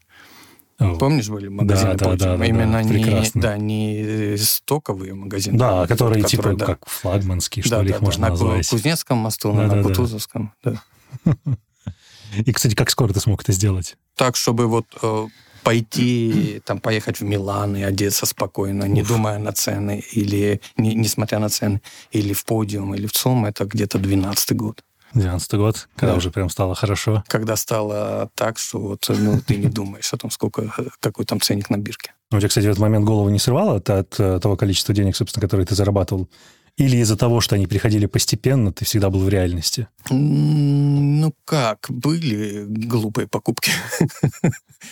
Помнишь, 0.97 1.27
были 1.27 1.49
магазины 1.49 1.95
да, 1.95 2.15
да, 2.15 2.37
да, 2.37 2.45
Именно 2.45 2.71
да, 2.71 2.83
не, 2.83 3.03
прекрасно. 3.03 3.41
да, 3.41 3.57
не 3.57 4.37
стоковые 4.37 5.13
магазины. 5.13 5.57
Да, 5.57 5.81
а 5.83 5.87
которые 5.87 6.23
типа 6.23 6.53
да. 6.53 6.65
как 6.65 6.87
флагманские, 6.87 7.63
что 7.63 7.75
Да, 7.75 7.81
ли, 7.83 7.89
да, 7.89 7.95
их 7.95 7.99
да, 7.99 8.05
можно 8.05 8.21
на 8.23 8.29
назвать. 8.29 8.67
Кузнецком 8.69 9.17
мосту, 9.17 9.51
Да, 9.51 9.63
на 9.63 9.67
да, 9.67 9.75
да. 9.75 9.83
Кутузовском. 9.83 10.53
Да. 10.63 10.81
И, 12.45 12.53
кстати, 12.53 12.75
как 12.75 12.89
скоро 12.91 13.11
ты 13.11 13.19
смог 13.19 13.41
это 13.41 13.51
сделать? 13.51 13.97
Так, 14.15 14.35
чтобы 14.37 14.67
вот 14.67 14.85
э, 15.01 15.27
пойти, 15.63 16.61
там, 16.65 16.79
поехать 16.79 17.19
в 17.19 17.23
Милан 17.23 17.75
и 17.75 17.81
одеться 17.81 18.25
спокойно, 18.25 18.85
не 18.85 19.03
думая 19.03 19.39
на 19.39 19.51
цены, 19.51 20.03
или 20.11 20.61
не, 20.77 20.93
несмотря 20.95 21.39
на 21.39 21.49
цены, 21.49 21.81
или 22.11 22.33
в 22.33 22.45
подиум, 22.45 22.95
или 22.95 23.07
в 23.07 23.11
ЦУМ, 23.11 23.45
это 23.45 23.65
где-то 23.65 23.97
12 23.99 24.55
год. 24.55 24.83
12 25.13 25.53
год, 25.55 25.87
когда 25.95 26.11
Да. 26.13 26.17
уже 26.17 26.29
прям 26.29 26.49
стало 26.49 26.75
хорошо. 26.75 27.23
Когда 27.27 27.55
стало 27.55 28.29
так, 28.35 28.59
что 28.59 28.79
вот, 28.79 29.05
ну, 29.09 29.41
ты 29.41 29.55
не 29.57 29.67
думаешь 29.67 30.13
о 30.13 30.17
том, 30.17 30.29
сколько, 30.29 30.71
какой 30.99 31.25
там 31.25 31.41
ценник 31.41 31.69
на 31.71 31.77
бирке. 31.77 32.11
Ну, 32.31 32.37
У 32.37 32.39
тебя, 32.41 32.49
кстати, 32.49 32.65
в 32.67 32.69
этот 32.69 32.79
момент 32.81 33.05
голову 33.05 33.29
не 33.29 33.39
срывало 33.39 33.77
от, 33.77 33.89
от, 33.89 34.19
э, 34.19 34.39
того 34.39 34.55
количества 34.55 34.93
денег, 34.93 35.15
собственно, 35.15 35.41
которые 35.41 35.65
ты 35.65 35.73
зарабатывал? 35.73 36.27
Или 36.77 36.97
из-за 36.97 37.15
того, 37.15 37.41
что 37.41 37.55
они 37.55 37.67
приходили 37.67 38.05
постепенно, 38.05 38.71
ты 38.71 38.85
всегда 38.85 39.09
был 39.09 39.19
в 39.21 39.29
реальности? 39.29 39.87
Ну 40.09 41.33
как, 41.45 41.85
были 41.89 42.65
глупые 42.67 43.27
покупки. 43.27 43.71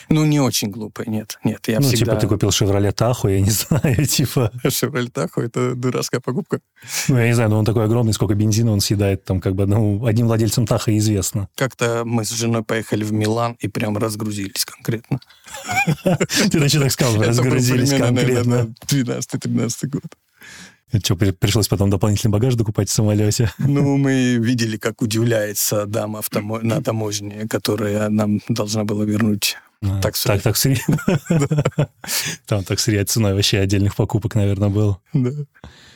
Ну, 0.10 0.26
не 0.26 0.40
очень 0.40 0.70
глупые, 0.70 1.08
нет. 1.08 1.40
Нет, 1.44 1.68
я 1.68 1.80
ну, 1.80 1.88
всегда... 1.88 2.12
типа 2.14 2.16
ты 2.22 2.28
купил 2.28 2.52
«Шевроле 2.52 2.92
Тахо», 2.92 3.30
я 3.30 3.40
не 3.40 3.50
знаю, 3.52 4.06
типа... 4.06 4.52
Шевроле 4.70 5.10
Тахо— 5.10 5.42
это 5.44 5.76
дурацкая 5.76 6.20
покупка. 6.20 6.60
Ну, 7.08 7.18
я 7.18 7.28
не 7.28 7.34
знаю, 7.34 7.50
но 7.50 7.60
он 7.60 7.66
такой 7.66 7.86
огромный, 7.86 8.14
сколько 8.14 8.36
бензина 8.36 8.72
он 8.72 8.82
съедает, 8.82 9.24
там, 9.24 9.40
как 9.40 9.56
бы, 9.56 9.66
ну, 9.66 10.06
одним 10.06 10.28
владельцем 10.28 10.66
Таха 10.66 10.96
известно. 10.98 11.48
Как-то 11.56 12.04
мы 12.06 12.26
с 12.26 12.32
женой 12.32 12.64
поехали 12.64 13.04
в 13.04 13.14
Милан 13.14 13.56
и 13.60 13.68
прям 13.68 13.98
разгрузились 13.98 14.66
конкретно. 14.66 15.20
Ты 16.04 16.60
значит 16.60 16.82
так 16.82 16.92
сказал, 16.92 17.22
разгрузились 17.22 17.92
конкретно. 17.92 18.12
наверное, 18.12 18.76
12-13 18.88 19.88
год. 19.88 20.18
Это 20.92 21.06
что, 21.06 21.16
при- 21.16 21.32
пришлось 21.32 21.68
потом 21.68 21.90
дополнительный 21.90 22.32
багаж 22.32 22.56
докупать 22.56 22.90
в 22.90 22.94
самолете? 22.94 23.52
Ну, 23.60 23.98
мы 23.98 24.36
видели, 24.38 24.78
как 24.78 25.02
удивляется 25.02 25.86
дама 25.86 26.22
в 26.22 26.30
тамо- 26.30 26.62
на 26.64 26.82
таможне, 26.82 27.48
которая 27.50 28.10
нам 28.10 28.40
должна 28.50 28.84
была 28.86 29.04
вернуть. 29.06 29.58
А, 29.84 30.02
Так, 30.02 30.18
так, 30.18 30.42
так, 30.42 30.56
сри- 30.58 30.82
Там 32.46 32.64
так 32.64 32.80
срезать 32.80 33.10
ценой 33.10 33.34
вообще 33.34 33.60
отдельных 33.60 33.96
покупок, 33.96 34.36
наверное, 34.36 34.70
был. 34.70 34.98
Да. 35.14 35.32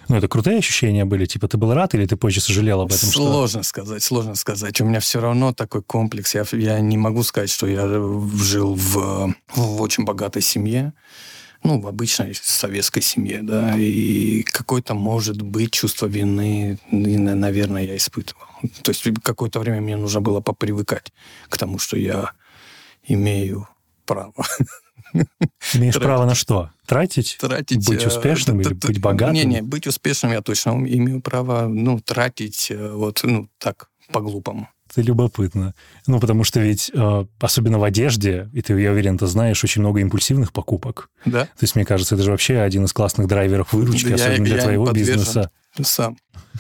Ну, 0.07 0.17
это 0.17 0.27
крутые 0.27 0.57
ощущения 0.57 1.05
были? 1.05 1.25
Типа, 1.25 1.47
ты 1.47 1.57
был 1.57 1.73
рад 1.73 1.95
или 1.95 2.05
ты 2.05 2.15
позже 2.17 2.41
сожалел 2.41 2.81
об 2.81 2.89
этом? 2.91 3.09
что- 3.09 3.11
Сложно 3.21 3.63
сказать, 3.63 4.03
сложно 4.03 4.35
сказать. 4.35 4.81
У 4.81 4.85
меня 4.85 4.99
все 4.99 5.19
равно 5.21 5.53
такой 5.53 5.81
комплекс. 5.83 6.35
Я, 6.35 6.43
я 6.51 6.79
не 6.81 6.97
могу 6.97 7.23
сказать, 7.23 7.49
что 7.49 7.65
я 7.67 7.87
жил 7.87 8.75
в, 8.75 9.33
в 9.55 9.81
очень 9.81 10.03
богатой 10.03 10.41
семье. 10.41 10.93
Ну, 11.63 11.79
в 11.79 11.87
обычной 11.87 12.33
советской 12.33 13.01
семье, 13.01 13.41
да, 13.43 13.75
и 13.77 14.41
какое-то, 14.43 14.95
может 14.95 15.41
быть, 15.41 15.71
чувство 15.71 16.07
вины, 16.07 16.79
и, 16.91 17.17
на- 17.17 17.35
наверное, 17.35 17.83
я 17.85 17.95
испытывал. 17.97 18.41
То 18.83 18.89
есть 18.91 19.03
какое-то 19.23 19.59
время 19.59 19.81
мне 19.81 19.95
нужно 19.97 20.21
было 20.21 20.41
попривыкать 20.41 21.13
к 21.49 21.57
тому, 21.57 21.77
что 21.79 21.97
я 21.97 22.31
имею 23.07 23.67
право 24.05 24.33
Имеешь 25.73 25.93
Тратить. 25.93 26.01
право 26.01 26.25
на 26.25 26.35
что? 26.35 26.71
Тратить? 26.85 27.37
тратить... 27.39 27.85
Быть 27.87 28.03
э, 28.03 28.07
успешным 28.07 28.61
т- 28.61 28.69
или 28.69 28.79
т- 28.79 28.87
быть 28.87 28.99
богатым? 29.01 29.33
Не-не, 29.35 29.61
быть 29.61 29.85
успешным 29.87 30.31
я 30.31 30.41
точно 30.41 30.71
имею 30.71 31.21
право, 31.21 31.67
ну, 31.67 31.99
тратить 31.99 32.71
э, 32.71 32.91
вот, 32.93 33.19
ну, 33.23 33.49
так, 33.57 33.89
по-глупому. 34.11 34.69
Это 34.91 35.01
любопытно. 35.01 35.73
Ну, 36.07 36.19
потому 36.19 36.43
что 36.43 36.59
ведь, 36.59 36.91
э, 36.93 37.25
особенно 37.39 37.79
в 37.79 37.83
одежде, 37.83 38.49
и 38.53 38.61
ты, 38.61 38.79
я 38.79 38.91
уверен, 38.91 39.17
ты 39.17 39.25
знаешь, 39.27 39.63
очень 39.63 39.81
много 39.81 40.01
импульсивных 40.01 40.51
покупок. 40.51 41.09
Да? 41.25 41.45
То 41.45 41.61
есть, 41.61 41.75
мне 41.75 41.85
кажется, 41.85 42.15
это 42.15 42.23
же 42.23 42.31
вообще 42.31 42.59
один 42.59 42.83
из 42.85 42.93
классных 42.93 43.27
драйверов 43.27 43.71
выручки, 43.73 44.09
Я- 44.09 44.15
особенно 44.15 44.45
для 44.45 44.55
я 44.57 44.61
твоего 44.61 44.91
бизнеса. 44.91 45.49
Сам. 45.81 46.17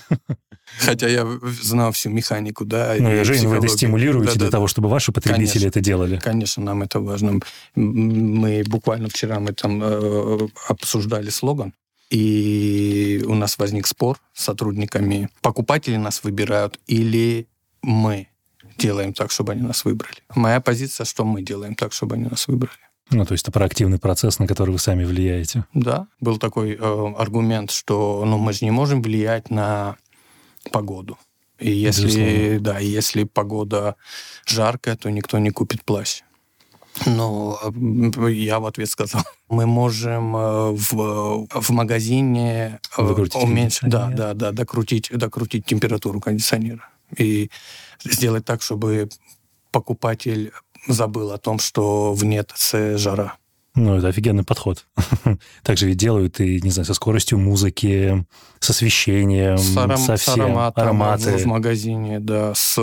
Хотя 0.79 1.07
я 1.09 1.27
знал 1.61 1.91
всю 1.91 2.09
механику, 2.09 2.63
да. 2.63 2.95
Ну, 2.97 3.11
и 3.11 3.15
я 3.17 3.23
же 3.25 3.33
вы 3.47 3.57
это 3.57 3.67
стимулируете 3.67 4.31
для 4.31 4.39
Да-да-да. 4.39 4.51
того, 4.51 4.67
чтобы 4.67 4.87
ваши 4.87 5.11
потребители 5.11 5.59
Конечно. 5.59 5.67
это 5.67 5.81
делали. 5.81 6.17
Конечно, 6.17 6.63
нам 6.63 6.81
это 6.83 7.01
важно. 7.01 7.39
Мы 7.75 8.63
буквально 8.65 9.09
вчера 9.09 9.41
мы 9.41 9.51
там 9.51 9.81
э, 9.83 10.47
обсуждали 10.69 11.29
слоган, 11.29 11.73
и 12.09 13.23
у 13.27 13.35
нас 13.35 13.57
возник 13.57 13.85
спор 13.87 14.17
с 14.33 14.43
сотрудниками. 14.45 15.29
Покупатели 15.41 15.97
нас 15.97 16.23
выбирают 16.23 16.79
или 16.87 17.47
мы 17.81 18.27
делаем 18.77 19.13
так, 19.13 19.31
чтобы 19.31 19.53
они 19.53 19.61
нас 19.61 19.85
выбрали. 19.85 20.17
Моя 20.35 20.59
позиция, 20.61 21.05
что 21.05 21.23
мы 21.23 21.41
делаем 21.41 21.75
так, 21.75 21.93
чтобы 21.93 22.15
они 22.15 22.25
нас 22.25 22.47
выбрали. 22.47 22.77
Ну, 23.09 23.25
то 23.25 23.33
есть 23.33 23.43
это 23.43 23.51
проактивный 23.51 23.99
процесс, 23.99 24.39
на 24.39 24.47
который 24.47 24.71
вы 24.71 24.79
сами 24.79 25.03
влияете. 25.03 25.65
Да, 25.73 26.07
был 26.21 26.37
такой 26.37 26.77
э, 26.79 27.13
аргумент, 27.17 27.71
что 27.71 28.23
ну, 28.25 28.37
мы 28.37 28.53
же 28.53 28.63
не 28.63 28.71
можем 28.71 29.01
влиять 29.01 29.49
на 29.49 29.97
погоду. 30.71 31.17
И 31.59 31.69
если, 31.71 32.05
Безусловно. 32.05 32.59
да, 32.59 32.79
если 32.79 33.23
погода 33.25 33.95
жаркая, 34.45 34.95
то 34.95 35.11
никто 35.11 35.37
не 35.39 35.51
купит 35.51 35.83
плащ. 35.83 36.21
Но 37.05 37.59
э, 37.63 38.31
я 38.31 38.59
в 38.59 38.65
ответ 38.65 38.89
сказал, 38.89 39.23
мы 39.49 39.65
можем 39.65 40.35
э, 40.35 40.71
в, 40.71 41.47
в 41.49 41.69
магазине 41.69 42.79
э, 42.97 43.25
уменьшить, 43.33 43.89
да, 43.89 44.09
да, 44.09 44.33
да, 44.33 44.51
докрутить, 44.51 45.09
докрутить 45.11 45.65
температуру 45.65 46.19
кондиционера. 46.19 46.87
И 47.17 47.49
сделать 48.03 48.45
так, 48.45 48.61
чтобы 48.61 49.09
покупатель 49.71 50.51
забыл 50.87 51.31
о 51.31 51.37
том, 51.37 51.59
что 51.59 52.13
в 52.13 52.43
ТЦ 52.43 52.97
жара. 52.97 53.37
Ну, 53.73 53.95
это 53.95 54.09
офигенный 54.09 54.43
подход. 54.43 54.85
Также 55.63 55.87
ведь 55.87 55.95
делают 55.95 56.41
и, 56.41 56.59
не 56.61 56.71
знаю, 56.71 56.85
со 56.85 56.93
скоростью 56.93 57.37
музыки, 57.39 58.25
с 58.59 58.69
освещением, 58.69 59.57
с, 59.57 59.77
аром- 59.77 59.97
со 59.97 60.17
с 60.17 60.21
всем. 60.21 60.41
ароматом 60.41 60.83
ароматы. 60.83 61.37
в, 61.37 61.45
магазине, 61.45 62.19
да, 62.19 62.53
с, 62.53 62.77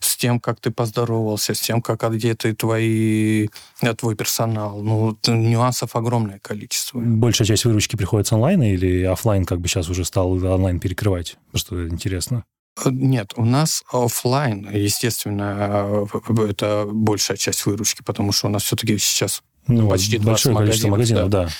с 0.00 0.16
тем, 0.18 0.38
как 0.38 0.60
ты 0.60 0.70
поздоровался, 0.70 1.54
с 1.54 1.60
тем, 1.60 1.80
как 1.80 2.04
одеты 2.04 2.54
твои, 2.54 3.48
э, 3.80 3.94
твой 3.94 4.16
персонал. 4.16 4.82
Ну, 4.82 5.16
нюансов 5.26 5.96
огромное 5.96 6.40
количество. 6.40 7.00
Большая 7.00 7.48
часть 7.48 7.64
выручки 7.64 7.96
приходит 7.96 8.26
с 8.26 8.32
онлайна 8.32 8.74
или 8.74 9.04
оффлайн 9.04 9.46
как 9.46 9.60
бы 9.60 9.68
сейчас 9.68 9.88
уже 9.88 10.04
стал 10.04 10.32
онлайн 10.32 10.78
перекрывать? 10.78 11.38
Просто 11.52 11.88
интересно. 11.88 12.44
Э, 12.84 12.90
Нет, 12.90 13.32
у 13.36 13.44
нас 13.44 13.82
оффлайн, 13.92 14.68
естественно, 14.72 16.06
э, 16.28 16.44
это 16.48 16.86
большая 16.90 17.36
часть 17.36 17.66
выручки, 17.66 18.02
потому 18.02 18.32
что 18.32 18.48
у 18.48 18.50
нас 18.50 18.62
все-таки 18.64 18.98
сейчас 18.98 19.42
Ну, 19.66 19.88
Почти 19.88 20.18
20 20.18 20.24
большое 20.26 20.56
количество 20.56 20.88
магазинов, 20.88 21.24
магазинов, 21.24 21.52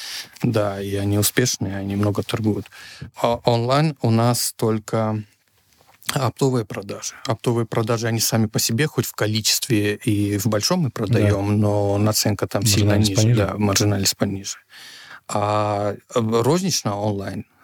да. 0.42 0.72
Да, 0.76 0.82
и 0.82 0.94
они 0.96 1.18
успешные, 1.18 1.76
они 1.76 1.96
много 1.96 2.22
торгуют. 2.22 2.66
А 3.20 3.36
онлайн 3.44 3.96
у 4.02 4.10
нас 4.10 4.52
только 4.56 5.22
оптовые 6.14 6.64
продажи. 6.64 7.14
Оптовые 7.26 7.66
продажи, 7.66 8.08
они 8.08 8.20
сами 8.20 8.46
по 8.46 8.58
себе, 8.58 8.86
хоть 8.86 9.06
в 9.06 9.12
количестве 9.12 9.94
и 9.96 10.38
в 10.38 10.46
большом 10.46 10.80
мы 10.80 10.90
продаем, 10.90 11.60
но 11.60 11.98
наценка 11.98 12.46
там 12.46 12.64
сильно 12.66 12.96
ниже. 12.96 13.14
пониже. 13.14 13.38
Да, 13.38 13.54
маржинальность 13.56 14.16
пониже. 14.16 14.56
А 15.28 15.94
розничная 16.14 16.94
онлайн 16.94 17.40
э, 17.40 17.59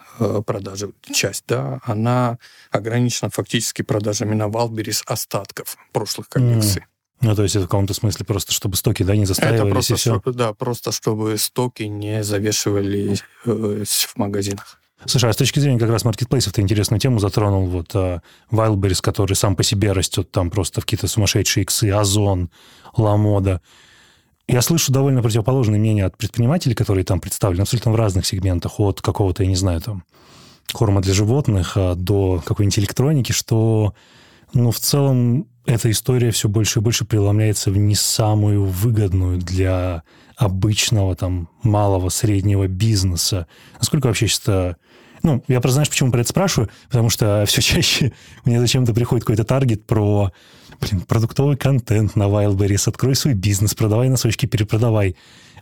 продажи, 0.46 0.92
часть, 1.12 1.44
да, 1.48 1.80
она 1.84 2.38
ограничена 2.70 3.30
фактически 3.30 3.82
продажами 3.82 4.34
на 4.34 4.48
Валберис 4.48 5.02
остатков 5.06 5.76
прошлых 5.92 6.28
коллекций. 6.28 6.84
Ну, 7.22 7.34
то 7.34 7.42
есть 7.42 7.56
это 7.56 7.64
в 7.64 7.68
каком-то 7.68 7.94
смысле 7.94 8.26
просто, 8.26 8.52
чтобы 8.52 8.76
стоки, 8.76 9.02
да, 9.02 9.14
не 9.14 9.22
Это 9.22 9.28
застаивались 9.28 9.72
просто, 9.72 9.94
и 9.94 9.96
все. 9.96 10.20
что- 10.20 10.32
да, 10.32 10.52
просто 10.52 10.92
чтобы 10.92 11.38
стоки 11.38 11.84
не 11.84 12.22
завешивались 12.22 13.22
э, 13.46 13.84
в 13.86 14.16
магазинах. 14.16 14.78
Слушай, 15.04 15.30
а 15.30 15.32
с 15.32 15.36
точки 15.36 15.58
зрения 15.60 15.78
как 15.78 15.90
раз 15.90 16.04
маркетплейсов 16.04 16.52
ты 16.54 16.62
интересную 16.62 16.98
тему 17.00 17.18
затронул. 17.18 17.66
Вот 17.66 17.94
а, 17.94 18.22
Wildberries, 18.50 19.00
который 19.02 19.34
сам 19.34 19.54
по 19.54 19.62
себе 19.62 19.92
растет 19.92 20.30
там 20.30 20.50
просто 20.50 20.80
в 20.80 20.84
какие-то 20.84 21.06
сумасшедшие 21.06 21.64
иксы, 21.64 21.90
Озон, 21.90 22.50
Ламода. 22.96 23.60
Я 24.48 24.62
слышу 24.62 24.92
довольно 24.92 25.22
противоположное 25.22 25.78
мнение 25.78 26.04
от 26.04 26.16
предпринимателей, 26.16 26.74
которые 26.74 27.04
там 27.04 27.20
представлены 27.20 27.62
абсолютно 27.62 27.92
в 27.92 27.96
разных 27.96 28.26
сегментах, 28.26 28.78
от 28.78 29.02
какого-то, 29.02 29.42
я 29.42 29.48
не 29.48 29.56
знаю, 29.56 29.80
там, 29.80 30.04
корма 30.72 31.00
для 31.00 31.14
животных 31.14 31.72
а, 31.76 31.94
до 31.94 32.42
какой-нибудь 32.44 32.78
электроники, 32.78 33.32
что, 33.32 33.94
ну, 34.52 34.70
в 34.70 34.78
целом 34.78 35.48
эта 35.64 35.90
история 35.90 36.30
все 36.30 36.48
больше 36.48 36.78
и 36.78 36.82
больше 36.82 37.04
преломляется 37.04 37.70
в 37.70 37.76
не 37.76 37.96
самую 37.96 38.64
выгодную 38.64 39.38
для 39.38 40.04
обычного 40.36 41.16
там 41.16 41.48
малого, 41.62 42.08
среднего 42.08 42.68
бизнеса. 42.68 43.48
Насколько 43.78 44.06
вообще 44.06 44.28
сейчас 44.28 44.76
ну, 45.22 45.42
я 45.48 45.60
просто 45.60 45.74
знаешь, 45.74 45.88
почему 45.88 46.10
про 46.10 46.20
это 46.20 46.28
спрашиваю? 46.28 46.70
Потому 46.88 47.10
что 47.10 47.44
все 47.46 47.60
чаще 47.60 48.12
мне 48.44 48.60
зачем-то 48.60 48.94
приходит 48.94 49.24
какой-то 49.24 49.44
таргет 49.44 49.86
про 49.86 50.32
блин, 50.80 51.02
продуктовый 51.02 51.56
контент 51.56 52.16
на 52.16 52.24
Wildberries, 52.24 52.88
открой 52.88 53.14
свой 53.14 53.34
бизнес, 53.34 53.74
продавай 53.74 54.08
носочки, 54.08 54.46
перепродавай. 54.46 55.16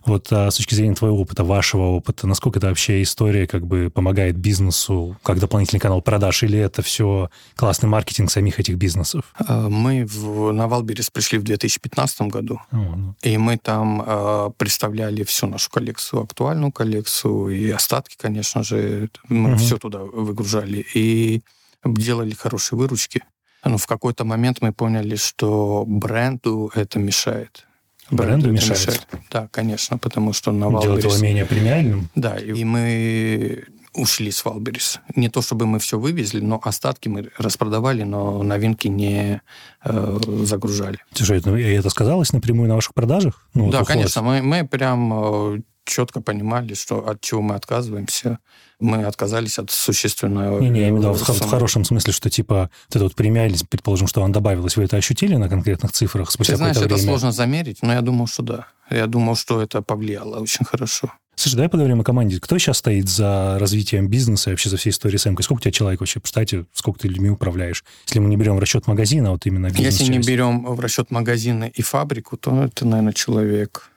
Вот 0.05 0.31
а, 0.31 0.51
с 0.51 0.55
точки 0.55 0.75
зрения 0.75 0.95
твоего 0.95 1.19
опыта, 1.19 1.43
вашего 1.43 1.83
опыта, 1.83 2.27
насколько 2.27 2.59
это 2.59 2.67
вообще 2.67 3.01
история 3.01 3.47
как 3.47 3.65
бы 3.65 3.89
помогает 3.89 4.37
бизнесу 4.37 5.17
как 5.23 5.39
дополнительный 5.39 5.79
канал 5.79 6.01
продаж, 6.01 6.43
или 6.43 6.59
это 6.59 6.81
все 6.81 7.29
классный 7.55 7.89
маркетинг 7.89 8.29
самих 8.31 8.59
этих 8.59 8.75
бизнесов? 8.75 9.23
А, 9.35 9.69
мы 9.69 10.05
в, 10.05 10.51
на 10.51 10.67
Валберис 10.67 11.09
пришли 11.09 11.39
в 11.39 11.43
2015 11.43 12.21
году, 12.23 12.61
О, 12.71 12.77
ну. 12.77 13.15
и 13.21 13.37
мы 13.37 13.57
там 13.57 14.03
э, 14.05 14.51
представляли 14.57 15.23
всю 15.23 15.47
нашу 15.47 15.69
коллекцию, 15.71 16.23
актуальную 16.23 16.71
коллекцию, 16.71 17.49
и 17.49 17.69
остатки, 17.71 18.15
конечно 18.19 18.63
же, 18.63 19.09
мы 19.27 19.51
угу. 19.51 19.57
все 19.57 19.77
туда 19.77 19.99
выгружали, 19.99 20.85
и 20.93 21.41
делали 21.83 22.33
хорошие 22.33 22.77
выручки. 22.77 23.23
Но 23.63 23.77
в 23.79 23.87
какой-то 23.87 24.25
момент 24.25 24.61
мы 24.61 24.71
поняли, 24.71 25.15
что 25.15 25.83
бренду 25.87 26.71
это 26.75 26.99
мешает. 26.99 27.65
Бренду 28.11 28.51
мешает. 28.51 28.79
мешает. 28.79 29.07
Да, 29.31 29.47
конечно, 29.51 29.97
потому 29.97 30.33
что 30.33 30.51
на 30.51 30.65
Wildberries... 30.65 30.81
Делать 30.83 31.03
его 31.03 31.17
менее 31.17 31.45
премиальным? 31.45 32.09
Да, 32.15 32.37
и 32.37 32.63
мы 32.63 33.65
ушли 33.95 34.31
с 34.31 34.43
Валберис. 34.45 34.99
Не 35.15 35.29
то 35.29 35.41
чтобы 35.41 35.65
мы 35.65 35.79
все 35.79 35.97
вывезли, 35.97 36.41
но 36.41 36.59
остатки 36.63 37.07
мы 37.07 37.29
распродавали, 37.37 38.03
но 38.03 38.43
новинки 38.43 38.87
не 38.87 39.41
э, 39.83 40.19
загружали. 40.43 40.99
Слушай, 41.13 41.41
ну, 41.45 41.55
и 41.55 41.63
это 41.63 41.89
сказалось 41.89 42.33
напрямую 42.33 42.67
на 42.67 42.75
ваших 42.75 42.93
продажах? 42.93 43.47
Ну, 43.53 43.71
да, 43.71 43.79
вот 43.79 43.87
конечно. 43.87 44.21
Мы, 44.21 44.41
мы 44.41 44.67
прям 44.67 45.13
э, 45.13 45.61
четко 45.85 46.21
понимали, 46.21 46.73
что 46.73 47.07
от 47.07 47.21
чего 47.21 47.41
мы 47.41 47.55
отказываемся. 47.55 48.39
Мы 48.79 49.05
отказались 49.05 49.57
от 49.57 49.71
существенного... 49.71 50.59
Не, 50.59 50.69
не, 50.69 50.79
я 50.81 50.89
имею 50.89 51.11
в 51.11 51.17
виду 51.17 51.33
в, 51.33 51.41
в 51.41 51.49
хорошем 51.49 51.85
смысле, 51.85 52.11
что 52.11 52.29
типа 52.29 52.69
вот 52.89 52.95
эта 52.95 53.03
вот 53.05 53.15
премиальность, 53.15 53.69
предположим, 53.69 54.07
что 54.07 54.23
она 54.23 54.33
добавилась, 54.33 54.75
вы 54.75 54.83
это 54.83 54.97
ощутили 54.97 55.35
на 55.35 55.47
конкретных 55.47 55.93
цифрах 55.93 56.29
спустя 56.31 56.53
Ты 56.53 56.57
знаешь, 56.57 56.77
это 56.77 56.97
сложно 56.97 57.31
замерить, 57.31 57.81
но 57.81 57.93
я 57.93 58.01
думал, 58.01 58.27
что 58.27 58.43
да. 58.43 58.67
Я 58.89 59.07
думал, 59.07 59.35
что 59.35 59.61
это 59.61 59.81
повлияло 59.81 60.39
очень 60.39 60.65
хорошо. 60.65 61.11
Слушай, 61.35 61.55
давай 61.55 61.69
поговорим 61.69 61.99
о 61.99 62.03
команде. 62.03 62.39
Кто 62.39 62.57
сейчас 62.57 62.77
стоит 62.77 63.09
за 63.09 63.57
развитием 63.59 64.07
бизнеса 64.07 64.49
и 64.49 64.53
вообще 64.53 64.69
за 64.69 64.77
всей 64.77 64.91
историей 64.91 65.17
с 65.17 65.21
Сколько 65.21 65.53
у 65.53 65.59
тебя 65.59 65.71
человек 65.71 65.99
вообще? 65.99 66.19
Представьте, 66.19 66.65
сколько 66.73 66.99
ты 66.99 67.09
людьми 67.09 67.29
управляешь? 67.29 67.83
Если 68.07 68.19
мы 68.19 68.29
не 68.29 68.37
берем 68.37 68.55
в 68.55 68.59
расчет 68.59 68.87
магазина, 68.87 69.31
вот 69.31 69.45
именно 69.45 69.67
бизнес 69.69 69.99
Если 69.99 70.11
не 70.11 70.19
берем 70.19 70.65
в 70.65 70.79
расчет 70.79 71.11
магазина 71.11 71.65
и 71.65 71.81
фабрику, 71.81 72.37
то 72.37 72.63
это, 72.63 72.85
наверное, 72.85 73.13
человек 73.13 73.89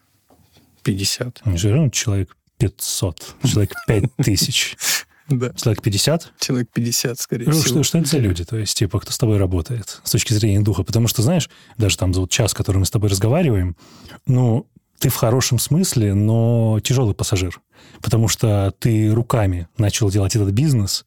50. 0.93 1.47
Не 1.47 1.57
же 1.57 1.91
человек 1.93 2.37
500, 2.59 3.37
человек 3.45 3.75
5000. 3.87 4.77
Да. 5.29 5.53
Человек 5.53 5.83
50? 5.83 6.33
Человек 6.41 6.71
50, 6.73 7.21
скорее 7.21 7.45
ну, 7.45 7.53
всего. 7.53 7.67
Что, 7.67 7.83
что 7.83 7.99
это 7.99 8.09
за 8.09 8.17
люди? 8.17 8.47
То 8.47 8.57
есть, 8.57 8.79
типа, 8.79 8.99
кто 8.99 9.13
с 9.13 9.19
тобой 9.19 9.37
работает 9.37 10.01
с 10.03 10.11
точки 10.11 10.33
зрения 10.33 10.61
духа? 10.61 10.85
Потому 10.85 11.07
что, 11.07 11.21
знаешь, 11.21 11.51
даже 11.77 11.99
там 11.99 12.15
за 12.15 12.23
вот 12.23 12.31
час, 12.31 12.55
который 12.55 12.79
мы 12.79 12.87
с 12.87 12.91
тобой 12.91 13.11
разговариваем, 13.11 13.77
ну, 14.27 14.67
ты 14.99 15.11
в 15.11 15.15
хорошем 15.17 15.59
смысле, 15.59 16.15
но 16.15 16.81
тяжелый 16.83 17.15
пассажир. 17.15 17.61
Потому 18.01 18.29
что 18.29 18.73
ты 18.79 19.13
руками 19.13 19.69
начал 19.77 20.09
делать 20.09 20.35
этот 20.35 20.51
бизнес, 20.53 21.05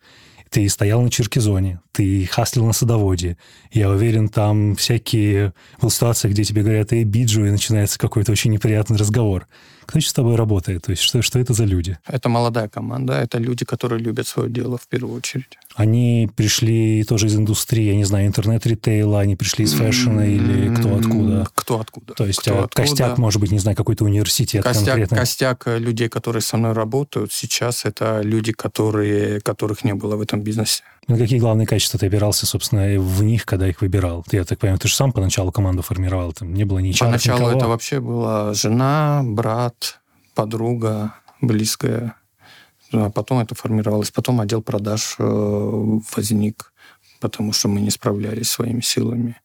ты 0.52 0.68
стоял 0.68 1.02
на 1.02 1.10
Черкизоне, 1.10 1.80
ты 1.94 2.26
хаслил 2.26 2.66
на 2.66 2.74
садоводе. 2.74 3.38
Я 3.72 3.90
уверен, 3.90 4.28
там 4.28 4.76
всякие 4.76 5.54
был 5.82 5.90
ситуации, 5.90 6.28
где 6.30 6.44
тебе 6.44 6.62
говорят 6.62 6.92
«Эй, 6.92 7.06
биджу», 7.06 7.46
и 7.46 7.52
начинается 7.52 7.98
какой-то 7.98 8.34
очень 8.34 8.52
неприятный 8.52 8.98
разговор. 8.98 9.48
Кто 9.86 10.00
сейчас 10.02 10.12
с 10.12 10.14
тобой 10.14 10.36
работает? 10.36 10.84
То 10.84 10.92
есть 10.92 11.04
что, 11.04 11.22
что 11.22 11.40
это 11.40 11.54
за 11.54 11.64
люди? 11.64 11.98
Это 12.06 12.28
молодая 12.28 12.68
команда, 12.68 13.14
это 13.14 13.38
люди, 13.38 13.64
которые 13.64 14.02
любят 14.02 14.28
свое 14.28 14.50
дело 14.50 14.78
в 14.78 14.90
первую 14.90 15.16
очередь. 15.16 15.58
Они 15.76 16.30
пришли 16.36 17.04
тоже 17.04 17.28
из 17.28 17.36
индустрии, 17.36 17.86
я 17.86 17.96
не 17.96 18.04
знаю, 18.04 18.28
интернет-ритейла, 18.28 19.22
они 19.22 19.36
пришли 19.36 19.66
из 19.66 19.74
фэшена 19.74 20.26
или 20.26 20.74
кто 20.76 20.96
откуда? 20.96 21.48
Кто 21.56 21.80
откуда. 21.80 22.14
То 22.14 22.26
есть 22.26 22.40
кто 22.40 22.60
а, 22.60 22.64
откуда? 22.66 22.82
костяк, 22.82 23.18
может 23.18 23.40
быть, 23.40 23.52
не 23.52 23.60
знаю, 23.60 23.78
какой-то 23.78 24.06
университет 24.06 24.64
костяк, 24.64 24.86
конкретно? 24.86 25.18
Костяк 25.18 25.64
людей, 25.68 26.10
которые 26.10 26.42
со 26.42 26.58
мной 26.58 26.74
работают, 26.74 27.32
сейчас 27.32 27.86
это 27.86 28.22
люди, 28.22 28.52
которые, 28.52 29.42
которых 29.42 29.84
не 29.84 29.94
было 29.94 30.16
в 30.16 30.22
этом 30.22 30.42
бизнесе. 30.42 30.84
На 31.08 31.18
какие 31.18 31.40
главные 31.40 31.66
качества 31.66 32.00
ты 32.00 32.08
опирался, 32.08 32.46
собственно, 32.46 33.00
в 33.00 33.24
них, 33.24 33.46
когда 33.46 33.68
их 33.68 33.82
выбирал? 33.82 34.24
Ты, 34.28 34.38
я 34.38 34.44
так 34.44 34.60
понимаю, 34.60 34.80
ты 34.80 34.88
же 34.88 34.96
сам 34.96 35.12
поначалу 35.12 35.52
команду 35.52 35.82
формировал, 35.82 36.34
там 36.34 36.54
не 36.54 36.64
было 36.64 36.80
ничего. 36.80 37.08
Поначалу 37.08 37.40
никого. 37.40 37.58
это 37.58 37.68
вообще 37.68 38.00
была 38.00 38.54
жена, 38.54 39.22
брат, 39.24 40.00
подруга 40.36 41.14
близкая. 41.42 42.16
А 42.94 43.10
потом 43.10 43.40
это 43.40 43.56
формировалось. 43.56 44.12
Потом 44.12 44.42
отдел 44.42 44.62
продаж 44.62 45.16
э, 45.20 45.24
возник, 46.16 46.74
потому 47.20 47.54
что 47.54 47.68
мы 47.68 47.82
не 47.82 47.90
справлялись 47.90 48.50
своими 48.50 48.82
силами. 48.82 49.38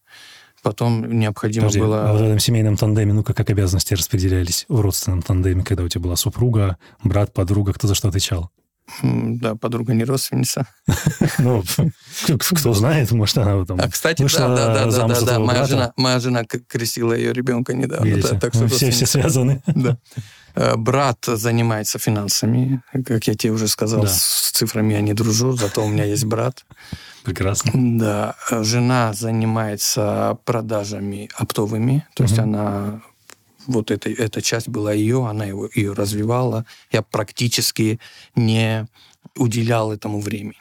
Потом 0.63 1.19
необходимо 1.19 1.67
Подожди, 1.67 1.79
было... 1.79 2.09
А 2.09 2.13
в 2.13 2.21
этом 2.21 2.39
семейном 2.39 2.75
тандеме, 2.75 3.13
ну 3.13 3.23
как 3.23 3.39
обязанности 3.39 3.93
распределялись 3.93 4.65
в 4.67 4.81
родственном 4.81 5.21
тандеме, 5.21 5.63
когда 5.63 5.83
у 5.83 5.87
тебя 5.87 6.01
была 6.01 6.15
супруга, 6.15 6.77
брат, 7.03 7.33
подруга, 7.33 7.73
кто 7.73 7.87
за 7.87 7.95
что 7.95 8.09
отвечал? 8.09 8.51
Да, 9.03 9.55
подруга 9.55 9.93
не 9.93 10.03
родственница. 10.03 10.67
Ну, 11.39 11.63
кто 12.37 12.73
знает, 12.73 13.11
может, 13.11 13.37
она 13.37 13.63
там 13.65 13.79
А, 13.79 13.89
кстати, 13.89 14.23
да, 14.23 14.47
да, 14.47 14.85
да, 14.85 15.07
да, 15.07 15.21
да, 15.21 15.39
моя 15.39 15.65
жена, 15.65 15.93
моя 15.97 16.19
жена 16.19 16.43
крестила 16.45 17.13
ее 17.13 17.33
ребенка 17.33 17.73
недавно. 17.73 18.21
Так 18.39 18.53
что 18.53 18.67
все, 18.67 18.91
все 18.91 19.05
связаны. 19.05 19.61
Да. 19.67 19.97
Э, 20.55 20.75
брат 20.75 21.25
занимается 21.25 21.99
финансами. 21.99 22.81
Как 23.05 23.27
я 23.27 23.35
тебе 23.35 23.53
уже 23.53 23.67
сказал, 23.67 24.01
да. 24.01 24.07
с 24.07 24.51
цифрами 24.53 24.93
я 24.93 25.01
не 25.01 25.13
дружу, 25.13 25.51
зато 25.51 25.85
у 25.85 25.89
меня 25.89 26.05
есть 26.05 26.25
брат. 26.25 26.65
Прекрасно. 27.23 27.71
Да. 27.99 28.35
Жена 28.49 29.13
занимается 29.13 30.37
продажами 30.45 31.29
оптовыми, 31.35 32.07
то 32.15 32.23
есть 32.23 32.39
она 32.39 33.01
вот 33.67 33.91
эта, 33.91 34.09
эта 34.09 34.41
часть 34.41 34.69
была 34.69 34.93
ее, 34.93 35.27
она 35.27 35.45
его, 35.45 35.69
ее 35.73 35.93
развивала. 35.93 36.65
Я 36.91 37.01
практически 37.01 37.99
не 38.35 38.87
уделял 39.35 39.91
этому 39.91 40.19
времени. 40.19 40.55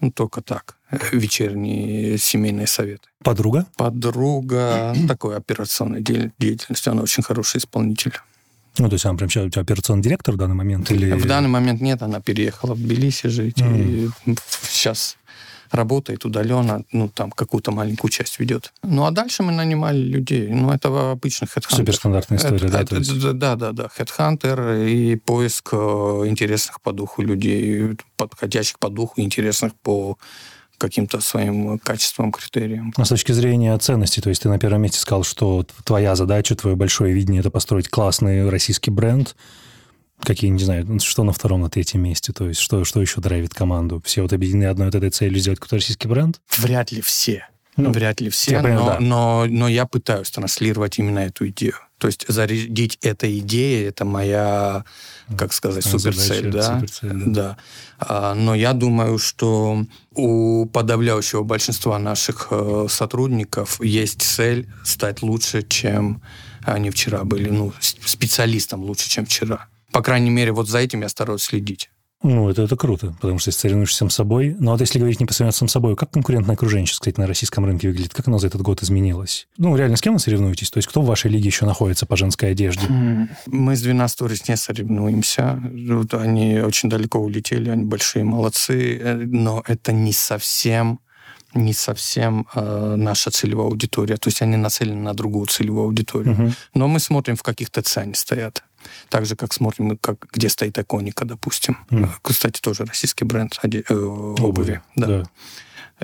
Ну, 0.00 0.10
только 0.10 0.42
так. 0.42 0.76
Вечерние 1.12 2.18
семейные 2.18 2.66
советы. 2.66 3.08
Подруга? 3.22 3.66
Подруга 3.76 4.94
такой 5.08 5.36
операционной 5.36 6.02
деятельности. 6.02 6.88
Она 6.88 7.02
очень 7.02 7.22
хороший 7.22 7.58
исполнитель. 7.58 8.12
Ну, 8.78 8.88
то 8.88 8.94
есть 8.94 9.06
она 9.06 9.16
прям 9.16 9.30
сейчас 9.30 9.46
у 9.46 9.50
тебя 9.50 9.62
операционный 9.62 10.02
директор 10.02 10.34
в 10.34 10.36
данный 10.36 10.56
момент? 10.56 10.90
Или... 10.90 11.12
В 11.12 11.26
данный 11.26 11.48
момент 11.48 11.80
нет, 11.80 12.02
она 12.02 12.20
переехала 12.20 12.74
в 12.74 12.78
Тбилиси 12.78 13.28
жить. 13.28 13.58
Mm. 13.58 13.78
И 14.26 14.36
сейчас 14.62 15.16
работает 15.74 16.24
удаленно, 16.24 16.84
ну, 16.92 17.08
там, 17.08 17.30
какую-то 17.30 17.72
маленькую 17.72 18.10
часть 18.10 18.38
ведет. 18.40 18.72
Ну, 18.82 19.04
а 19.04 19.10
дальше 19.10 19.42
мы 19.42 19.52
нанимали 19.52 19.98
людей. 19.98 20.48
Ну, 20.48 20.70
это 20.70 21.12
обычных 21.12 21.50
хедхантер. 21.50 21.78
Суперстандартная 21.78 22.38
история, 22.38 22.66
это, 22.66 22.72
да? 22.72 22.80
Это, 22.80 22.96
есть... 22.96 23.32
Да, 23.32 23.56
да, 23.56 23.72
да. 23.72 23.88
Хедхантер 23.88 24.72
и 24.74 25.16
поиск 25.16 25.70
э, 25.72 25.76
интересных 26.26 26.80
по 26.80 26.92
духу 26.92 27.22
людей, 27.22 27.96
подходящих 28.16 28.78
по 28.78 28.88
духу, 28.88 29.20
интересных 29.20 29.74
по 29.74 30.18
каким-то 30.78 31.20
своим 31.20 31.78
качествам, 31.78 32.32
критериям. 32.32 32.92
А 32.96 33.04
с 33.04 33.08
точки 33.08 33.32
зрения 33.32 33.76
ценности, 33.78 34.20
то 34.20 34.28
есть 34.28 34.42
ты 34.42 34.48
на 34.48 34.58
первом 34.58 34.82
месте 34.82 34.98
сказал, 34.98 35.24
что 35.24 35.64
твоя 35.84 36.16
задача, 36.16 36.54
твое 36.56 36.76
большое 36.76 37.14
видение– 37.14 37.40
это 37.40 37.50
построить 37.50 37.88
классный 37.88 38.48
российский 38.48 38.90
бренд, 38.90 39.36
какие, 40.20 40.50
не 40.50 40.62
знаю, 40.62 40.86
ну, 40.86 41.00
что 41.00 41.24
на 41.24 41.32
втором, 41.32 41.60
на 41.60 41.70
третьем 41.70 42.02
месте, 42.02 42.32
то 42.32 42.48
есть 42.48 42.60
что, 42.60 42.84
что 42.84 43.00
еще 43.00 43.20
драйвит 43.20 43.54
команду? 43.54 44.02
Все 44.04 44.22
вот 44.22 44.32
объединены 44.32 44.66
одной 44.66 44.88
вот 44.88 44.94
этой 44.94 45.10
целью 45.10 45.38
сделать 45.38 45.58
какой-то 45.58 45.76
российский 45.76 46.08
бренд? 46.08 46.40
Вряд 46.58 46.92
ли 46.92 47.00
все. 47.00 47.46
Ну, 47.76 47.90
Вряд 47.90 48.20
ли 48.20 48.30
все, 48.30 48.60
но, 48.60 48.86
да. 48.86 48.96
но, 49.00 49.46
но 49.48 49.68
я 49.68 49.84
пытаюсь 49.84 50.30
транслировать 50.30 50.98
именно 51.00 51.18
эту 51.18 51.48
идею. 51.48 51.74
То 51.98 52.06
есть 52.06 52.24
зарядить 52.28 52.98
этой 53.02 53.38
идеей, 53.40 53.88
это 53.88 54.04
моя, 54.04 54.84
как 55.36 55.52
сказать, 55.52 55.84
суперцель, 55.84 56.50
да? 56.50 56.76
суперцель, 56.76 57.22
да. 57.26 57.30
да. 57.30 57.56
А, 57.98 58.34
но 58.34 58.54
я 58.54 58.74
думаю, 58.74 59.18
что 59.18 59.84
у 60.14 60.66
подавляющего 60.66 61.42
большинства 61.42 61.98
наших 61.98 62.48
э, 62.50 62.86
сотрудников 62.88 63.82
есть 63.82 64.22
цель 64.22 64.68
стать 64.84 65.22
лучше, 65.22 65.62
чем 65.62 66.22
они 66.62 66.90
вчера 66.90 67.24
были, 67.24 67.50
ну, 67.50 67.72
специалистом 67.80 68.84
лучше, 68.84 69.08
чем 69.08 69.26
вчера. 69.26 69.68
По 69.94 70.02
крайней 70.02 70.30
мере, 70.30 70.50
вот 70.50 70.68
за 70.68 70.78
этим 70.78 71.02
я 71.02 71.08
стараюсь 71.08 71.42
следить. 71.42 71.88
Ну, 72.24 72.48
это, 72.48 72.62
это 72.62 72.74
круто, 72.74 73.14
потому 73.20 73.38
что 73.38 73.50
если 73.50 73.60
соревнуешься 73.60 73.98
сам 73.98 74.10
собой... 74.10 74.56
Ну, 74.58 74.72
вот 74.72 74.80
если 74.80 74.98
говорить 74.98 75.20
непосредственно 75.20 75.52
сам 75.52 75.68
собой, 75.68 75.94
как 75.94 76.10
конкурентное 76.10 76.56
окружение 76.56 76.86
сейчас, 76.86 76.98
кстати, 76.98 77.20
на 77.20 77.28
российском 77.28 77.64
рынке 77.64 77.86
выглядит? 77.86 78.12
Как 78.12 78.26
оно 78.26 78.38
за 78.38 78.48
этот 78.48 78.60
год 78.60 78.82
изменилось? 78.82 79.46
Ну, 79.56 79.76
реально, 79.76 79.96
с 79.96 80.00
кем 80.00 80.14
вы 80.14 80.18
соревнуетесь? 80.18 80.72
То 80.72 80.78
есть 80.78 80.88
кто 80.88 81.02
в 81.02 81.06
вашей 81.06 81.30
лиге 81.30 81.46
еще 81.46 81.64
находится 81.64 82.06
по 82.06 82.16
женской 82.16 82.50
одежде? 82.50 82.88
Мы 83.46 83.76
с 83.76 83.82
12 83.82 84.20
Stories 84.20 84.44
не 84.48 84.56
соревнуемся. 84.56 85.62
Вот 85.88 86.14
они 86.14 86.58
очень 86.58 86.88
далеко 86.88 87.20
улетели, 87.20 87.70
они 87.70 87.84
большие 87.84 88.24
молодцы, 88.24 88.98
э, 88.98 89.14
но 89.14 89.62
это 89.64 89.92
не 89.92 90.12
совсем 90.12 90.98
не 91.54 91.72
совсем 91.72 92.46
э, 92.54 92.94
наша 92.96 93.30
целевая 93.30 93.68
аудитория. 93.68 94.16
То 94.16 94.28
есть 94.28 94.42
они 94.42 94.56
нацелены 94.56 95.00
на 95.00 95.14
другую 95.14 95.46
целевую 95.46 95.84
аудиторию. 95.84 96.34
Мгм. 96.34 96.54
Но 96.74 96.88
мы 96.88 96.98
смотрим, 96.98 97.36
в 97.36 97.42
каких 97.42 97.70
ТЦ 97.70 97.98
они 97.98 98.14
стоят. 98.14 98.64
Так 99.08 99.26
же, 99.26 99.36
как 99.36 99.52
смотрим, 99.52 99.96
как, 99.98 100.16
где 100.32 100.48
стоит 100.48 100.78
Эконика, 100.78 101.24
допустим. 101.24 101.78
Э, 101.90 102.04
Кстати, 102.22 102.60
тоже 102.60 102.84
российский 102.84 103.24
бренд 103.24 103.58
оде- 103.62 103.84
э, 103.88 103.94
обуви. 103.94 104.80
Да. 104.96 105.06
да. 105.06 105.22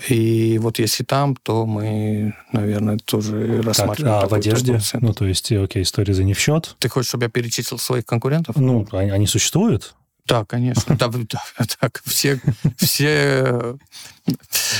И 0.09 0.59
вот 0.59 0.79
если 0.79 1.03
там, 1.05 1.35
то 1.37 1.67
мы, 1.67 2.35
наверное, 2.53 2.97
тоже 3.05 3.57
Так, 3.59 3.67
рассматриваем 3.67 4.15
а 4.25 4.29
в 4.29 4.35
одежде? 4.35 4.79
цену. 4.79 5.09
Ну, 5.09 5.15
то 5.15 5.27
есть, 5.27 5.51
окей, 5.51 5.83
история 5.83 6.15
за 6.15 6.23
не 6.25 6.33
в 6.35 6.39
счет. 6.39 6.77
Ты 6.79 6.89
хочешь, 6.89 7.09
чтобы 7.09 7.25
я 7.25 7.29
перечислил 7.29 7.79
своих 7.79 8.07
конкурентов? 8.07 8.57
Ну, 8.57 8.87
они, 8.93 9.11
они 9.11 9.27
существуют? 9.27 9.95
Да, 10.31 10.45
конечно. 10.45 10.97
Да, 10.97 11.09
да, 11.09 11.43
так, 11.81 12.01
все, 12.05 12.41
все, 12.77 13.77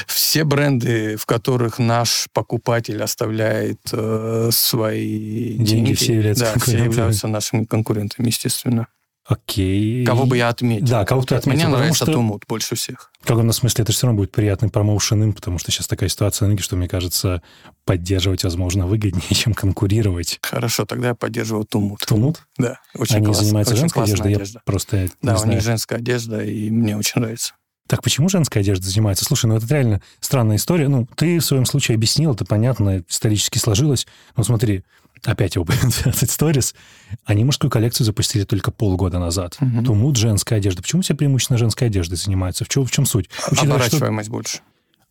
все 0.07 0.45
бренды, 0.45 1.17
в 1.17 1.27
которых 1.27 1.81
наш 1.81 2.29
покупатель 2.33 3.03
оставляет 3.03 3.81
э, 3.93 4.51
свои 4.53 5.55
Деньги, 5.55 5.71
деньги, 5.71 5.95
все 5.95 6.15
являются 6.15 6.45
да, 6.45 6.61
все 6.61 6.85
являются 6.85 7.27
нашими 7.27 7.65
конкурентами, 7.65 8.29
естественно. 8.29 8.87
Окей. 9.31 10.05
Кого 10.05 10.27
бы 10.27 10.37
я 10.37 10.49
отметил? 10.49 10.87
Да, 10.87 11.05
кого 11.05 11.23
ты 11.23 11.37
отметил, 11.37 11.69
Мне 11.69 11.69
нравится 11.77 12.05
что- 12.05 12.13
Тумут 12.15 12.45
больше 12.49 12.75
всех. 12.75 13.13
В 13.23 13.27
каком-то 13.27 13.53
смысле 13.53 13.85
это 13.85 13.93
все 13.93 14.07
равно 14.07 14.19
будет 14.19 14.33
приятный 14.33 14.69
промоушен 14.71 15.23
им, 15.23 15.33
потому 15.33 15.59
что 15.59 15.71
сейчас 15.71 15.87
такая 15.87 16.09
ситуация 16.09 16.47
на 16.47 16.49
рынке, 16.51 16.65
что, 16.65 16.75
мне 16.77 16.89
кажется, 16.89 17.41
поддерживать, 17.85 18.43
возможно, 18.43 18.87
выгоднее, 18.89 19.23
чем 19.35 19.55
конкурировать. 19.55 20.39
Хорошо, 20.43 20.85
тогда 20.85 21.09
я 21.09 21.15
поддерживаю 21.15 21.65
Тумут. 21.65 22.01
Тумут? 22.07 22.43
Да, 22.59 22.81
очень 22.97 23.17
Они 23.17 23.27
класс- 23.27 23.39
занимаются 23.41 23.75
очень 23.75 23.83
женской 23.83 24.03
одеждой, 24.03 24.31
я 24.33 24.37
одежда. 24.39 24.63
просто 24.65 25.09
Да, 25.23 25.33
не 25.33 25.37
у 25.37 25.39
знаю. 25.39 25.55
них 25.55 25.63
женская 25.65 25.97
одежда, 25.97 26.43
и 26.43 26.71
мне 26.71 26.97
очень 26.97 27.21
нравится. 27.21 27.55
Так 27.91 28.05
почему 28.05 28.29
женская 28.29 28.61
одежда 28.61 28.87
занимается? 28.89 29.25
Слушай, 29.25 29.47
ну 29.47 29.57
это 29.57 29.67
реально 29.67 30.01
странная 30.21 30.59
история. 30.59 30.87
Ну, 30.87 31.09
ты 31.17 31.41
в 31.41 31.45
своем 31.45 31.67
случае 31.67 31.97
объяснил, 31.97 32.33
это 32.35 32.45
понятно, 32.45 33.03
исторически 33.09 33.59
сложилось. 33.59 34.07
Но 34.37 34.45
смотри, 34.45 34.85
опять 35.25 35.57
его 35.57 35.65
12 35.65 36.23
stories. 36.31 36.77
Они 37.25 37.43
мужскую 37.43 37.69
коллекцию 37.69 38.05
запустили 38.05 38.45
только 38.45 38.71
полгода 38.71 39.19
назад. 39.19 39.57
Мгм. 39.59 39.85
Тумут 39.85 40.17
женская 40.17 40.55
одежда. 40.59 40.83
Почему 40.83 41.03
все 41.03 41.15
преимущественно 41.15 41.59
женской 41.59 41.89
одеждой 41.89 42.15
занимаются? 42.15 42.65
В 42.65 42.69
чем, 42.69 42.87
в 42.87 42.93
чем 42.93 43.07
суть? 43.07 43.29
Учитывая, 43.51 43.81
что- 43.81 43.97
Оборачиваемость 43.97 44.29
больше. 44.29 44.61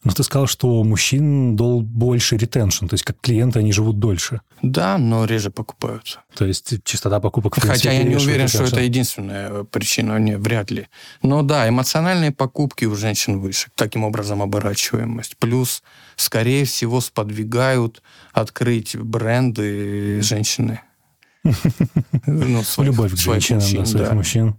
Ну, 0.03 0.11
ты 0.11 0.23
сказал, 0.23 0.47
что 0.47 0.79
у 0.79 0.83
мужчин 0.85 1.57
дол 1.57 1.81
больше 1.81 2.37
ретеншн, 2.37 2.87
то 2.87 2.93
есть 2.93 3.03
как 3.03 3.19
клиенты 3.19 3.59
они 3.59 3.73
живут 3.73 3.99
дольше. 3.99 4.39
Да, 4.61 4.97
но 4.97 5.25
реже 5.25 5.51
покупают. 5.51 6.19
То 6.35 6.45
есть 6.45 6.83
частота 6.85 7.19
покупок, 7.19 7.57
в 7.57 7.61
принципе, 7.61 7.89
Хотя 7.89 7.97
я 7.97 8.03
не 8.03 8.15
уверен, 8.15 8.47
что 8.47 8.63
это 8.63 8.79
единственная 8.79 9.49
э, 9.49 9.63
причина, 9.65 10.17
не, 10.17 10.37
вряд 10.37 10.71
ли. 10.71 10.87
Но 11.21 11.41
да, 11.41 11.67
эмоциональные 11.67 12.31
покупки 12.31 12.85
у 12.85 12.95
женщин 12.95 13.39
выше. 13.39 13.67
Таким 13.75 14.05
образом, 14.05 14.41
оборачиваемость. 14.41 15.35
Плюс, 15.37 15.83
скорее 16.15 16.63
всего, 16.63 17.01
сподвигают 17.01 18.01
открыть 18.31 18.95
бренды 18.95 20.21
женщины. 20.21 20.81
Ну, 22.25 22.63
своих- 22.63 22.91
Любовь 22.91 23.13
к 23.13 23.17
своих 23.17 23.41
женщинам, 23.41 23.61
мужчин, 23.61 23.79
да, 23.79 23.85
своих 23.85 24.09
да. 24.09 24.15
мужчин. 24.15 24.55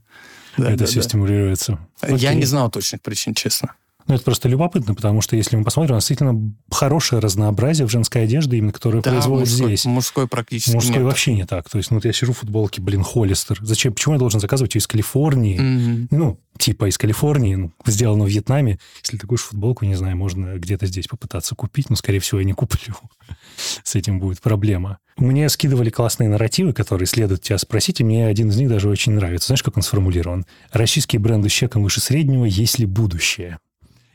Да, 0.56 0.68
это 0.68 0.78
да, 0.78 0.86
все 0.86 0.96
да. 0.96 1.02
стимулируется. 1.02 1.78
Я 2.08 2.34
не 2.34 2.44
знал 2.44 2.70
точных 2.70 3.00
причин, 3.00 3.34
честно. 3.34 3.74
Ну, 4.10 4.16
это 4.16 4.24
просто 4.24 4.48
любопытно, 4.48 4.94
потому 4.94 5.20
что 5.20 5.36
если 5.36 5.56
мы 5.56 5.64
посмотрим, 5.64 5.92
у 5.92 5.96
нас 5.96 6.02
действительно 6.04 6.52
хорошее 6.70 7.20
разнообразие 7.20 7.86
в 7.86 7.90
женской 7.90 8.24
одежде, 8.24 8.56
именно 8.58 8.72
которое 8.72 9.02
Да, 9.02 9.10
производят 9.10 9.48
мужской, 9.48 9.66
здесь. 9.68 9.84
мужской 9.84 10.26
практически 10.26 10.74
Мужской 10.74 10.96
нет. 10.96 11.04
вообще 11.04 11.32
не 11.34 11.46
так. 11.46 11.68
То 11.70 11.78
есть, 11.78 11.90
ну, 11.90 11.98
вот 11.98 12.04
я 12.04 12.12
сижу 12.12 12.32
в 12.32 12.38
футболке, 12.38 12.82
блин, 12.82 13.02
Холлистер. 13.02 13.58
Зачем? 13.62 13.92
Почему 13.92 14.14
я 14.14 14.18
должен 14.18 14.40
заказывать 14.40 14.74
ее 14.74 14.80
из 14.80 14.86
Калифорнии? 14.86 15.58
Мгм. 15.58 16.08
Ну, 16.10 16.40
типа 16.58 16.88
из 16.88 16.98
Калифорнии, 16.98 17.54
ну, 17.54 17.72
сделано 17.86 18.24
в 18.24 18.28
Вьетнаме. 18.28 18.78
Если 19.02 19.16
такую 19.16 19.38
же 19.38 19.44
футболку, 19.44 19.84
не 19.84 19.94
знаю, 19.94 20.16
можно 20.16 20.56
где-то 20.56 20.86
здесь 20.86 21.06
попытаться 21.06 21.54
купить, 21.54 21.88
но, 21.88 21.96
скорее 21.96 22.18
всего, 22.18 22.40
я 22.40 22.44
не 22.44 22.52
куплю. 22.52 22.94
С 23.84 23.94
этим 23.94 24.18
будет 24.18 24.40
проблема. 24.40 24.98
Мне 25.16 25.48
скидывали 25.48 25.90
классные 25.90 26.28
нарративы, 26.28 26.72
которые 26.72 27.06
следует 27.06 27.42
тебя 27.42 27.58
спросить, 27.58 28.00
и 28.00 28.04
мне 28.04 28.26
один 28.26 28.48
из 28.48 28.56
них 28.56 28.68
даже 28.68 28.88
очень 28.88 29.12
нравится. 29.12 29.48
Знаешь, 29.48 29.62
как 29.62 29.76
он 29.76 29.82
сформулирован? 29.82 30.46
Российские 30.72 31.20
бренды 31.20 31.48
с 31.48 31.52
чеком 31.52 31.82
выше 31.82 32.00
среднего, 32.00 32.44
есть 32.44 32.78
ли 32.78 32.86
будущее? 32.86 33.58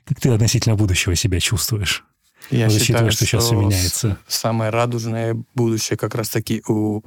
Как 0.05 0.19
ты 0.19 0.29
относительно 0.29 0.75
будущего 0.75 1.15
себя 1.15 1.39
чувствуешь? 1.39 2.05
Я 2.51 2.67
Учитывая, 2.67 2.85
считаю, 2.85 3.11
что 3.11 3.25
сейчас 3.25 3.45
все 3.45 3.55
меняется. 3.59 4.17
самое 4.27 4.69
радужное 4.69 5.35
будущее 5.55 5.97
как 5.97 6.13
раз-таки 6.15 6.61
у 6.67 7.01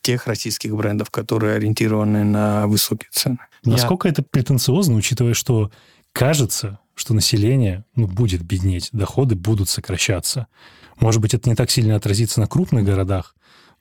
тех 0.00 0.26
российских 0.26 0.74
брендов, 0.74 1.10
которые 1.10 1.56
ориентированы 1.56 2.24
на 2.24 2.66
высокие 2.66 3.08
цены. 3.12 3.38
Я- 3.64 3.72
Насколько 3.72 4.08
это 4.08 4.22
претенциозно, 4.22 4.94
учитывая, 4.94 5.34
что 5.34 5.70
кажется, 6.12 6.78
что 6.94 7.12
население 7.12 7.84
ну, 7.94 8.06
будет 8.06 8.42
беднеть, 8.42 8.88
доходы 8.92 9.34
будут 9.34 9.68
сокращаться. 9.68 10.46
Может 10.98 11.20
быть, 11.20 11.34
это 11.34 11.48
не 11.50 11.54
так 11.56 11.70
сильно 11.70 11.96
отразится 11.96 12.40
на 12.40 12.46
крупных 12.46 12.84
городах, 12.84 13.34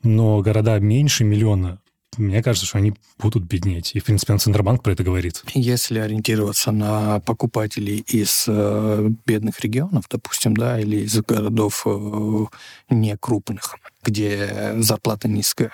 но 0.03 0.41
города 0.41 0.77
меньше 0.79 1.23
миллиона, 1.23 1.79
мне 2.19 2.43
кажется, 2.43 2.67
что 2.67 2.77
они 2.77 2.93
будут 3.17 3.43
беднеть. 3.43 3.91
И, 3.95 3.99
в 3.99 4.03
принципе, 4.03 4.37
Центробанк 4.37 4.83
про 4.83 4.91
это 4.91 5.03
говорит. 5.03 5.43
Если 5.53 5.99
ориентироваться 5.99 6.71
на 6.71 7.19
покупателей 7.21 8.03
из 8.07 8.45
э, 8.47 9.09
бедных 9.25 9.59
регионов, 9.61 10.05
допустим, 10.09 10.55
да, 10.55 10.79
или 10.79 10.97
из 10.97 11.15
городов 11.21 11.83
э, 11.85 12.45
некрупных, 12.89 13.77
где 14.03 14.75
зарплата 14.77 15.27
низкая, 15.27 15.71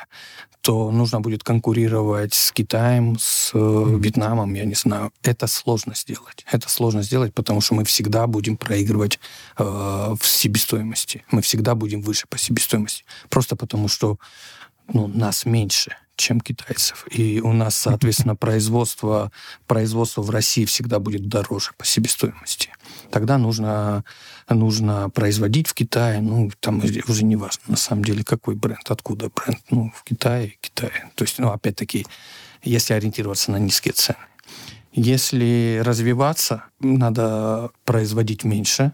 то 0.65 0.89
нужно 0.89 1.21
будет 1.21 1.43
конкурировать 1.43 2.33
с 2.33 2.51
Китаем, 2.51 3.17
с 3.19 3.51
э, 3.53 3.97
Вьетнамом, 3.99 4.51
я 4.55 4.65
не 4.65 4.73
знаю. 4.73 5.11
Это 5.21 5.45
сложно 5.45 5.93
сделать. 5.93 6.43
Это 6.51 6.69
сложно 6.69 7.03
сделать, 7.03 7.35
потому 7.35 7.61
что 7.61 7.75
мы 7.75 7.83
всегда 7.83 8.25
будем 8.25 8.57
проигрывать 8.57 9.19
э, 9.59 9.63
в 9.63 10.25
себестоимости. 10.25 11.23
Мы 11.29 11.43
всегда 11.43 11.75
будем 11.75 12.01
выше 12.01 12.25
по 12.27 12.39
себестоимости. 12.39 13.03
Просто 13.29 13.55
потому 13.55 13.87
что 13.87 14.17
ну, 14.91 15.07
нас 15.07 15.45
меньше, 15.45 15.95
чем 16.15 16.39
китайцев. 16.41 17.05
И 17.11 17.41
у 17.41 17.53
нас, 17.53 17.75
соответственно, 17.75 18.35
производство, 18.35 19.31
производство 19.67 20.21
в 20.21 20.29
России 20.29 20.65
всегда 20.65 20.99
будет 20.99 21.27
дороже 21.27 21.71
по 21.77 21.85
себестоимости. 21.85 22.69
Тогда 23.11 23.37
нужно, 23.37 24.03
нужно 24.49 25.09
производить 25.09 25.67
в 25.67 25.73
Китае, 25.73 26.21
ну, 26.21 26.51
там 26.59 26.81
уже 27.07 27.25
не 27.25 27.35
важно, 27.35 27.63
на 27.67 27.77
самом 27.77 28.03
деле, 28.03 28.23
какой 28.23 28.55
бренд, 28.55 28.89
откуда 28.89 29.29
бренд, 29.29 29.59
ну, 29.69 29.91
в 29.95 30.03
Китае, 30.03 30.57
Китае. 30.61 31.11
То 31.15 31.23
есть, 31.23 31.39
ну, 31.39 31.51
опять-таки, 31.51 32.05
если 32.63 32.93
ориентироваться 32.93 33.51
на 33.51 33.57
низкие 33.57 33.93
цены. 33.93 34.17
Если 34.91 35.81
развиваться, 35.83 36.63
надо 36.79 37.69
производить 37.83 38.45
меньше, 38.45 38.93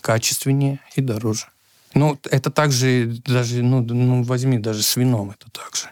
качественнее 0.00 0.80
и 0.96 1.00
дороже. 1.00 1.46
Ну, 1.94 2.18
это 2.30 2.50
также 2.50 3.18
даже, 3.24 3.62
ну, 3.62 3.80
ну, 3.82 4.22
возьми 4.22 4.58
даже 4.58 4.82
с 4.82 4.96
вином 4.96 5.30
это 5.30 5.50
так 5.50 5.74
же. 5.74 5.86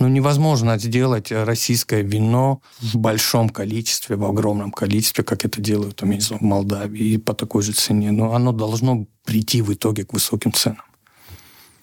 Ну, 0.00 0.08
невозможно 0.08 0.78
сделать 0.78 1.30
российское 1.30 2.02
вино 2.02 2.62
в 2.80 2.96
большом 2.96 3.50
количестве, 3.50 4.16
в 4.16 4.24
огромном 4.24 4.72
количестве, 4.72 5.22
как 5.22 5.44
это 5.44 5.60
делают, 5.60 5.96
там, 5.96 6.18
знаю, 6.18 6.40
в 6.40 6.44
Молдавии, 6.44 7.04
и 7.04 7.18
по 7.18 7.34
такой 7.34 7.62
же 7.62 7.72
цене. 7.72 8.10
Но 8.10 8.34
оно 8.34 8.52
должно 8.52 9.06
прийти 9.26 9.60
в 9.60 9.70
итоге 9.74 10.06
к 10.06 10.14
высоким 10.14 10.54
ценам. 10.54 10.82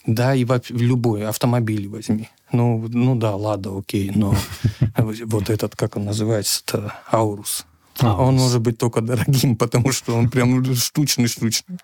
Да, 0.08 0.34
и 0.34 0.46
в 0.46 0.62
любой 0.72 1.28
автомобиль 1.28 1.88
возьми. 1.88 2.30
Ну, 2.52 2.88
ну 2.90 3.16
да, 3.16 3.36
лада, 3.36 3.78
окей, 3.78 4.12
но 4.16 4.36
вот 4.98 5.50
этот, 5.52 5.76
как 5.76 5.96
он 5.96 6.06
называется-то, 6.06 6.96
Аурус. 7.12 7.68
Аурус. 8.00 8.20
Он 8.20 8.36
может 8.36 8.62
быть 8.62 8.80
только 8.80 9.02
дорогим, 9.02 9.56
потому 9.56 9.92
что 9.92 10.16
он 10.16 10.30
прям 10.32 10.66
штучный-штучный. 10.74 11.78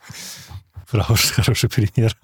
Хороший, 0.90 1.34
хороший 1.34 1.70
пример. 1.70 2.18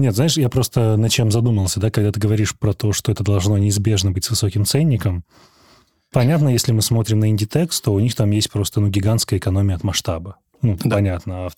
Нет, 0.00 0.14
знаешь, 0.14 0.38
я 0.38 0.48
просто 0.48 0.96
над 0.96 1.12
чем 1.12 1.30
задумался, 1.30 1.78
да, 1.78 1.90
когда 1.90 2.10
ты 2.10 2.18
говоришь 2.18 2.56
про 2.58 2.72
то, 2.72 2.94
что 2.94 3.12
это 3.12 3.22
должно 3.22 3.58
неизбежно 3.58 4.10
быть 4.10 4.24
с 4.24 4.30
высоким 4.30 4.64
ценником. 4.64 5.24
Понятно, 6.10 6.48
если 6.48 6.72
мы 6.72 6.80
смотрим 6.80 7.20
на 7.20 7.30
Inditex, 7.30 7.82
то 7.84 7.92
у 7.92 8.00
них 8.00 8.14
там 8.14 8.30
есть 8.30 8.50
просто 8.50 8.80
ну, 8.80 8.88
гигантская 8.88 9.38
экономия 9.38 9.76
от 9.76 9.84
масштаба. 9.84 10.36
Ну, 10.62 10.76
Да. 10.84 10.96
понятно, 10.96 11.48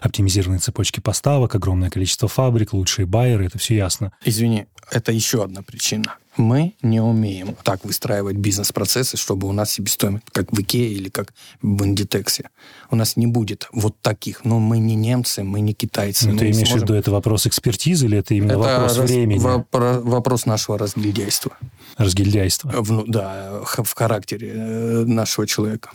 оптимизированные 0.00 0.60
цепочки 0.60 1.00
поставок, 1.00 1.54
огромное 1.54 1.90
количество 1.90 2.28
фабрик, 2.28 2.72
лучшие 2.72 3.06
байеры, 3.06 3.46
это 3.46 3.58
все 3.58 3.74
ясно. 3.76 4.12
Извини, 4.24 4.66
это 4.90 5.12
еще 5.12 5.42
одна 5.44 5.62
причина. 5.62 6.14
Мы 6.36 6.74
не 6.82 7.00
умеем 7.00 7.56
так 7.64 7.84
выстраивать 7.84 8.36
бизнес-процессы, 8.36 9.16
чтобы 9.16 9.48
у 9.48 9.52
нас 9.52 9.72
себестоимость, 9.72 10.26
как 10.30 10.52
в 10.52 10.60
Икее 10.60 10.92
или 10.92 11.08
как 11.08 11.34
в 11.62 11.84
Индитексе. 11.84 12.50
У 12.90 12.96
нас 12.96 13.16
не 13.16 13.26
будет 13.26 13.68
вот 13.72 14.00
таких. 14.02 14.44
Но 14.44 14.60
мы 14.60 14.78
не 14.78 14.94
немцы, 14.94 15.42
мы 15.42 15.60
не 15.60 15.72
китайцы. 15.74 16.26
Ну, 16.28 16.34
мы 16.34 16.38
ты 16.38 16.44
имеешь 16.50 16.68
в 16.68 16.70
сможем- 16.70 16.84
виду, 16.86 16.94
это 16.94 17.10
вопрос 17.10 17.46
экспертизы 17.48 18.06
или 18.06 18.18
это 18.18 18.34
именно 18.34 18.52
Это 18.52 18.58
вопрос 18.60 18.98
раз- 18.98 19.10
времени? 19.10 19.40
вопро- 19.42 20.00
вопрос 20.00 20.46
нашего 20.46 20.78
разгильдяйства. 20.78 21.56
разгильдяйство. 21.96 22.70
В, 22.82 23.04
да, 23.08 23.60
в 23.64 23.92
характере 23.94 24.52
э, 24.54 25.04
нашего 25.06 25.44
человека. 25.46 25.90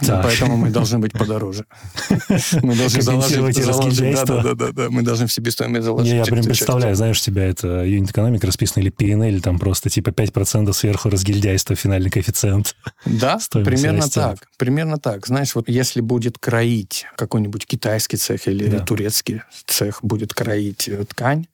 Так. 0.00 0.24
Поэтому 0.24 0.56
мы 0.56 0.70
должны 0.70 0.98
быть 0.98 1.12
подороже. 1.12 1.64
Мы 2.62 2.76
должны 2.76 3.02
заложить, 3.02 4.14
да, 4.14 4.24
да, 4.42 4.54
да, 4.54 4.72
да, 4.72 4.90
мы 4.90 5.02
должны 5.02 5.26
в 5.26 5.32
себестоимость 5.32 5.84
заложить. 5.84 6.12
Я, 6.12 6.24
прям 6.24 6.44
представляю, 6.44 6.94
знаешь, 6.94 7.20
тебя 7.20 7.44
это 7.44 7.84
юнит 7.84 8.10
экономика 8.10 8.46
расписана 8.46 8.82
или 8.82 8.92
PNL, 8.92 9.40
там 9.40 9.58
просто 9.58 9.90
типа 9.90 10.10
5% 10.10 10.72
сверху 10.72 11.10
разгильдяйства, 11.10 11.74
финальный 11.74 12.10
коэффициент. 12.10 12.76
Да, 13.04 13.38
примерно 13.52 14.08
так. 14.08 14.38
Примерно 14.56 14.98
так. 14.98 15.26
Знаешь, 15.26 15.54
вот 15.54 15.68
если 15.68 16.00
будет 16.00 16.38
кроить 16.38 17.06
какой-нибудь 17.16 17.66
китайский 17.66 18.16
цех 18.16 18.46
или 18.46 18.68
да. 18.68 18.80
турецкий 18.80 19.42
цех 19.66 19.98
будет 20.02 20.32
кроить 20.32 20.88
э, 20.88 21.04
ткань, 21.04 21.46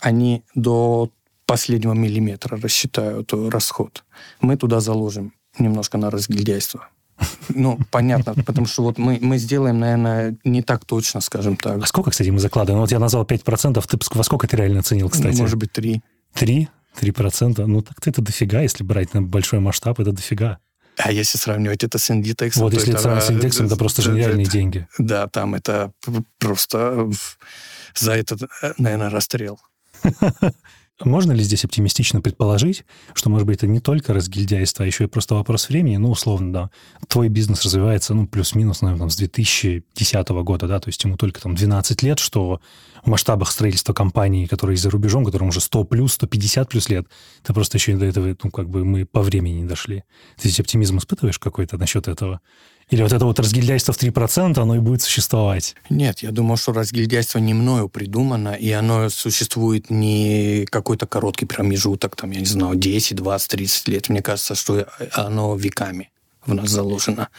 они 0.00 0.44
до 0.54 1.10
последнего 1.46 1.92
миллиметра 1.92 2.58
рассчитают 2.60 3.32
расход. 3.32 4.04
Мы 4.40 4.56
туда 4.56 4.80
заложим 4.80 5.34
немножко 5.58 5.98
на 5.98 6.10
разгильдяйство. 6.10 6.88
Ну, 7.48 7.78
понятно, 7.90 8.34
потому 8.34 8.66
что 8.66 8.82
вот 8.82 8.98
мы, 8.98 9.18
мы 9.20 9.38
сделаем, 9.38 9.78
наверное, 9.80 10.36
не 10.44 10.62
так 10.62 10.84
точно, 10.84 11.20
скажем 11.20 11.56
так. 11.56 11.82
А 11.82 11.86
сколько, 11.86 12.10
кстати, 12.10 12.30
мы 12.30 12.38
закладываем? 12.38 12.80
Вот 12.80 12.90
я 12.92 12.98
назвал 12.98 13.24
5%, 13.24 13.84
ты 13.86 13.98
во 14.16 14.24
сколько 14.24 14.46
ты 14.46 14.56
реально 14.56 14.80
оценил, 14.80 15.08
кстати? 15.08 15.34
Ну, 15.36 15.42
может 15.42 15.56
быть, 15.56 15.72
3. 15.72 16.02
3? 16.34 16.68
3%? 17.00 17.66
Ну, 17.66 17.82
так 17.82 17.96
это 18.06 18.22
дофига, 18.22 18.60
если 18.60 18.84
брать 18.84 19.14
на 19.14 19.22
большой 19.22 19.60
масштаб, 19.60 20.00
это 20.00 20.12
дофига. 20.12 20.58
А 20.98 21.10
если 21.10 21.38
сравнивать 21.38 21.84
это 21.84 21.98
с 21.98 22.10
индексом... 22.10 22.62
Вот 22.62 22.74
если 22.74 22.92
это, 22.92 23.02
сравнивать 23.02 23.26
с 23.26 23.30
индексом, 23.30 23.66
это 23.66 23.76
просто 23.76 24.02
же 24.02 24.12
нереальные 24.12 24.44
это, 24.44 24.52
деньги. 24.52 24.86
Да, 24.98 25.26
там 25.26 25.54
это 25.54 25.92
просто 26.38 27.10
за 27.94 28.12
этот, 28.12 28.42
наверное, 28.78 29.10
расстрел. 29.10 29.58
Можно 31.04 31.32
ли 31.32 31.42
здесь 31.42 31.64
оптимистично 31.64 32.20
предположить, 32.20 32.84
что, 33.14 33.30
может 33.30 33.46
быть, 33.46 33.58
это 33.58 33.66
не 33.66 33.80
только 33.80 34.12
разгильдяйство, 34.14 34.84
а 34.84 34.86
еще 34.86 35.04
и 35.04 35.06
просто 35.06 35.34
вопрос 35.34 35.68
времени? 35.68 35.96
Ну, 35.96 36.10
условно, 36.10 36.52
да. 36.52 36.70
Твой 37.08 37.28
бизнес 37.28 37.64
развивается, 37.64 38.14
ну, 38.14 38.26
плюс-минус, 38.26 38.82
наверное, 38.82 39.02
там, 39.02 39.10
с 39.10 39.16
2010 39.16 40.28
года, 40.28 40.66
да, 40.66 40.80
то 40.80 40.88
есть 40.88 41.02
ему 41.04 41.16
только 41.16 41.40
там 41.40 41.54
12 41.54 42.02
лет, 42.02 42.18
что 42.18 42.60
в 43.04 43.08
масштабах 43.08 43.50
строительства 43.50 43.92
компании, 43.92 44.46
которые 44.46 44.76
за 44.76 44.90
рубежом, 44.90 45.24
которым 45.24 45.48
уже 45.48 45.60
100 45.60 45.84
плюс, 45.84 46.14
150 46.14 46.68
плюс 46.68 46.88
лет, 46.88 47.06
ты 47.42 47.52
просто 47.52 47.78
еще 47.78 47.96
до 47.96 48.04
этого, 48.04 48.36
ну, 48.42 48.50
как 48.50 48.68
бы 48.68 48.84
мы 48.84 49.04
по 49.04 49.22
времени 49.22 49.60
не 49.60 49.64
дошли. 49.64 50.04
Ты 50.36 50.48
здесь 50.48 50.60
оптимизм 50.60 50.98
испытываешь 50.98 51.38
какой-то 51.38 51.78
насчет 51.78 52.08
этого? 52.08 52.40
Или 52.92 53.02
вот 53.02 53.12
это 53.12 53.24
вот 53.24 53.40
разгильдяйство 53.40 53.94
в 53.94 53.98
3%, 53.98 54.58
оно 54.60 54.76
и 54.76 54.78
будет 54.78 55.00
существовать? 55.00 55.74
Нет, 55.88 56.18
я 56.18 56.30
думаю, 56.30 56.58
что 56.58 56.74
разгильдяйство 56.74 57.38
не 57.38 57.54
мною 57.54 57.88
придумано, 57.88 58.50
и 58.50 58.70
оно 58.70 59.08
существует 59.08 59.88
не 59.88 60.66
какой-то 60.70 61.06
короткий 61.06 61.46
промежуток, 61.46 62.16
там, 62.16 62.32
я 62.32 62.40
не 62.40 62.46
знаю, 62.46 62.74
10, 62.74 63.16
20, 63.16 63.50
30 63.50 63.88
лет. 63.88 64.08
Мне 64.10 64.20
кажется, 64.20 64.54
что 64.54 64.86
оно 65.12 65.56
веками 65.56 66.10
в 66.44 66.52
нас 66.52 66.68
заложено. 66.68 67.30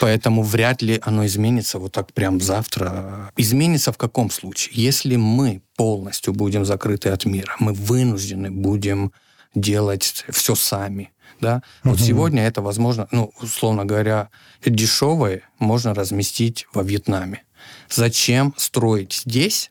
Поэтому 0.00 0.42
вряд 0.42 0.82
ли 0.82 0.98
оно 1.00 1.24
изменится 1.24 1.78
вот 1.78 1.92
так 1.92 2.12
прям 2.12 2.40
завтра. 2.40 3.30
Изменится 3.36 3.92
в 3.92 3.98
каком 3.98 4.28
случае? 4.28 4.72
Если 4.74 5.14
мы 5.14 5.62
полностью 5.76 6.32
будем 6.32 6.64
закрыты 6.64 7.10
от 7.10 7.24
мира, 7.26 7.54
мы 7.60 7.74
вынуждены 7.74 8.50
будем 8.50 9.12
делать 9.54 10.24
все 10.30 10.56
сами, 10.56 11.12
да? 11.40 11.62
Угу. 11.84 11.92
Вот 11.92 12.00
сегодня 12.00 12.46
это 12.46 12.62
возможно, 12.62 13.08
ну, 13.10 13.32
условно 13.40 13.84
говоря, 13.84 14.30
дешевое 14.64 15.42
можно 15.58 15.94
разместить 15.94 16.66
во 16.72 16.82
Вьетнаме. 16.82 17.42
Зачем 17.88 18.54
строить 18.56 19.22
здесь 19.24 19.70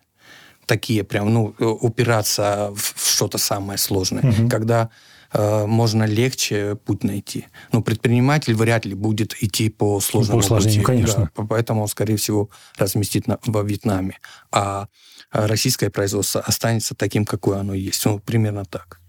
такие 0.65 1.03
прям, 1.03 1.33
ну, 1.33 1.55
э, 1.59 1.65
упираться 1.65 2.73
в 2.75 2.93
что-то 2.95 3.37
самое 3.37 3.77
сложное, 3.77 4.23
угу. 4.23 4.49
когда 4.49 4.89
э, 5.31 5.65
можно 5.65 6.03
легче 6.03 6.75
путь 6.75 7.03
найти. 7.03 7.47
Но 7.71 7.81
предприниматель 7.81 8.55
вряд 8.55 8.85
ли 8.85 8.95
будет 8.95 9.35
идти 9.41 9.69
по 9.69 9.99
сложному 9.99 10.41
по 10.41 10.57
пути. 10.57 10.81
конечно. 10.81 11.31
Да, 11.35 11.45
поэтому 11.45 11.83
он, 11.83 11.87
скорее 11.87 12.17
всего, 12.17 12.49
разместит 12.77 13.27
на, 13.27 13.37
во 13.45 13.61
Вьетнаме. 13.63 14.17
А 14.51 14.87
российское 15.31 15.89
производство 15.89 16.41
останется 16.41 16.95
таким, 16.95 17.25
какое 17.25 17.59
оно 17.59 17.73
есть. 17.73 18.03
Ну, 18.05 18.19
примерно 18.19 18.65
так. 18.65 18.99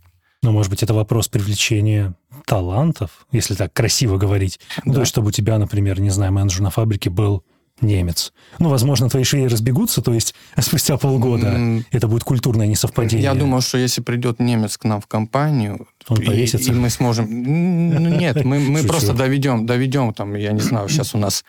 Ну, 0.46 0.52
может 0.52 0.70
быть, 0.70 0.84
это 0.84 0.94
вопрос 0.94 1.26
привлечения 1.26 2.14
талантов, 2.44 3.26
если 3.32 3.56
так 3.56 3.72
красиво 3.72 4.16
говорить. 4.16 4.60
Да. 4.84 4.94
То 4.94 5.00
есть, 5.00 5.10
чтобы 5.10 5.28
у 5.28 5.30
тебя, 5.32 5.58
например, 5.58 6.00
не 6.00 6.10
знаю, 6.10 6.32
менеджер 6.32 6.60
на 6.60 6.70
фабрике 6.70 7.10
был 7.10 7.42
немец. 7.80 8.32
Ну, 8.60 8.68
возможно, 8.68 9.08
твои 9.08 9.24
шеи 9.24 9.46
разбегутся, 9.46 10.02
то 10.02 10.14
есть 10.14 10.36
спустя 10.60 10.98
полгода 10.98 11.48
mm. 11.48 11.84
это 11.90 12.06
будет 12.06 12.22
культурное 12.22 12.68
несовпадение. 12.68 13.24
Я 13.24 13.34
думаю, 13.34 13.60
что 13.60 13.76
если 13.76 14.02
придет 14.02 14.38
немец 14.38 14.78
к 14.78 14.84
нам 14.84 15.00
в 15.00 15.08
компанию, 15.08 15.88
он 16.08 16.18
и, 16.18 16.24
повесится. 16.24 16.70
И 16.70 16.74
мы 16.76 16.90
сможем... 16.90 17.26
Ну, 17.28 18.08
нет, 18.16 18.44
мы, 18.44 18.60
мы 18.60 18.84
просто 18.84 19.14
доведем, 19.14 19.66
доведем, 19.66 20.14
там, 20.14 20.36
я 20.36 20.52
не 20.52 20.60
знаю, 20.60 20.88
сейчас 20.88 21.12
у 21.16 21.18
нас 21.18 21.44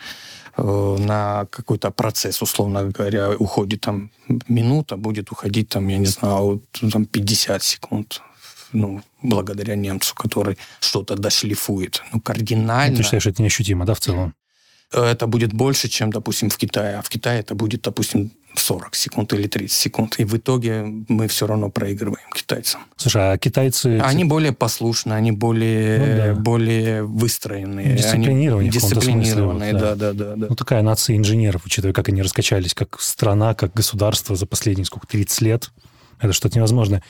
э, 0.57 0.97
на 0.99 1.45
какой-то 1.51 1.91
процесс, 1.91 2.41
условно 2.41 2.85
говоря, 2.85 3.29
уходит 3.37 3.81
там 3.81 4.09
минута, 4.47 4.97
будет 4.97 5.31
уходить 5.31 5.69
там, 5.69 5.87
я 5.87 5.99
не 5.99 6.07
знаю, 6.07 6.63
там 6.91 7.05
50 7.05 7.61
секунд 7.61 8.21
ну, 8.77 9.01
благодаря 9.21 9.75
немцу, 9.75 10.15
который 10.15 10.57
что-то 10.79 11.15
дошлифует. 11.15 12.03
Ну, 12.13 12.21
кардинально. 12.21 12.91
Ну, 12.91 12.97
ты 12.97 13.03
считаешь, 13.03 13.27
это 13.27 13.41
неощутимо, 13.41 13.85
да, 13.85 13.93
в 13.93 13.99
целом? 13.99 14.33
Это 14.91 15.27
будет 15.27 15.53
больше, 15.53 15.89
чем, 15.89 16.11
допустим, 16.11 16.49
в 16.49 16.57
Китае. 16.57 16.97
А 16.97 17.01
в 17.01 17.09
Китае 17.09 17.41
это 17.41 17.55
будет, 17.55 17.81
допустим, 17.81 18.31
40 18.55 18.95
секунд 18.95 19.33
или 19.33 19.47
30 19.47 19.71
секунд. 19.71 20.15
И 20.19 20.23
в 20.23 20.35
итоге 20.37 20.83
мы 21.09 21.27
все 21.27 21.45
равно 21.45 21.69
проигрываем 21.69 22.29
китайцам. 22.33 22.81
Слушай, 22.95 23.33
а 23.33 23.37
китайцы... 23.37 23.99
Они 23.99 24.23
более 24.23 24.53
послушны, 24.53 25.13
они 25.13 25.31
более, 25.31 25.99
ну, 25.99 26.05
да. 26.35 26.39
более 26.39 27.03
выстроенные. 27.03 27.97
Дисциплинированные. 27.97 28.69
Они 28.69 28.69
дисциплинированные, 28.69 29.73
вот, 29.73 29.81
да. 29.81 29.95
да, 29.95 30.13
да, 30.13 30.35
да. 30.35 30.47
Ну, 30.49 30.55
такая 30.55 30.81
нация 30.81 31.17
инженеров, 31.17 31.65
учитывая, 31.65 31.93
как 31.93 32.07
они 32.09 32.21
раскачались, 32.21 32.73
как 32.73 33.01
страна, 33.01 33.53
как 33.53 33.73
государство 33.73 34.35
за 34.35 34.45
последние, 34.45 34.85
сколько, 34.85 35.05
30 35.07 35.41
лет. 35.41 35.71
Это 36.19 36.33
что-то 36.33 36.57
невозможное. 36.57 37.03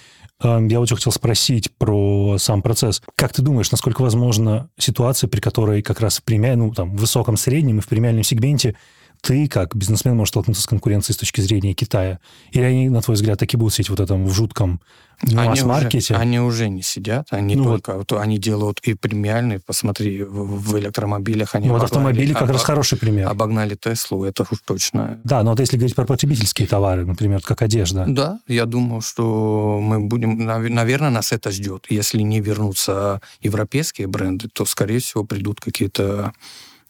Я 0.43 0.79
очень 0.79 0.95
хотел 0.95 1.11
спросить 1.11 1.71
про 1.77 2.37
сам 2.37 2.61
процесс. 2.61 3.01
Как 3.15 3.33
ты 3.33 3.41
думаешь, 3.41 3.71
насколько 3.71 4.01
возможна 4.03 4.69
ситуация, 4.77 5.27
при 5.27 5.39
которой 5.39 5.81
как 5.81 5.99
раз 5.99 6.19
в 6.19 6.23
премиальном, 6.23 6.67
ну, 6.67 6.73
там, 6.73 6.95
в 6.95 6.99
высоком 6.99 7.37
среднем 7.37 7.79
и 7.79 7.81
в 7.81 7.87
премиальном 7.87 8.23
сегменте 8.23 8.75
ты, 9.21 9.47
как 9.47 9.75
бизнесмен, 9.75 10.15
можешь 10.15 10.29
столкнуться 10.29 10.63
с 10.63 10.67
конкуренцией 10.67 11.15
с 11.15 11.17
точки 11.17 11.41
зрения 11.41 11.73
Китая? 11.73 12.19
Или 12.51 12.63
они, 12.63 12.89
на 12.89 13.01
твой 13.01 13.15
взгляд, 13.15 13.39
таки 13.39 13.57
будут 13.57 13.73
сидеть 13.73 13.89
вот 13.89 13.99
этом 13.99 14.25
в 14.25 14.33
жутком 14.33 14.81
масс-маркете? 15.21 16.13
Они, 16.15 16.37
они 16.37 16.39
уже 16.39 16.69
не 16.69 16.81
сидят, 16.81 17.27
они 17.31 17.55
ну, 17.55 17.63
только... 17.63 17.97
Вот. 17.97 18.11
они 18.13 18.37
делают 18.37 18.79
и 18.83 18.93
премиальные, 18.93 19.59
посмотри, 19.59 20.23
в, 20.23 20.61
в 20.61 20.77
электромобилях 20.77 21.55
они... 21.55 21.67
Ну, 21.67 21.73
вот 21.73 21.83
автомобили 21.83 22.33
как 22.33 22.43
об, 22.43 22.51
раз 22.51 22.63
хороший 22.63 22.97
пример. 22.97 23.27
Обогнали 23.27 23.75
Теслу, 23.75 24.23
это 24.23 24.45
уж 24.49 24.59
точно. 24.65 25.19
Да, 25.23 25.43
но 25.43 25.51
вот 25.51 25.59
если 25.59 25.77
говорить 25.77 25.95
про 25.95 26.05
потребительские 26.05 26.67
товары, 26.67 27.05
например, 27.05 27.41
как 27.41 27.61
одежда. 27.61 28.05
Да, 28.07 28.39
я 28.47 28.65
думаю, 28.65 29.01
что 29.01 29.79
мы 29.81 29.99
будем... 29.99 30.37
Наверное, 30.45 31.09
нас 31.09 31.31
это 31.31 31.51
ждет. 31.51 31.87
Если 31.89 32.21
не 32.21 32.39
вернутся 32.39 33.21
европейские 33.41 34.07
бренды, 34.07 34.49
то, 34.51 34.65
скорее 34.65 34.99
всего, 34.99 35.23
придут 35.23 35.59
какие-то 35.59 36.33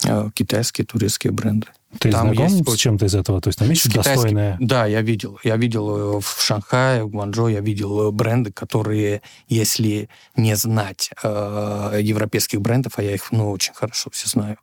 э, 0.06 0.30
китайские, 0.34 0.86
турецкие 0.86 1.32
бренды. 1.32 1.68
Ты 2.00 2.12
там 2.12 2.34
знаком 2.34 2.54
есть... 2.54 2.70
с 2.70 2.76
чем-то 2.76 3.06
из 3.06 3.16
этого? 3.16 3.42
То 3.42 3.48
есть 3.48 3.60
там 3.60 3.70
есть 3.70 3.82
что 3.82 4.04
достойное? 4.04 4.58
Да, 4.60 4.86
я 4.86 5.02
видел. 5.02 5.40
Я 5.44 5.56
видел 5.56 6.18
э, 6.18 6.22
в 6.22 6.42
Шанхае, 6.42 7.04
в 7.04 7.10
Гуанчжоу, 7.10 7.48
я 7.48 7.62
видел 7.62 8.10
э, 8.10 8.12
бренды, 8.12 8.52
которые, 8.52 9.22
если 9.48 10.10
не 10.36 10.56
знать 10.56 11.12
э, 11.24 12.00
европейских 12.02 12.62
брендов, 12.62 12.94
а 12.98 13.04
я 13.04 13.16
их 13.16 13.32
ну, 13.32 13.52
очень 13.52 13.74
хорошо 13.74 14.10
все 14.12 14.28
знаю, 14.28 14.58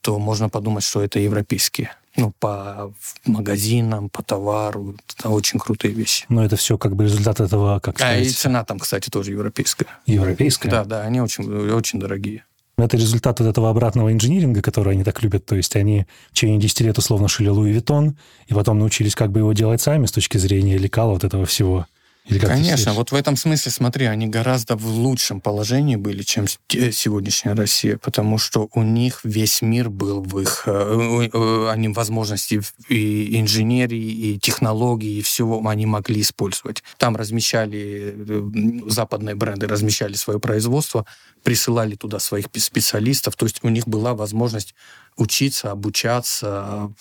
то 0.00 0.18
можно 0.18 0.48
подумать, 0.48 0.84
что 0.84 1.02
это 1.02 1.18
европейские. 1.18 1.90
Ну, 2.16 2.32
по 2.38 2.92
магазинам, 3.24 4.08
по 4.08 4.22
товару. 4.22 4.96
Это 5.16 5.28
очень 5.28 5.58
крутые 5.58 5.92
вещи. 5.92 6.24
Но 6.28 6.44
это 6.44 6.56
все 6.56 6.76
как 6.76 6.96
бы 6.96 7.04
результат 7.04 7.40
этого, 7.40 7.78
как 7.80 7.98
сказать... 7.98 8.16
А 8.16 8.20
и 8.20 8.28
цена 8.28 8.64
там, 8.64 8.78
кстати, 8.78 9.10
тоже 9.10 9.32
европейская. 9.32 9.86
Европейская? 10.06 10.68
Да, 10.68 10.84
да, 10.84 11.02
они 11.02 11.20
очень, 11.20 11.44
очень 11.70 12.00
дорогие. 12.00 12.44
Это 12.82 12.96
результат 12.96 13.40
вот 13.40 13.48
этого 13.48 13.70
обратного 13.70 14.12
инжиниринга, 14.12 14.62
который 14.62 14.92
они 14.92 15.04
так 15.04 15.22
любят. 15.22 15.44
То 15.46 15.56
есть 15.56 15.76
они 15.76 16.06
в 16.30 16.34
течение 16.34 16.58
10 16.58 16.80
лет 16.82 16.98
условно 16.98 17.28
шили 17.28 17.48
Луи 17.48 17.72
Виттон, 17.72 18.16
и 18.46 18.54
потом 18.54 18.78
научились 18.78 19.14
как 19.14 19.30
бы 19.30 19.40
его 19.40 19.52
делать 19.52 19.80
сами 19.80 20.06
с 20.06 20.12
точки 20.12 20.38
зрения 20.38 20.78
лекала 20.78 21.12
вот 21.12 21.24
этого 21.24 21.46
всего. 21.46 21.86
Или 22.26 22.38
как 22.38 22.50
Конечно, 22.50 22.92
вот 22.92 23.12
в 23.12 23.14
этом 23.14 23.36
смысле, 23.36 23.72
смотри, 23.72 24.06
они 24.06 24.26
гораздо 24.26 24.76
в 24.76 24.86
лучшем 24.86 25.40
положении 25.40 25.96
были, 25.96 26.22
чем 26.22 26.46
сегодняшняя 26.68 27.54
Россия, 27.54 27.96
потому 27.96 28.38
что 28.38 28.68
у 28.72 28.82
них 28.82 29.20
весь 29.24 29.62
мир 29.62 29.88
был 29.88 30.22
в 30.22 30.38
их... 30.38 30.64
Э, 30.66 31.28
э, 31.32 31.68
они 31.70 31.88
возможности 31.88 32.60
и 32.88 33.40
инженерии, 33.40 33.98
и 33.98 34.38
технологий, 34.38 35.18
и 35.18 35.22
всего 35.22 35.66
они 35.66 35.86
могли 35.86 36.20
использовать. 36.20 36.82
Там 36.98 37.16
размещали, 37.16 38.14
э, 38.16 38.90
западные 38.90 39.34
бренды 39.34 39.66
размещали 39.66 40.14
свое 40.14 40.38
производство, 40.38 41.06
присылали 41.42 41.96
туда 41.96 42.18
своих 42.18 42.46
специалистов, 42.54 43.34
то 43.36 43.46
есть 43.46 43.60
у 43.62 43.68
них 43.70 43.88
была 43.88 44.14
возможность 44.14 44.74
учиться, 45.16 45.70
обучаться, 45.70 46.92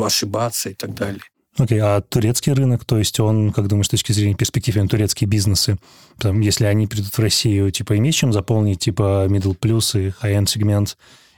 ошибаться 0.00 0.70
и 0.70 0.74
так 0.74 0.94
далее. 0.94 1.20
Окей, 1.56 1.78
а 1.80 2.00
турецкий 2.00 2.52
рынок, 2.52 2.84
то 2.84 2.98
есть 2.98 3.20
он, 3.20 3.52
как 3.52 3.68
думаешь, 3.68 3.86
с 3.86 3.90
точки 3.90 4.10
зрения 4.10 4.34
перспективы, 4.34 4.86
турецкие 4.88 5.28
бизнесы, 5.28 5.78
там, 6.18 6.40
если 6.40 6.64
они 6.64 6.88
придут 6.88 7.14
в 7.14 7.18
Россию, 7.20 7.70
типа, 7.70 7.96
имеет 7.96 8.16
чем 8.16 8.32
заполнить, 8.32 8.80
типа, 8.80 9.26
middle 9.28 9.56
plus 9.56 10.00
и 10.00 10.12
high-end 10.20 10.46
сегмент? 10.46 10.96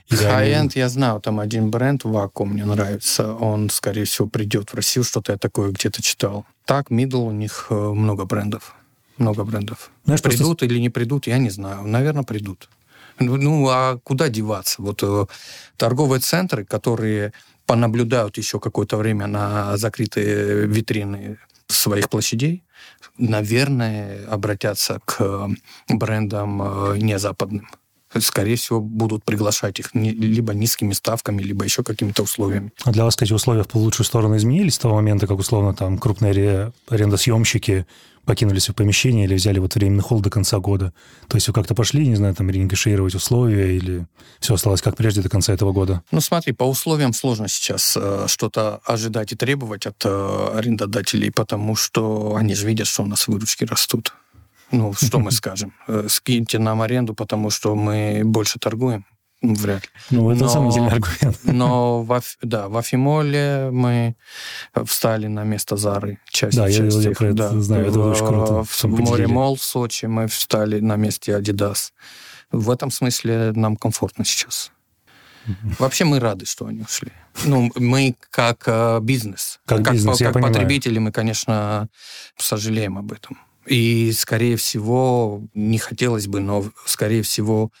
High-end 0.09 0.59
они... 0.59 0.71
я 0.73 0.89
знаю, 0.89 1.21
там 1.21 1.39
один 1.39 1.69
бренд, 1.69 2.03
Ваку, 2.03 2.45
мне 2.45 2.65
нравится, 2.65 3.33
он, 3.33 3.69
скорее 3.69 4.05
всего, 4.05 4.27
придет 4.27 4.71
в 4.71 4.73
Россию, 4.73 5.03
что-то 5.03 5.33
я 5.33 5.37
такое 5.37 5.69
где-то 5.71 6.01
читал. 6.01 6.45
Так, 6.65 6.89
middle, 6.89 7.27
у 7.27 7.31
них 7.31 7.67
э, 7.69 7.75
много 7.75 8.25
брендов, 8.25 8.75
много 9.19 9.43
брендов. 9.43 9.91
Знаешь, 10.05 10.23
придут 10.23 10.59
просто... 10.59 10.65
или 10.65 10.79
не 10.79 10.89
придут, 10.89 11.27
я 11.27 11.37
не 11.37 11.51
знаю, 11.51 11.83
наверное, 11.83 12.23
придут. 12.23 12.69
Ну, 13.19 13.35
ну, 13.37 13.67
а 13.69 13.99
куда 14.03 14.29
деваться? 14.29 14.81
Вот 14.81 15.03
э, 15.03 15.25
торговые 15.75 16.21
центры, 16.21 16.65
которые 16.65 17.33
понаблюдают 17.67 18.37
еще 18.37 18.59
какое-то 18.59 18.97
время 18.97 19.27
на 19.27 19.77
закрытые 19.77 20.65
витрины 20.65 21.37
своих 21.67 22.09
площадей, 22.09 22.63
наверное, 23.17 24.25
обратятся 24.27 24.99
к 25.05 25.49
брендам 25.89 26.61
э, 26.61 26.97
не 26.97 27.19
западным. 27.19 27.67
Скорее 28.17 28.55
всего, 28.55 28.79
будут 28.79 29.25
приглашать 29.25 29.79
их 29.79 29.93
либо 29.93 30.53
низкими 30.53 30.93
ставками, 30.93 31.41
либо 31.41 31.65
еще 31.65 31.83
какими-то 31.83 32.23
условиями. 32.23 32.71
А 32.85 32.91
для 32.91 33.03
вас, 33.03 33.15
кстати, 33.15 33.33
условия 33.33 33.63
в 33.63 33.75
лучшую 33.75 34.05
сторону 34.05 34.37
изменились 34.37 34.75
с 34.75 34.79
того 34.79 34.95
момента, 34.95 35.27
как, 35.27 35.37
условно, 35.37 35.73
там 35.73 35.97
крупные 35.97 36.71
арендосъемщики 36.87 37.85
покинули 38.27 38.59
свое 38.59 38.75
помещение 38.75 39.25
или 39.25 39.33
взяли 39.33 39.57
вот 39.57 39.73
временный 39.73 40.03
холл 40.03 40.19
до 40.19 40.29
конца 40.29 40.59
года? 40.59 40.93
То 41.27 41.37
есть 41.37 41.47
вы 41.47 41.53
как-то 41.53 41.73
пошли, 41.73 42.07
не 42.07 42.15
знаю, 42.15 42.35
там, 42.35 42.49
ренегошировать 42.51 43.15
условия 43.15 43.75
или 43.75 44.05
все 44.39 44.53
осталось 44.53 44.81
как 44.81 44.95
прежде 44.95 45.21
до 45.23 45.29
конца 45.29 45.53
этого 45.53 45.71
года? 45.71 46.03
Ну, 46.11 46.21
смотри, 46.21 46.53
по 46.53 46.65
условиям 46.65 47.13
сложно 47.13 47.47
сейчас 47.47 47.97
э, 47.99 48.25
что-то 48.27 48.81
ожидать 48.85 49.31
и 49.31 49.35
требовать 49.35 49.87
от 49.87 50.05
э, 50.05 50.49
арендодателей, 50.53 51.31
потому 51.31 51.75
что 51.75 52.35
они 52.35 52.53
же 52.53 52.67
видят, 52.67 52.87
что 52.87 53.03
у 53.03 53.07
нас 53.07 53.27
выручки 53.27 53.63
растут. 53.63 54.13
Ну, 54.71 54.93
что 54.93 55.19
мы 55.19 55.31
скажем? 55.31 55.73
Э, 55.87 56.05
скиньте 56.09 56.59
нам 56.59 56.81
аренду, 56.81 57.15
потому 57.15 57.49
что 57.49 57.75
мы 57.75 58.21
больше 58.25 58.59
торгуем. 58.59 59.05
Вряд 59.41 59.83
ли. 59.83 59.89
Ну, 60.09 60.31
это 60.31 60.45
но, 60.45 60.49
самый 60.49 60.71
сильный 60.71 60.89
аргумент. 60.89 61.37
Но 61.43 62.01
в, 62.01 62.21
да, 62.41 62.69
в 62.69 62.77
Афимоле 62.77 63.69
мы 63.71 64.15
встали 64.85 65.27
на 65.27 65.43
место 65.43 65.77
Зары. 65.77 66.19
Часть, 66.29 66.57
да, 66.57 66.71
часть 66.71 66.97
я, 66.97 67.09
я 67.09 67.15
про 67.15 67.27
это 67.27 67.51
да. 67.51 67.61
знаю, 67.61 67.87
это 67.87 67.99
в, 67.99 68.07
очень 68.07 68.25
круто. 68.25 68.63
В, 68.63 68.83
в 68.83 68.99
Море 68.99 69.27
Мол 69.27 69.55
в 69.55 69.63
Сочи 69.63 70.05
мы 70.05 70.27
встали 70.27 70.79
на 70.79 70.95
месте 70.95 71.33
Adidas. 71.33 71.91
В 72.51 72.71
этом 72.71 72.89
смысле 72.89 73.51
нам 73.53 73.75
комфортно 73.75 74.25
сейчас. 74.25 74.71
Вообще 75.79 76.03
мы 76.03 76.19
рады, 76.19 76.45
что 76.45 76.65
они 76.65 76.81
ушли. 76.81 77.11
Ну, 77.45 77.71
мы 77.75 78.15
как 78.31 78.63
э, 78.65 78.99
бизнес, 79.01 79.59
как, 79.65 79.83
как, 79.83 79.93
бизнес, 79.93 80.17
по, 80.17 80.23
как 80.25 80.41
потребители, 80.41 80.99
мы, 80.99 81.11
конечно, 81.11 81.87
сожалеем 82.37 82.97
об 82.97 83.11
этом. 83.11 83.39
И, 83.65 84.11
скорее 84.13 84.57
всего, 84.57 85.43
не 85.53 85.77
хотелось 85.77 86.27
бы, 86.27 86.39
но, 86.39 86.65
скорее 86.85 87.21
всего, 87.21 87.71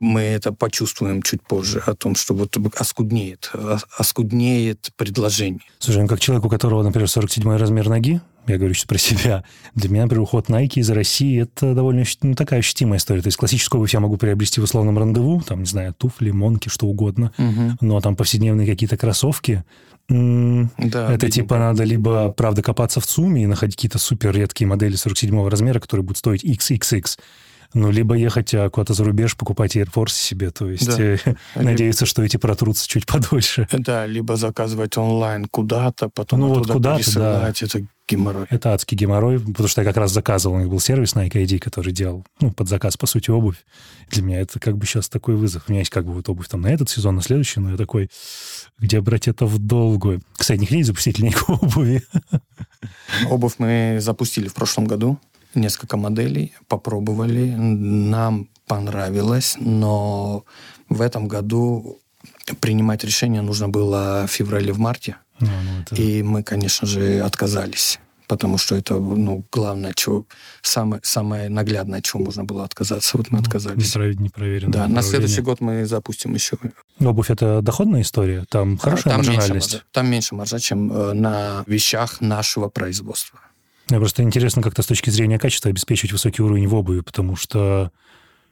мы 0.00 0.20
это 0.20 0.52
почувствуем 0.52 1.22
чуть 1.22 1.42
позже, 1.42 1.82
о 1.86 1.94
том, 1.94 2.14
что 2.14 2.34
вот 2.34 2.56
оскуднеет, 2.76 3.50
оскуднеет 3.96 4.90
предложение. 4.96 5.60
Слушай, 5.78 6.02
ну 6.02 6.08
как 6.08 6.20
человек, 6.20 6.44
у 6.44 6.48
которого, 6.48 6.82
например, 6.82 7.08
47 7.08 7.56
размер 7.56 7.88
ноги, 7.88 8.20
я 8.46 8.58
говорю 8.58 8.74
сейчас 8.74 8.86
про 8.86 8.98
себя, 8.98 9.44
для 9.74 9.88
меня, 9.90 10.02
например, 10.02 10.22
уход 10.22 10.48
Nike 10.48 10.74
из 10.76 10.90
России– 10.90 11.42
это 11.42 11.74
довольно 11.74 12.04
ну, 12.22 12.34
такая 12.34 12.60
ощутимая 12.60 12.98
история. 12.98 13.22
То 13.22 13.28
есть 13.28 13.36
классическую 13.36 13.80
обувь 13.80 13.92
я 13.92 14.00
могу 14.00 14.16
приобрести 14.18 14.60
в 14.60 14.64
условном 14.64 14.98
рандеву, 14.98 15.40
там, 15.40 15.60
не 15.60 15.66
знаю, 15.66 15.94
туфли, 15.94 16.30
монки, 16.30 16.68
что 16.68 16.86
угодно, 16.86 17.32
угу. 17.38 17.76
но 17.80 18.00
там 18.00 18.16
повседневные 18.16 18.66
какие-то 18.66 18.96
кроссовки, 18.96 19.64
да, 20.08 21.12
это 21.12 21.28
типа 21.28 21.58
надо 21.58 21.82
либо, 21.82 22.30
правда, 22.30 22.62
копаться 22.62 23.00
в 23.00 23.06
ЦУМе 23.06 23.42
и 23.42 23.46
находить 23.46 23.74
какие-то 23.74 23.98
супер 23.98 24.32
редкие 24.32 24.68
модели 24.68 24.94
47 24.94 25.48
размера, 25.48 25.80
которые 25.80 26.04
будут 26.04 26.18
стоить 26.18 26.44
XXX, 26.44 27.18
ну, 27.74 27.90
либо 27.90 28.14
ехать 28.14 28.54
а, 28.54 28.70
куда-то 28.70 28.94
за 28.94 29.04
рубеж, 29.04 29.36
покупать 29.36 29.76
Air 29.76 29.90
Force 29.92 30.10
себе, 30.10 30.50
то 30.50 30.70
есть 30.70 30.86
да. 30.86 31.02
э, 31.02 31.18
надеяться, 31.54 32.06
что 32.06 32.22
эти 32.22 32.36
протрутся 32.36 32.88
чуть 32.88 33.06
подольше. 33.06 33.68
Да, 33.72 34.06
либо 34.06 34.36
заказывать 34.36 34.96
онлайн 34.96 35.46
куда-то, 35.46 36.08
потом 36.08 36.40
ну, 36.40 36.48
вот 36.48 36.70
куда-то, 36.70 37.12
да. 37.14 37.48
это 37.48 37.86
геморрой. 38.08 38.46
Это 38.50 38.72
адский 38.72 38.96
геморрой, 38.96 39.40
потому 39.40 39.68
что 39.68 39.80
я 39.80 39.86
как 39.86 39.96
раз 39.96 40.12
заказывал, 40.12 40.56
у 40.56 40.58
них 40.58 40.68
был 40.68 40.80
сервис 40.80 41.14
Nike 41.14 41.44
ID, 41.44 41.58
который 41.58 41.92
делал, 41.92 42.24
ну, 42.40 42.52
под 42.52 42.68
заказ, 42.68 42.96
по 42.96 43.06
сути, 43.06 43.30
обувь. 43.30 43.64
Для 44.10 44.22
меня 44.22 44.40
это 44.40 44.60
как 44.60 44.76
бы 44.76 44.86
сейчас 44.86 45.08
такой 45.08 45.36
вызов. 45.36 45.64
У 45.66 45.72
меня 45.72 45.80
есть 45.80 45.90
как 45.90 46.06
бы 46.06 46.12
вот 46.12 46.28
обувь 46.28 46.48
там 46.48 46.60
на 46.60 46.68
этот 46.68 46.88
сезон, 46.88 47.16
на 47.16 47.22
следующий, 47.22 47.60
но 47.60 47.72
я 47.72 47.76
такой, 47.76 48.10
где 48.78 49.00
брать 49.00 49.28
это 49.28 49.46
в 49.46 49.58
долгую? 49.58 50.22
Кстати, 50.36 50.60
не 50.60 50.66
хотите 50.66 50.84
запустить 50.84 51.18
линейку 51.18 51.52
обуви? 51.60 52.02
Обувь 53.28 53.54
мы 53.58 53.98
запустили 54.00 54.48
в 54.48 54.54
прошлом 54.54 54.86
году 54.86 55.18
несколько 55.56 55.96
моделей, 55.96 56.52
попробовали, 56.68 57.54
нам 57.56 58.48
понравилось, 58.66 59.56
но 59.58 60.44
в 60.88 61.00
этом 61.00 61.28
году 61.28 61.98
принимать 62.60 63.04
решение 63.04 63.42
нужно 63.42 63.68
было 63.68 64.26
в 64.26 64.30
феврале, 64.30 64.72
в 64.72 64.78
марте. 64.78 65.16
Ну, 65.40 65.48
ну, 65.48 65.80
это... 65.82 65.94
И 65.94 66.22
мы, 66.22 66.42
конечно 66.42 66.86
же, 66.86 67.20
отказались. 67.20 67.98
Потому 68.28 68.58
что 68.58 68.74
это, 68.74 68.94
ну, 68.94 69.44
главное, 69.52 69.92
чего, 69.94 70.26
самое, 70.60 71.00
самое 71.04 71.48
наглядное, 71.48 72.02
чего 72.02 72.24
можно 72.24 72.44
было 72.44 72.64
отказаться. 72.64 73.16
Вот 73.16 73.30
мы 73.30 73.38
ну, 73.38 73.44
отказались. 73.44 73.94
Непроверенное 73.94 74.72
Да, 74.72 74.88
на 74.88 75.02
следующий 75.02 75.42
год 75.42 75.60
мы 75.60 75.86
запустим 75.86 76.34
еще. 76.34 76.58
Обувь– 76.98 77.30
это 77.30 77.62
доходная 77.62 78.02
история? 78.02 78.44
Там 78.48 78.78
хорошая 78.78 79.14
там 79.14 79.18
маржинальность? 79.18 79.52
Меньше 79.52 79.76
маржа, 79.76 79.84
там 79.92 80.10
меньше 80.10 80.34
маржа, 80.34 80.58
чем 80.58 80.92
э, 80.92 81.12
на 81.12 81.62
вещах 81.66 82.20
нашего 82.20 82.68
производства. 82.68 83.38
Мне 83.88 83.98
просто 83.98 84.22
интересно 84.22 84.62
как-то 84.62 84.82
с 84.82 84.86
точки 84.86 85.10
зрения 85.10 85.38
качества 85.38 85.70
обеспечивать 85.70 86.12
высокий 86.12 86.42
уровень 86.42 86.66
в 86.66 86.74
обуви, 86.74 87.00
потому 87.00 87.36
что 87.36 87.92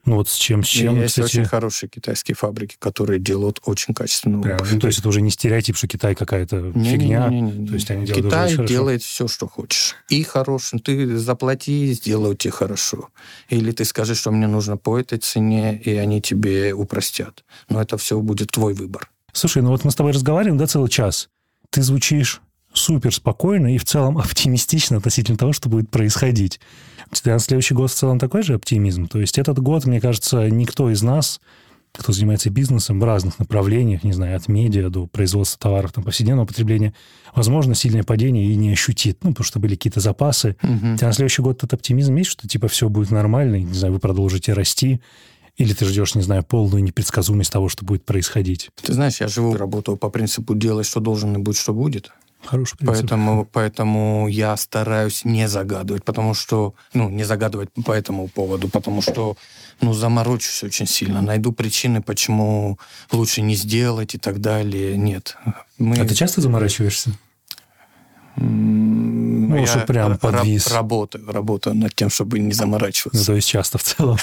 ну 0.06 0.16
вот 0.16 0.28
с 0.28 0.36
чем, 0.36 0.62
с 0.62 0.66
чем, 0.66 1.00
Есть 1.00 1.14
кстати... 1.14 1.38
очень 1.38 1.44
хорошие 1.46 1.88
китайские 1.88 2.34
фабрики, 2.34 2.76
которые 2.78 3.18
делают 3.18 3.60
очень 3.64 3.94
качественную 3.94 4.42
Прям, 4.42 4.56
обувь. 4.56 4.72
Ну, 4.72 4.80
то 4.80 4.86
есть 4.88 4.98
это 4.98 5.08
уже 5.08 5.22
не 5.22 5.30
стереотип, 5.30 5.76
что 5.76 5.88
Китай 5.88 6.14
какая-то 6.14 6.72
не, 6.74 6.90
фигня. 6.90 7.28
Не, 7.28 7.40
не, 7.40 7.52
не, 7.52 7.58
не. 7.60 7.68
То 7.68 7.74
есть 7.74 7.90
они 7.90 8.04
делают 8.04 8.26
Китай 8.26 8.66
делает 8.66 9.02
все, 9.02 9.28
что 9.28 9.48
хочешь. 9.48 9.96
И 10.10 10.22
хорошим. 10.22 10.78
Ты 10.78 11.16
заплати, 11.16 11.92
сделают 11.94 12.40
тебе 12.40 12.52
хорошо. 12.52 13.08
Или 13.48 13.72
ты 13.72 13.86
скажи, 13.86 14.14
что 14.14 14.30
мне 14.30 14.46
нужно 14.46 14.76
по 14.76 14.98
этой 14.98 15.18
цене, 15.18 15.78
и 15.78 15.94
они 15.94 16.20
тебе 16.20 16.74
упростят. 16.74 17.42
Но 17.70 17.80
это 17.80 17.96
все 17.96 18.20
будет 18.20 18.50
твой 18.50 18.74
выбор. 18.74 19.10
Слушай, 19.32 19.62
ну 19.62 19.70
вот 19.70 19.84
мы 19.84 19.90
с 19.90 19.94
тобой 19.94 20.12
разговариваем, 20.12 20.58
да, 20.58 20.66
целый 20.66 20.90
час. 20.90 21.30
Ты 21.70 21.82
звучишь 21.82 22.42
супер 22.74 23.14
спокойно 23.14 23.74
и 23.74 23.78
в 23.78 23.84
целом 23.84 24.18
оптимистично 24.18 24.98
относительно 24.98 25.38
того, 25.38 25.52
что 25.52 25.68
будет 25.68 25.90
происходить. 25.90 26.60
У 27.10 27.14
тебя 27.14 27.38
следующий 27.38 27.74
год 27.74 27.90
в 27.90 27.94
целом 27.94 28.18
такой 28.18 28.42
же 28.42 28.54
оптимизм? 28.54 29.06
То 29.06 29.20
есть 29.20 29.38
этот 29.38 29.58
год, 29.58 29.86
мне 29.86 30.00
кажется, 30.00 30.48
никто 30.50 30.90
из 30.90 31.02
нас, 31.02 31.40
кто 31.92 32.12
занимается 32.12 32.50
бизнесом 32.50 32.98
в 32.98 33.04
разных 33.04 33.38
направлениях, 33.38 34.02
не 34.02 34.12
знаю, 34.12 34.36
от 34.36 34.48
медиа 34.48 34.88
до 34.90 35.06
производства 35.06 35.60
товаров, 35.60 35.92
там, 35.92 36.02
повседневного 36.02 36.46
потребления, 36.46 36.92
возможно, 37.34 37.74
сильное 37.74 38.02
падение 38.02 38.46
и 38.46 38.56
не 38.56 38.72
ощутит, 38.72 39.18
ну, 39.22 39.30
потому 39.30 39.44
что 39.44 39.60
были 39.60 39.76
какие-то 39.76 40.00
запасы. 40.00 40.56
Угу. 40.62 40.94
У 40.94 40.96
тебя 40.96 41.06
на 41.06 41.12
следующий 41.12 41.42
год 41.42 41.58
этот 41.58 41.74
оптимизм 41.74 42.16
есть, 42.16 42.30
что, 42.30 42.48
типа, 42.48 42.66
все 42.68 42.88
будет 42.88 43.10
нормально, 43.10 43.56
не 43.56 43.74
знаю, 43.74 43.94
вы 43.94 44.00
продолжите 44.00 44.54
расти, 44.54 45.00
или 45.56 45.72
ты 45.72 45.84
ждешь, 45.84 46.16
не 46.16 46.22
знаю, 46.22 46.42
полную 46.42 46.82
непредсказуемость 46.82 47.52
того, 47.52 47.68
что 47.68 47.84
будет 47.84 48.04
происходить? 48.04 48.70
Ты 48.82 48.92
знаешь, 48.92 49.20
я 49.20 49.28
живу, 49.28 49.56
работаю 49.56 49.96
по 49.96 50.10
принципу 50.10 50.56
«делай, 50.56 50.82
что 50.82 50.98
должен, 50.98 51.36
и 51.36 51.38
будь, 51.38 51.56
что 51.56 51.72
будет». 51.72 52.10
Хороший 52.44 52.76
принцип. 52.76 52.96
Поэтому, 52.96 53.48
поэтому 53.50 54.28
я 54.28 54.56
стараюсь 54.56 55.24
не 55.24 55.48
загадывать, 55.48 56.04
потому 56.04 56.34
что, 56.34 56.74
ну, 56.92 57.08
не 57.08 57.24
загадывать 57.24 57.70
по 57.84 57.92
этому 57.92 58.28
поводу, 58.28 58.68
потому 58.68 59.02
что, 59.02 59.36
ну, 59.80 59.92
заморочусь 59.92 60.62
очень 60.62 60.86
сильно, 60.86 61.22
найду 61.22 61.52
причины, 61.52 62.02
почему 62.02 62.78
лучше 63.12 63.42
не 63.42 63.54
сделать 63.54 64.14
и 64.14 64.18
так 64.18 64.40
далее. 64.40 64.96
Нет. 64.96 65.36
Мы... 65.78 65.96
А 65.96 66.04
ты 66.06 66.14
часто 66.14 66.40
заморачиваешься? 66.40 67.12
Ну, 68.36 69.56
я 69.56 69.76
прям 69.86 70.18
подвис. 70.18 70.66
Работаю, 70.72 71.30
работаю 71.30 71.76
над 71.76 71.94
тем, 71.94 72.10
чтобы 72.10 72.40
не 72.40 72.52
заморачиваться. 72.52 73.20
Ну, 73.20 73.24
то 73.24 73.34
есть 73.34 73.48
часто 73.48 73.78
в 73.78 73.82
целом. 73.82 74.18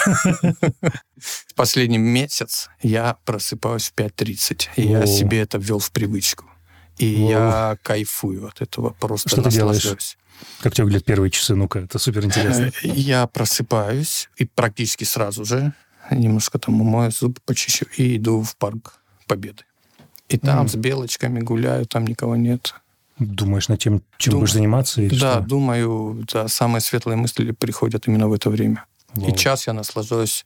Последний 1.55 1.97
месяц 1.97 2.69
я 2.81 3.17
просыпаюсь 3.25 3.89
в 3.89 3.95
5.30, 3.95 4.69
и 4.75 4.87
я 4.87 5.05
себе 5.05 5.39
это 5.39 5.57
ввел 5.57 5.79
в 5.79 5.91
привычку. 5.91 6.50
И 7.01 7.23
О. 7.23 7.29
я 7.29 7.77
кайфую 7.81 8.47
от 8.47 8.61
этого, 8.61 8.91
просто 8.91 9.29
Что 9.29 9.41
ты 9.41 9.49
делаешь? 9.49 10.17
Как 10.61 10.73
тебе 10.73 10.85
выглядят 10.85 11.05
первые 11.05 11.31
часы? 11.31 11.55
Ну-ка, 11.55 11.79
это 11.79 11.99
супер 11.99 12.25
интересно. 12.25 12.71
Э, 12.83 12.87
я 12.87 13.27
просыпаюсь 13.27 14.29
и 14.37 14.45
практически 14.45 15.03
сразу 15.03 15.45
же 15.45 15.73
немножко 16.09 16.59
там 16.59 16.81
умою 16.81 17.11
зубы, 17.11 17.35
почищу 17.45 17.85
и 17.97 18.17
иду 18.17 18.41
в 18.41 18.55
парк 18.55 18.99
Победы. 19.27 19.63
И 20.29 20.37
там 20.37 20.65
mm. 20.65 20.69
с 20.69 20.75
белочками 20.75 21.39
гуляю, 21.39 21.85
там 21.85 22.05
никого 22.05 22.35
нет. 22.35 22.75
Думаешь 23.17 23.67
над 23.67 23.79
тем, 23.79 24.01
чем 24.17 24.31
Дум... 24.31 24.41
будешь 24.41 24.53
заниматься? 24.53 25.01
Или 25.01 25.17
да, 25.17 25.33
что? 25.33 25.41
думаю, 25.41 26.25
да, 26.31 26.47
самые 26.47 26.81
светлые 26.81 27.17
мысли 27.17 27.51
приходят 27.51 28.07
именно 28.07 28.27
в 28.27 28.33
это 28.33 28.49
время. 28.49 28.85
Вау. 29.13 29.29
И 29.29 29.37
час 29.37 29.67
я 29.67 29.73
наслаждаюсь 29.73 30.45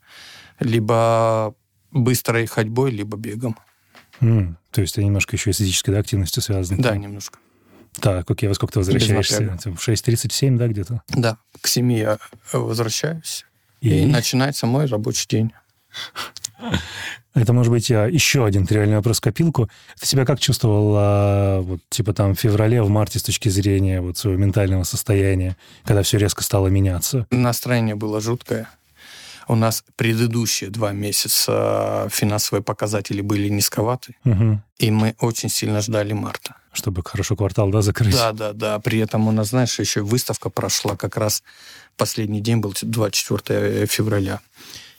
либо 0.60 1.56
быстрой 1.92 2.46
ходьбой, 2.48 2.92
либо 2.92 3.18
бегом. 3.18 3.58
Mm. 4.22 4.56
То 4.76 4.82
есть 4.82 4.96
это 4.96 5.06
немножко 5.06 5.38
еще 5.38 5.52
и 5.52 5.54
с 5.54 5.58
физической 5.58 5.92
да, 5.92 6.00
активностью 6.00 6.44
связано? 6.44 6.84
Да, 6.84 6.98
немножко. 6.98 7.40
Так, 8.02 8.30
окей, 8.30 8.50
во 8.50 8.56
сколько 8.56 8.74
ты 8.74 8.80
возвращаешься? 8.80 9.58
В 9.64 9.88
6.37, 9.88 10.58
да, 10.58 10.68
где-то? 10.68 11.02
Да, 11.08 11.38
к 11.62 11.68
7 11.68 11.94
я 11.94 12.18
возвращаюсь. 12.52 13.46
И? 13.80 14.02
И, 14.02 14.06
начинается 14.06 14.68
мой 14.68 14.86
рабочий 14.88 15.28
день. 15.30 15.54
Это, 17.34 17.54
может 17.54 17.72
быть, 17.72 17.90
а, 17.90 18.08
еще 18.08 18.46
один 18.46 18.68
тривиальный 18.68 18.98
вопрос 18.98 19.22
копилку. 19.22 19.70
Ты 19.98 20.08
себя 20.08 20.26
как 20.26 20.42
чувствовал, 20.42 20.94
а, 20.98 21.62
вот, 21.62 21.80
типа, 21.88 22.12
там, 22.12 22.36
в 22.36 22.40
феврале, 22.40 22.82
в 22.82 22.90
марте 22.90 23.20
с 23.20 23.24
точки 23.24 23.48
зрения 23.48 24.02
вот 24.02 24.18
своего 24.18 24.38
ментального 24.38 24.84
состояния, 24.84 25.56
когда 25.86 26.04
все 26.04 26.18
резко 26.18 26.44
стало 26.44 26.68
меняться? 26.68 27.28
Настроение 27.32 27.96
было 27.96 28.20
жуткое. 28.20 28.68
У 29.48 29.56
нас 29.56 29.84
предыдущие 29.96 30.70
два 30.70 30.92
месяца 30.92 32.08
финансовые 32.12 32.64
показатели 32.64 33.22
были 33.22 33.50
низковаты, 33.50 34.16
Мгм. 34.24 34.64
и 34.80 34.92
мы 34.92 35.16
очень 35.20 35.50
сильно 35.50 35.82
ждали 35.82 36.14
марта. 36.14 36.56
Чтобы 36.74 37.04
хорошо 37.06 37.36
квартал, 37.36 37.70
да, 37.70 37.82
закрыть? 37.82 38.14
Да, 38.14 38.32
да, 38.34 38.54
да. 38.54 38.80
При 38.80 39.00
этом 39.00 39.28
у 39.28 39.32
нас, 39.32 39.50
знаешь, 39.50 39.80
еще 39.80 40.02
выставка 40.02 40.50
прошла 40.50 40.96
как 40.98 41.16
раз 41.18 41.44
последний 41.98 42.42
день 42.42 42.58
был 42.58 42.74
24 42.82 43.86
февраля. 43.88 44.42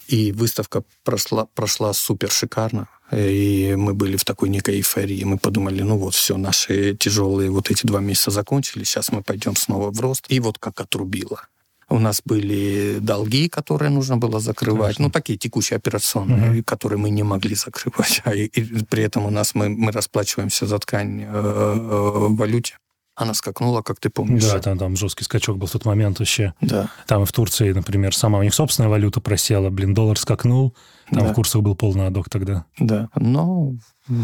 И 0.08 0.32
выставка 0.32 0.84
прошла, 1.04 1.46
прошла 1.54 1.92
супер 1.92 2.30
шикарно. 2.30 2.86
И 3.12 3.74
мы 3.76 3.92
были 3.94 4.16
в 4.16 4.24
такой 4.24 4.48
некой 4.48 4.76
эйфории. 4.76 5.24
Мы 5.24 5.36
подумали, 5.38 5.82
ну 5.82 5.98
вот, 5.98 6.14
все, 6.14 6.36
наши 6.36 6.94
тяжелые 6.94 7.50
вот 7.50 7.70
эти 7.70 7.86
два 7.86 8.00
месяца 8.00 8.30
закончились, 8.30 8.88
сейчас 8.88 9.10
мы 9.12 9.22
пойдем 9.22 9.56
снова 9.56 9.90
в 9.90 10.00
рост. 10.00 10.24
И 10.28 10.40
вот 10.40 10.58
как 10.58 10.80
отрубило. 10.80 11.42
У 11.88 11.98
нас 11.98 12.20
были 12.24 12.98
долги, 13.00 13.48
которые 13.48 13.90
нужно 13.90 14.16
было 14.16 14.40
закрывать. 14.40 14.96
Конечно. 14.96 15.04
Ну, 15.04 15.10
такие 15.10 15.38
текущие 15.38 15.76
операционные, 15.76 16.50
Мгм. 16.50 16.62
которые 16.64 16.98
мы 16.98 17.10
не 17.10 17.22
могли 17.22 17.54
закрывать. 17.54 18.22
А 18.24 18.34
и, 18.34 18.46
и 18.46 18.84
при 18.84 19.04
этом 19.04 19.24
у 19.24 19.30
нас 19.30 19.54
мы, 19.54 19.68
мы 19.68 19.92
расплачиваемся 19.92 20.66
за 20.66 20.78
ткань 20.78 21.22
э, 21.22 21.26
э, 21.26 22.28
в 22.28 22.36
валюте. 22.36 22.76
Она 23.16 23.32
скакнула, 23.32 23.80
как 23.80 23.98
ты 23.98 24.10
помнишь. 24.10 24.44
Да, 24.44 24.58
там, 24.60 24.76
там 24.78 24.94
жесткий 24.94 25.24
скачок 25.24 25.56
был 25.56 25.66
в 25.66 25.70
тот 25.70 25.86
момент 25.86 26.18
вообще. 26.18 26.52
Да. 26.60 26.90
Там 27.06 27.22
и 27.22 27.26
в 27.26 27.32
Турции, 27.32 27.72
например, 27.72 28.14
сама 28.14 28.38
у 28.38 28.42
них 28.42 28.52
собственная 28.52 28.90
валюта 28.90 29.22
просела, 29.22 29.70
блин, 29.70 29.94
доллар 29.94 30.18
скакнул, 30.18 30.74
там 31.10 31.20
Да. 31.24 31.32
в 31.32 31.34
курсах 31.34 31.62
был 31.62 31.74
полный 31.74 32.06
адок 32.08 32.28
тогда. 32.28 32.66
Да. 32.78 33.08
Но 33.16 33.72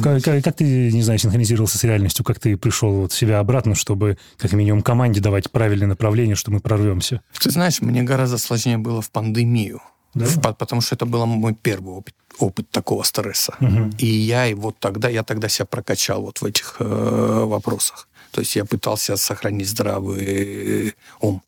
Как, 0.03 0.23
как- 0.23 0.45
как 0.45 0.57
ты, 0.57 0.93
не 0.93 1.01
знаю, 1.03 1.19
синхронизировался 1.19 1.79
с 1.79 1.85
реальностью, 1.85 2.23
как 2.23 2.39
ты 2.39 2.57
пришел 2.59 2.93
вот 2.93 3.13
себя 3.15 3.39
обратно, 3.39 3.75
чтобы 3.75 4.19
как 4.37 4.53
минимум 4.53 4.83
команде 4.83 5.21
давать 5.23 5.51
правильное 5.51 5.89
направление, 5.89 6.37
что 6.37 6.51
мы 6.51 6.61
прорвемся? 6.61 7.23
ты 7.41 7.51
знаешь, 7.51 7.81
мне 7.81 8.03
гораздо 8.03 8.37
сложнее 8.37 8.77
было 8.77 9.01
в 9.01 9.11
пандемию. 9.11 9.81
Да? 10.15 10.27
В- 10.27 10.41
по- 10.43 10.53
потому 10.53 10.83
что 10.83 10.95
это 10.95 11.07
был 11.07 11.25
мой 11.25 11.55
первый 11.55 11.95
опыт, 11.95 12.15
опыт 12.39 12.69
такого 12.69 13.03
стресса. 13.05 13.55
Мгм. 13.61 13.93
И 13.97 14.05
я 14.07 14.47
и 14.47 14.53
вот 14.53 14.77
тогда, 14.79 15.09
я 15.09 15.23
тогда 15.23 15.49
себя 15.49 15.65
прокачал 15.65 16.21
вот 16.21 16.43
в 16.43 16.45
этих 16.45 16.77
э, 16.81 17.45
вопросах. 17.47 18.09
То 18.33 18.41
есть 18.41 18.57
я 18.57 18.65
пытался 18.65 19.17
сохранить 19.17 19.69
здравый 19.69 20.95
ум. 21.21 21.43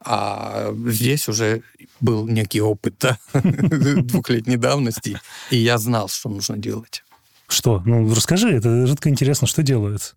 А 0.00 0.74
здесь 0.86 1.28
уже 1.28 1.62
был 2.00 2.26
некий 2.26 2.60
опыт 2.60 2.94
да, 3.00 3.18
двухлетней 3.42 4.56
давности, 4.56 5.18
и 5.50 5.56
я 5.56 5.78
знал, 5.78 6.08
что 6.08 6.28
нужно 6.28 6.58
делать. 6.58 7.04
Что? 7.48 7.82
Ну, 7.86 8.12
расскажи, 8.14 8.50
это 8.50 8.86
жутко 8.86 9.08
интересно, 9.08 9.46
что 9.46 9.62
делается. 9.62 10.14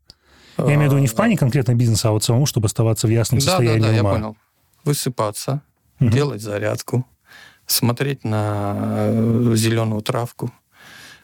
Я 0.57 0.73
имею 0.73 0.81
в 0.81 0.83
виду 0.85 0.97
не 0.97 1.07
в 1.07 1.13
плане 1.13 1.37
конкретно 1.37 1.75
бизнеса, 1.75 2.09
а 2.09 2.11
вот 2.11 2.23
самому, 2.23 2.45
чтобы 2.45 2.65
оставаться 2.65 3.07
в 3.07 3.11
ясном 3.11 3.39
Да, 3.39 3.45
да, 3.45 3.51
состоянии 3.51 3.81
да, 3.81 3.91
я 3.91 4.03
понял. 4.03 4.37
Высыпаться, 4.83 5.61
делать 5.99 6.41
зарядку, 6.41 7.05
смотреть 7.65 8.23
на 8.23 9.11
зеленую 9.55 10.01
травку, 10.01 10.51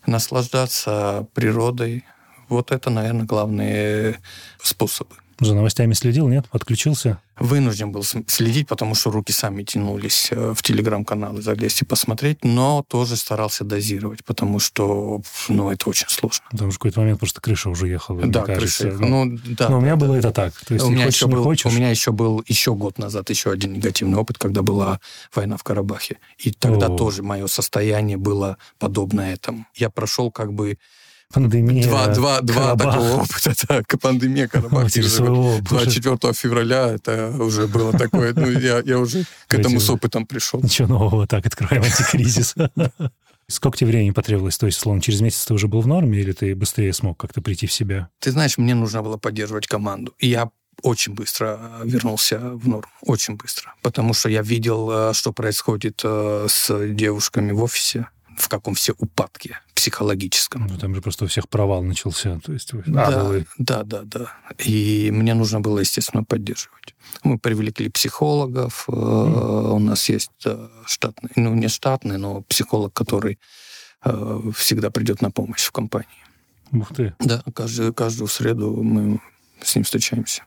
наслаждаться 0.06 1.28
природой. 1.34 2.06
Вот 2.54 2.72
это, 2.72 2.90
наверное, 2.90 3.26
главные 3.26 4.20
способы. 4.62 5.16
За 5.40 5.56
новостями 5.56 5.94
следил, 5.94 6.28
нет? 6.28 6.46
Подключился? 6.50 7.20
Вынужден 7.40 7.92
был 7.92 8.04
следить, 8.04 8.68
потому 8.68 8.94
что 8.94 9.10
руки 9.10 9.32
сами 9.32 9.64
тянулись 9.64 10.28
э, 10.32 10.54
в 10.56 10.62
телеграм-каналы 10.62 11.42
залезть 11.42 11.82
и 11.82 11.86
посмотреть, 11.86 12.44
но 12.44 12.86
тоже 12.88 13.16
старался 13.18 13.64
дозировать, 13.64 14.24
потому 14.24 14.60
что, 14.60 15.22
ну, 15.50 15.72
это 15.72 15.90
очень 15.90 16.08
сложно. 16.08 16.46
Там 16.56 16.70
же 16.70 16.76
в 16.76 16.80
какой-то 16.80 17.00
момент 17.00 17.20
просто 17.20 17.42
крыша 17.42 17.72
уже 17.72 17.88
ехала, 17.88 18.18
мне 18.18 18.28
да, 18.28 18.44
кажется. 18.44 18.84
крыша. 18.84 18.98
Ну, 19.00 19.26
Ну, 19.26 19.40
да. 19.58 19.70
но 19.70 19.80
у 19.80 19.82
меня 19.82 19.96
да, 19.96 20.06
было 20.06 20.14
да. 20.14 20.20
это 20.20 20.32
так. 20.32 20.54
То 20.54 20.76
есть 20.76 20.86
у 20.86 20.90
меня, 20.92 21.06
хочешь, 21.06 21.16
еще 21.22 21.28
был, 21.28 21.44
хочешь. 21.44 21.66
у 21.66 21.76
меня 21.76 21.90
еще 21.90 22.12
был 22.12 22.44
еще 22.48 22.76
год 22.76 23.00
назад 23.00 23.32
еще 23.32 23.52
один 23.52 23.74
негативный 23.74 24.20
опыт, 24.20 24.38
когда 24.38 24.62
была 24.62 25.00
война 25.34 25.58
в 25.58 25.64
Карабахе. 25.64 26.20
И 26.38 26.52
тогда 26.52 26.86
О. 26.88 26.96
тоже 26.96 27.24
мое 27.24 27.48
состояние 27.48 28.18
было 28.18 28.58
подобно 28.78 29.22
этому. 29.22 29.66
Я 29.74 29.90
прошел 29.90 30.30
как 30.30 30.54
бы 30.54 30.78
Пандемия, 31.34 31.84
два, 31.84 32.08
два, 32.10 32.42
два 32.42 32.76
Карабах. 32.76 32.94
такого 32.94 33.22
опыта. 33.24 33.54
Так, 33.68 34.00
пандемия 34.00 34.48
Карабах. 34.48 34.92
Через 34.92 35.16
своего, 35.16 35.58
боже. 35.58 35.86
24 35.86 36.34
февраля 36.34 36.90
это 36.90 37.34
уже 37.40 37.68
было 37.68 37.92
такое. 37.92 38.34
Ну, 38.36 38.52
я, 38.52 38.82
я 38.86 39.00
уже 39.00 39.26
к 39.48 39.54
этому 39.56 39.80
с 39.80 39.90
опытом 39.90 40.28
пришел. 40.28 40.62
Ничего 40.62 40.88
нового, 40.88 41.26
так, 41.26 41.46
открываем 41.46 41.84
антикризис. 41.84 42.54
Сколько 43.48 43.78
тебе 43.78 43.90
времени 43.90 44.12
потребовалось? 44.12 44.58
То 44.58 44.68
есть, 44.68 44.80
словно, 44.80 45.02
через 45.02 45.22
месяц 45.22 45.46
ты 45.46 45.56
уже 45.56 45.68
был 45.68 45.82
в 45.82 45.88
норме, 45.88 46.20
или 46.20 46.34
ты 46.34 46.56
быстрее 46.56 46.94
смог 46.94 47.20
как-то 47.20 47.42
прийти 47.42 47.66
в 47.66 47.74
себя? 47.74 48.10
Ты 48.20 48.32
знаешь, 48.32 48.58
мне 48.58 48.76
нужно 48.76 49.02
было 49.02 49.18
поддерживать 49.18 49.66
команду. 49.66 50.14
И 50.20 50.28
я 50.28 50.52
очень 50.84 51.14
быстро 51.14 51.60
вернулся 51.84 52.40
в 52.40 52.68
норму. 52.68 52.92
Очень 53.02 53.36
быстро. 53.38 53.74
Потому 53.82 54.14
что 54.14 54.30
я 54.30 54.44
видел, 54.44 55.10
э, 55.10 55.14
что 55.14 55.34
происходит 55.34 56.02
э, 56.04 56.46
с 56.48 56.90
девушками 56.90 57.52
в 57.52 57.64
офисе, 57.64 58.08
в 58.38 58.50
каком 58.50 58.76
все 58.76 58.94
упадке 58.98 59.60
психологическом. 59.76 60.68
Ну, 60.68 60.78
там 60.78 60.96
же 60.96 61.02
просто 61.02 61.26
у 61.26 61.28
всех 61.28 61.48
провал 61.50 61.84
начался. 61.84 62.40
То 62.44 62.54
есть, 62.54 62.72
Да, 62.86 63.08
адовый. 63.08 63.46
да, 63.58 63.84
да, 63.84 64.02
да. 64.04 64.32
И 64.66 65.10
мне 65.12 65.34
нужно 65.34 65.60
было, 65.62 65.80
естественно, 65.80 66.24
поддерживать. 66.24 66.96
Мы 67.24 67.38
привлекли 67.38 67.90
психологов. 67.90 68.86
э, 68.88 68.92
У 68.92 69.80
нас 69.80 70.10
есть 70.10 70.32
э, 70.46 70.68
штатный, 70.86 71.32
ну, 71.36 71.54
не 71.56 71.68
штатный, 71.68 72.18
но 72.18 72.42
психолог, 72.44 72.94
который 72.94 73.40
э, 74.06 74.40
всегда 74.56 74.90
придет 74.90 75.22
на 75.22 75.32
помощь 75.32 75.64
в 75.64 75.72
компании. 75.72 76.08
Ух 76.72 76.94
ты. 76.96 77.14
Да, 77.20 77.44
каждую, 77.54 77.94
каждую 77.94 78.28
среду 78.28 78.82
мы 78.84 79.20
с 79.62 79.76
ним 79.76 79.84
встречаемся. 79.84 80.44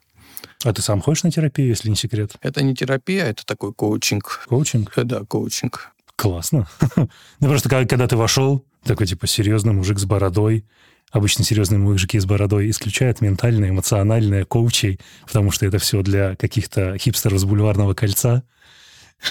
А 0.64 0.72
ты 0.72 0.82
сам 0.82 1.00
ходишь 1.00 1.22
на 1.22 1.30
терапию, 1.30 1.68
если 1.68 1.90
не 1.90 1.96
секрет? 1.96 2.32
Это 2.40 2.62
не 2.62 2.74
терапия, 2.74 3.26
это 3.26 3.44
такой 3.44 3.72
коучинг. 3.72 4.46
Коучинг? 4.48 4.92
Да, 5.04 5.24
коучинг. 5.24 5.92
Классно. 6.16 6.66
Ну, 7.40 7.48
просто 7.48 7.68
когда, 7.68 8.08
ты 8.08 8.16
вошел, 8.16 8.64
такой, 8.82 9.06
типа, 9.06 9.26
серьезный 9.26 9.74
мужик 9.74 9.98
с 9.98 10.04
бородой, 10.04 10.64
обычно 11.10 11.44
серьезные 11.44 11.78
мужики 11.78 12.18
с 12.18 12.24
бородой 12.24 12.70
исключают 12.70 13.20
ментальное, 13.20 13.70
эмоциональное, 13.70 14.44
коучей, 14.44 14.98
потому 15.26 15.50
что 15.50 15.66
это 15.66 15.78
все 15.78 16.02
для 16.02 16.34
каких-то 16.36 16.96
хипстеров 16.98 17.38
с 17.38 17.44
бульварного 17.44 17.94
кольца. 17.94 18.42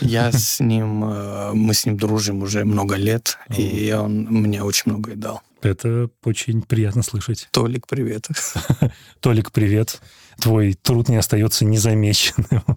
Я 0.02 0.32
с 0.32 0.60
ним, 0.60 1.04
э, 1.04 1.52
мы 1.54 1.74
с 1.74 1.86
ним 1.86 1.98
дружим 1.98 2.44
уже 2.44 2.64
много 2.64 2.96
лет, 2.96 3.38
и 3.56 3.94
он 3.98 4.26
мне 4.26 4.64
очень 4.64 4.92
многое 4.92 5.16
дал. 5.16 5.42
Это 5.62 6.10
очень 6.24 6.62
приятно 6.62 7.02
слышать. 7.02 7.48
Толик, 7.52 7.88
привет. 7.88 8.28
Толик, 9.20 9.52
привет. 9.52 10.00
Твой 10.40 10.74
труд 10.74 11.10
не 11.10 11.16
остается 11.16 11.66
незамеченным. 11.66 12.75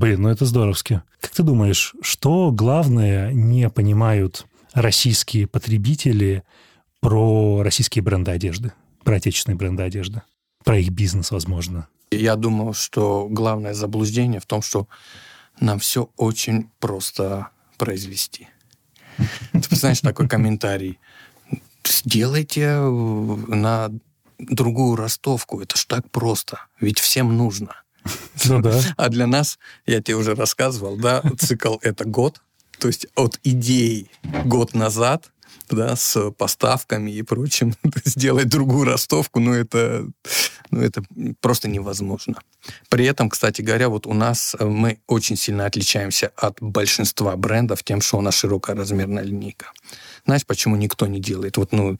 Блин, 0.00 0.22
ну 0.22 0.30
это 0.30 0.46
здоровски. 0.46 1.02
Как 1.20 1.32
ты 1.32 1.42
думаешь, 1.42 1.94
что 2.00 2.50
главное 2.52 3.34
не 3.34 3.68
понимают 3.68 4.46
российские 4.72 5.46
потребители 5.46 6.42
про 7.00 7.62
российские 7.62 8.02
бренды 8.02 8.30
одежды, 8.30 8.72
про 9.04 9.16
отечественные 9.16 9.58
бренды 9.58 9.82
одежды, 9.82 10.22
про 10.64 10.78
их 10.78 10.88
бизнес, 10.88 11.30
возможно? 11.32 11.86
Я 12.10 12.36
думал, 12.36 12.72
что 12.72 13.28
главное 13.28 13.74
заблуждение 13.74 14.40
в 14.40 14.46
том, 14.46 14.62
что 14.62 14.88
нам 15.60 15.78
все 15.78 16.08
очень 16.16 16.70
просто 16.78 17.48
произвести. 17.76 18.48
Ты 19.52 19.76
знаешь, 19.76 20.00
такой 20.00 20.28
комментарий. 20.30 20.98
Сделайте 21.84 22.62
э, 22.62 22.90
на 23.48 23.90
другую 24.38 24.96
ростовку. 24.96 25.60
Это 25.60 25.76
ж 25.76 25.84
так 25.84 26.10
просто. 26.10 26.60
Ведь 26.80 26.98
всем 27.00 27.36
нужно. 27.36 27.79
Ну 28.44 28.62
да. 28.62 28.80
А 28.96 29.08
для 29.08 29.26
нас, 29.26 29.58
я 29.86 30.00
тебе 30.00 30.16
уже 30.16 30.34
рассказывал, 30.34 30.96
да, 30.96 31.22
цикл— 31.38 31.76
это 31.82 32.04
год. 32.04 32.40
То 32.78 32.88
есть 32.88 33.06
от 33.14 33.38
идеи 33.44 34.10
год 34.44 34.74
назад, 34.74 35.30
да, 35.68 35.96
с 35.96 36.30
поставками 36.32 37.10
и 37.10 37.22
прочим, 37.22 37.74
сделать 38.04 38.48
другую 38.48 38.86
ростовку, 38.86 39.40
ну 39.40 39.52
это, 39.52 40.06
ну, 40.70 40.80
это 40.80 41.02
просто 41.40 41.68
невозможно. 41.68 42.40
При 42.88 43.04
этом, 43.04 43.28
кстати 43.28 43.62
говоря, 43.62 43.88
вот 43.88 44.06
у 44.06 44.14
нас 44.14 44.56
э, 44.58 44.64
мы 44.64 44.98
очень 45.06 45.36
сильно 45.36 45.66
отличаемся 45.66 46.32
от 46.36 46.60
большинства 46.60 47.36
брендов 47.36 47.82
тем, 47.82 48.00
что 48.00 48.18
у 48.18 48.20
нас 48.20 48.34
широкая 48.34 48.76
размерная 48.76 49.22
линейка. 49.22 49.72
Знаешь, 50.26 50.46
почему 50.46 50.76
никто 50.76 51.06
не 51.06 51.20
делает? 51.20 51.56
Вот, 51.56 51.72
ну, 51.72 51.98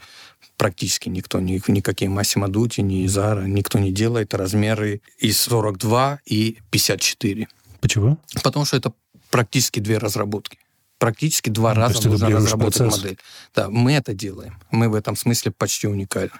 практически 0.60 1.08
никто, 1.08 1.40
ни, 1.40 1.58
никакие 1.68 2.10
Массимо 2.10 2.46
Дути, 2.46 2.82
ни 2.82 3.06
Зара, 3.06 3.46
никто 3.46 3.78
не 3.78 3.92
делает 3.92 4.34
размеры 4.34 5.00
и 5.16 5.32
42, 5.32 6.20
и 6.26 6.58
54. 6.70 7.48
Почему? 7.80 8.18
Потому 8.42 8.66
что 8.66 8.76
это 8.76 8.92
практически 9.30 9.80
две 9.80 9.96
разработки. 9.96 10.58
Практически 10.98 11.48
два 11.48 11.72
Ну, 11.72 11.80
раза 11.80 12.06
нужно 12.06 12.28
разработать 12.28 12.76
процесс. 12.76 12.98
модель. 13.02 13.18
Да, 13.54 13.70
мы 13.70 13.94
это 13.94 14.12
делаем. 14.12 14.58
Мы 14.70 14.90
в 14.90 14.94
этом 14.94 15.16
смысле 15.16 15.50
почти 15.50 15.86
уникальны. 15.86 16.38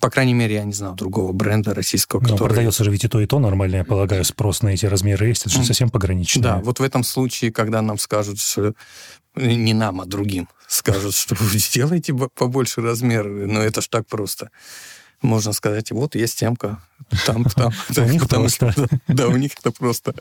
По 0.00 0.08
крайней 0.08 0.32
мере, 0.32 0.54
я 0.54 0.64
не 0.64 0.72
знаю 0.72 0.94
другого 0.94 1.32
бренда 1.32 1.74
российского, 1.74 2.20
Но 2.22 2.30
который... 2.30 2.48
продается 2.48 2.84
же 2.84 2.90
ведь 2.90 3.04
и 3.04 3.08
то, 3.08 3.20
и 3.20 3.26
то 3.26 3.38
нормально, 3.38 3.76
я 3.76 3.84
полагаю, 3.84 4.24
спрос 4.24 4.62
на 4.62 4.70
эти 4.70 4.86
размеры 4.86 5.28
есть. 5.28 5.42
Это 5.42 5.50
же 5.50 5.64
совсем 5.64 5.90
пограничное. 5.90 6.42
Да, 6.42 6.58
вот 6.58 6.80
в 6.80 6.82
этом 6.82 7.04
случае, 7.04 7.52
когда 7.52 7.82
нам 7.82 7.98
скажут, 7.98 8.40
что 8.40 8.72
не 9.36 9.74
нам, 9.74 10.00
а 10.00 10.04
другим 10.04 10.48
скажут, 10.66 11.14
что 11.14 11.36
сделайте 11.52 12.14
побольше 12.34 12.80
размер, 12.80 13.26
но 13.28 13.60
это 13.60 13.80
ж 13.80 13.88
так 13.88 14.06
просто. 14.06 14.50
Можно 15.20 15.52
сказать, 15.52 15.92
вот 15.92 16.14
есть 16.16 16.38
темка, 16.38 16.82
там, 17.26 17.44
там. 17.44 17.72
У 17.96 18.00
них 18.02 18.28
просто. 18.28 18.74
Да, 19.06 19.28
у 19.28 19.36
них 19.36 19.52
это 19.58 19.70
просто. 19.70 20.14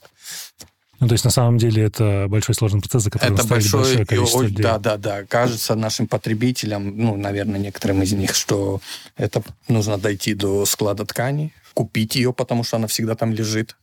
Ну, 1.00 1.08
то 1.08 1.14
есть, 1.14 1.26
на 1.26 1.32
самом 1.32 1.58
деле, 1.58 1.82
это 1.84 2.28
большой 2.30 2.54
сложный 2.54 2.80
процесс, 2.80 3.02
за 3.04 3.10
которым 3.10 3.34
это 3.34 3.48
большой, 3.48 3.82
большое 3.82 4.06
количество 4.06 4.42
людей. 4.44 4.62
Да, 4.62 4.78
да, 4.78 4.98
да. 4.98 5.26
Кажется 5.26 5.74
нашим 5.74 6.06
потребителям, 6.06 6.96
ну, 6.96 7.18
наверное, 7.18 7.60
некоторым 7.60 8.04
из 8.04 8.12
них, 8.12 8.36
что 8.36 8.82
это 9.18 9.42
нужно 9.68 9.98
дойти 9.98 10.36
до 10.36 10.64
склада 10.68 11.04
ткани, 11.04 11.54
купить 11.74 12.16
ее, 12.16 12.34
потому 12.34 12.64
что 12.64 12.78
она 12.78 12.86
всегда 12.86 13.16
там 13.16 13.34
лежит, 13.34 13.76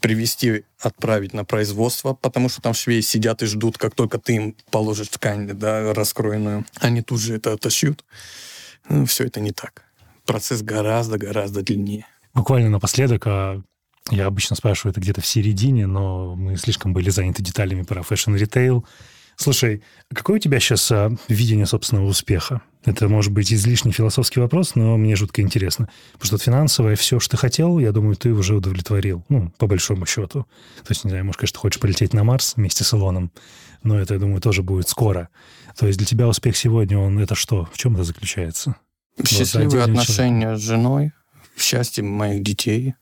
привезти, 0.00 0.64
отправить 0.80 1.34
на 1.34 1.44
производство, 1.44 2.14
потому 2.14 2.48
что 2.48 2.60
там 2.60 2.74
швеи 2.74 3.00
сидят 3.00 3.42
и 3.42 3.46
ждут, 3.46 3.78
как 3.78 3.94
только 3.94 4.18
ты 4.18 4.34
им 4.34 4.56
положишь 4.70 5.08
ткань, 5.08 5.48
да, 5.48 5.92
раскроенную. 5.94 6.64
Они 6.80 7.02
тут 7.02 7.20
же 7.20 7.34
это 7.36 7.52
отошьют. 7.52 8.04
Ну, 8.88 9.06
все 9.06 9.24
это 9.24 9.40
не 9.40 9.52
так. 9.52 9.84
Процесс 10.26 10.62
гораздо-гораздо 10.62 11.62
длиннее. 11.62 12.06
Буквально 12.34 12.70
напоследок, 12.70 13.26
а 13.26 13.62
я 14.10 14.26
обычно 14.26 14.56
спрашиваю 14.56 14.92
это 14.92 15.00
где-то 15.00 15.20
в 15.20 15.26
середине, 15.26 15.86
но 15.86 16.34
мы 16.34 16.56
слишком 16.56 16.92
были 16.92 17.10
заняты 17.10 17.42
деталями 17.42 17.82
про 17.82 18.02
fashion-ритейл. 18.02 18.84
Слушай, 19.40 19.82
какое 20.14 20.36
у 20.36 20.38
тебя 20.38 20.60
сейчас 20.60 20.92
а, 20.92 21.10
видение 21.28 21.64
собственного 21.64 22.04
успеха? 22.04 22.60
Это 22.84 23.08
может 23.08 23.32
быть 23.32 23.50
излишний 23.50 23.90
философский 23.90 24.38
вопрос, 24.38 24.74
но 24.74 24.98
мне 24.98 25.16
жутко 25.16 25.40
интересно. 25.40 25.88
Потому 26.12 26.26
что 26.26 26.44
финансовое 26.44 26.94
все, 26.94 27.18
что 27.20 27.30
ты 27.30 27.36
хотел, 27.38 27.78
я 27.78 27.92
думаю, 27.92 28.16
ты 28.16 28.34
уже 28.34 28.54
удовлетворил. 28.54 29.24
Ну, 29.30 29.50
по 29.56 29.66
большому 29.66 30.04
счету. 30.04 30.46
То 30.84 30.90
есть, 30.90 31.04
не 31.04 31.10
знаю, 31.10 31.24
может, 31.24 31.40
конечно, 31.40 31.58
хочешь 31.58 31.80
полететь 31.80 32.12
на 32.12 32.22
Марс 32.22 32.52
вместе 32.56 32.84
с 32.84 32.92
Илоном, 32.92 33.32
но 33.82 33.98
это, 33.98 34.12
я 34.12 34.20
думаю, 34.20 34.42
тоже 34.42 34.62
будет 34.62 34.90
скоро. 34.90 35.30
То 35.74 35.86
есть 35.86 35.98
для 35.98 36.06
тебя 36.06 36.28
успех 36.28 36.54
сегодня, 36.54 36.98
он 36.98 37.18
это 37.18 37.34
что? 37.34 37.66
В 37.72 37.78
чем 37.78 37.94
это 37.94 38.04
заключается? 38.04 38.76
Счастливые 39.26 39.84
отношения 39.84 40.40
человек. 40.42 40.60
с 40.60 40.62
женой, 40.62 41.12
счастье 41.56 42.04
моих 42.04 42.42
детей, 42.42 42.94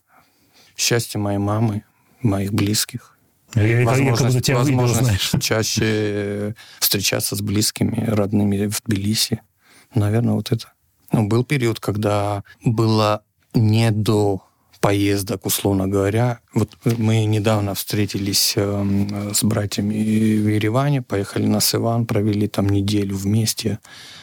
счастье 0.77 1.21
моей 1.21 1.39
мамы, 1.39 1.83
моих 2.23 2.53
близких. 2.53 3.18
Я, 3.55 3.85
возможность, 3.85 4.35
я 4.35 4.41
тебя 4.41 4.59
возможность 4.59 5.03
знаешь. 5.03 5.33
чаще 5.41 6.55
встречаться 6.79 7.35
с 7.35 7.41
близкими, 7.41 8.05
родными 8.07 8.67
в 8.67 8.83
Тбилиси. 8.85 9.41
Наверное, 9.95 10.35
вот 10.35 10.53
это. 10.53 10.73
Ну, 11.13 11.27
был 11.27 11.45
период, 11.45 11.81
когда 11.81 12.45
было 12.63 13.23
не 13.55 13.91
до 13.91 14.43
поездок, 14.81 15.47
условно 15.47 15.89
говоря. 15.89 16.41
Вот 16.55 16.77
мы 16.85 17.25
недавно 17.25 17.75
встретились 17.75 18.55
э, 18.57 19.33
с 19.33 19.43
братьями 19.43 19.95
в 19.95 20.49
Ереване, 20.49 21.03
поехали 21.03 21.47
на 21.47 21.61
Сыван, 21.61 22.07
провели 22.07 22.47
там 22.49 22.69
неделю 22.69 23.17
вместе. 23.17 23.79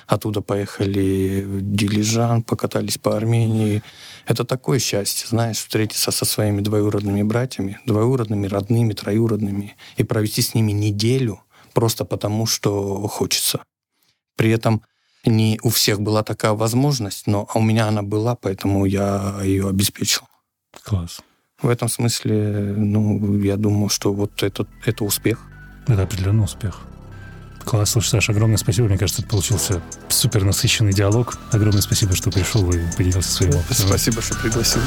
Оттуда 0.08 0.42
поехали 0.42 1.44
в 1.46 1.76
Дилижан, 1.76 2.44
покатались 2.44 2.98
по 2.98 3.18
Армении. 3.18 3.84
Это 4.28 4.44
такое 4.44 4.80
счастье, 4.80 5.28
знаешь, 5.28 5.58
встретиться 5.58 6.12
со 6.12 6.26
своими 6.26 6.62
двоюродными 6.62 7.22
братьями, 7.24 7.80
двоюродными, 7.86 8.48
родными, 8.48 8.94
троюродными, 8.94 9.76
и 9.98 10.04
провести 10.04 10.42
с 10.42 10.56
ними 10.56 10.72
неделю 10.72 11.42
просто 11.74 12.06
потому, 12.06 12.46
что 12.46 13.08
хочется. 13.08 13.62
При 14.36 14.50
этом 14.50 14.82
не 15.26 15.60
у 15.64 15.70
всех 15.70 16.02
была 16.02 16.24
такая 16.24 16.54
возможность, 16.54 17.28
но 17.28 17.48
у 17.54 17.62
меня 17.62 17.88
она 17.88 18.02
была, 18.02 18.36
поэтому 18.36 18.86
я 18.86 19.40
ее 19.44 19.70
обеспечил. 19.70 20.24
Класс. 20.84 21.22
В 21.62 21.70
этом 21.70 21.90
смысле, 21.90 22.74
ну, 22.78 23.40
я 23.42 23.58
думаю, 23.58 23.90
что 23.90 24.14
вот 24.14 24.44
это, 24.44 24.68
это 24.86 25.04
успех. 25.04 25.48
Это 25.88 26.04
определенный 26.04 26.44
успех. 26.44 26.82
Класс, 27.66 27.92
слушай, 27.92 28.10
Саша, 28.10 28.32
огромное 28.32 28.58
спасибо. 28.58 28.88
Мне 28.88 28.98
кажется, 28.98 29.22
это 29.22 29.30
получился 29.30 29.82
супер 30.08 30.44
насыщенный 30.44 30.94
диалог. 30.94 31.38
Огромное 31.52 31.82
спасибо, 31.82 32.16
что 32.16 32.30
пришел 32.32 32.72
и 32.72 32.80
поделился 32.96 33.32
своим 33.32 33.56
опытом. 33.56 33.88
Спасибо, 33.88 34.22
что 34.22 34.36
пригласил. 34.36 34.82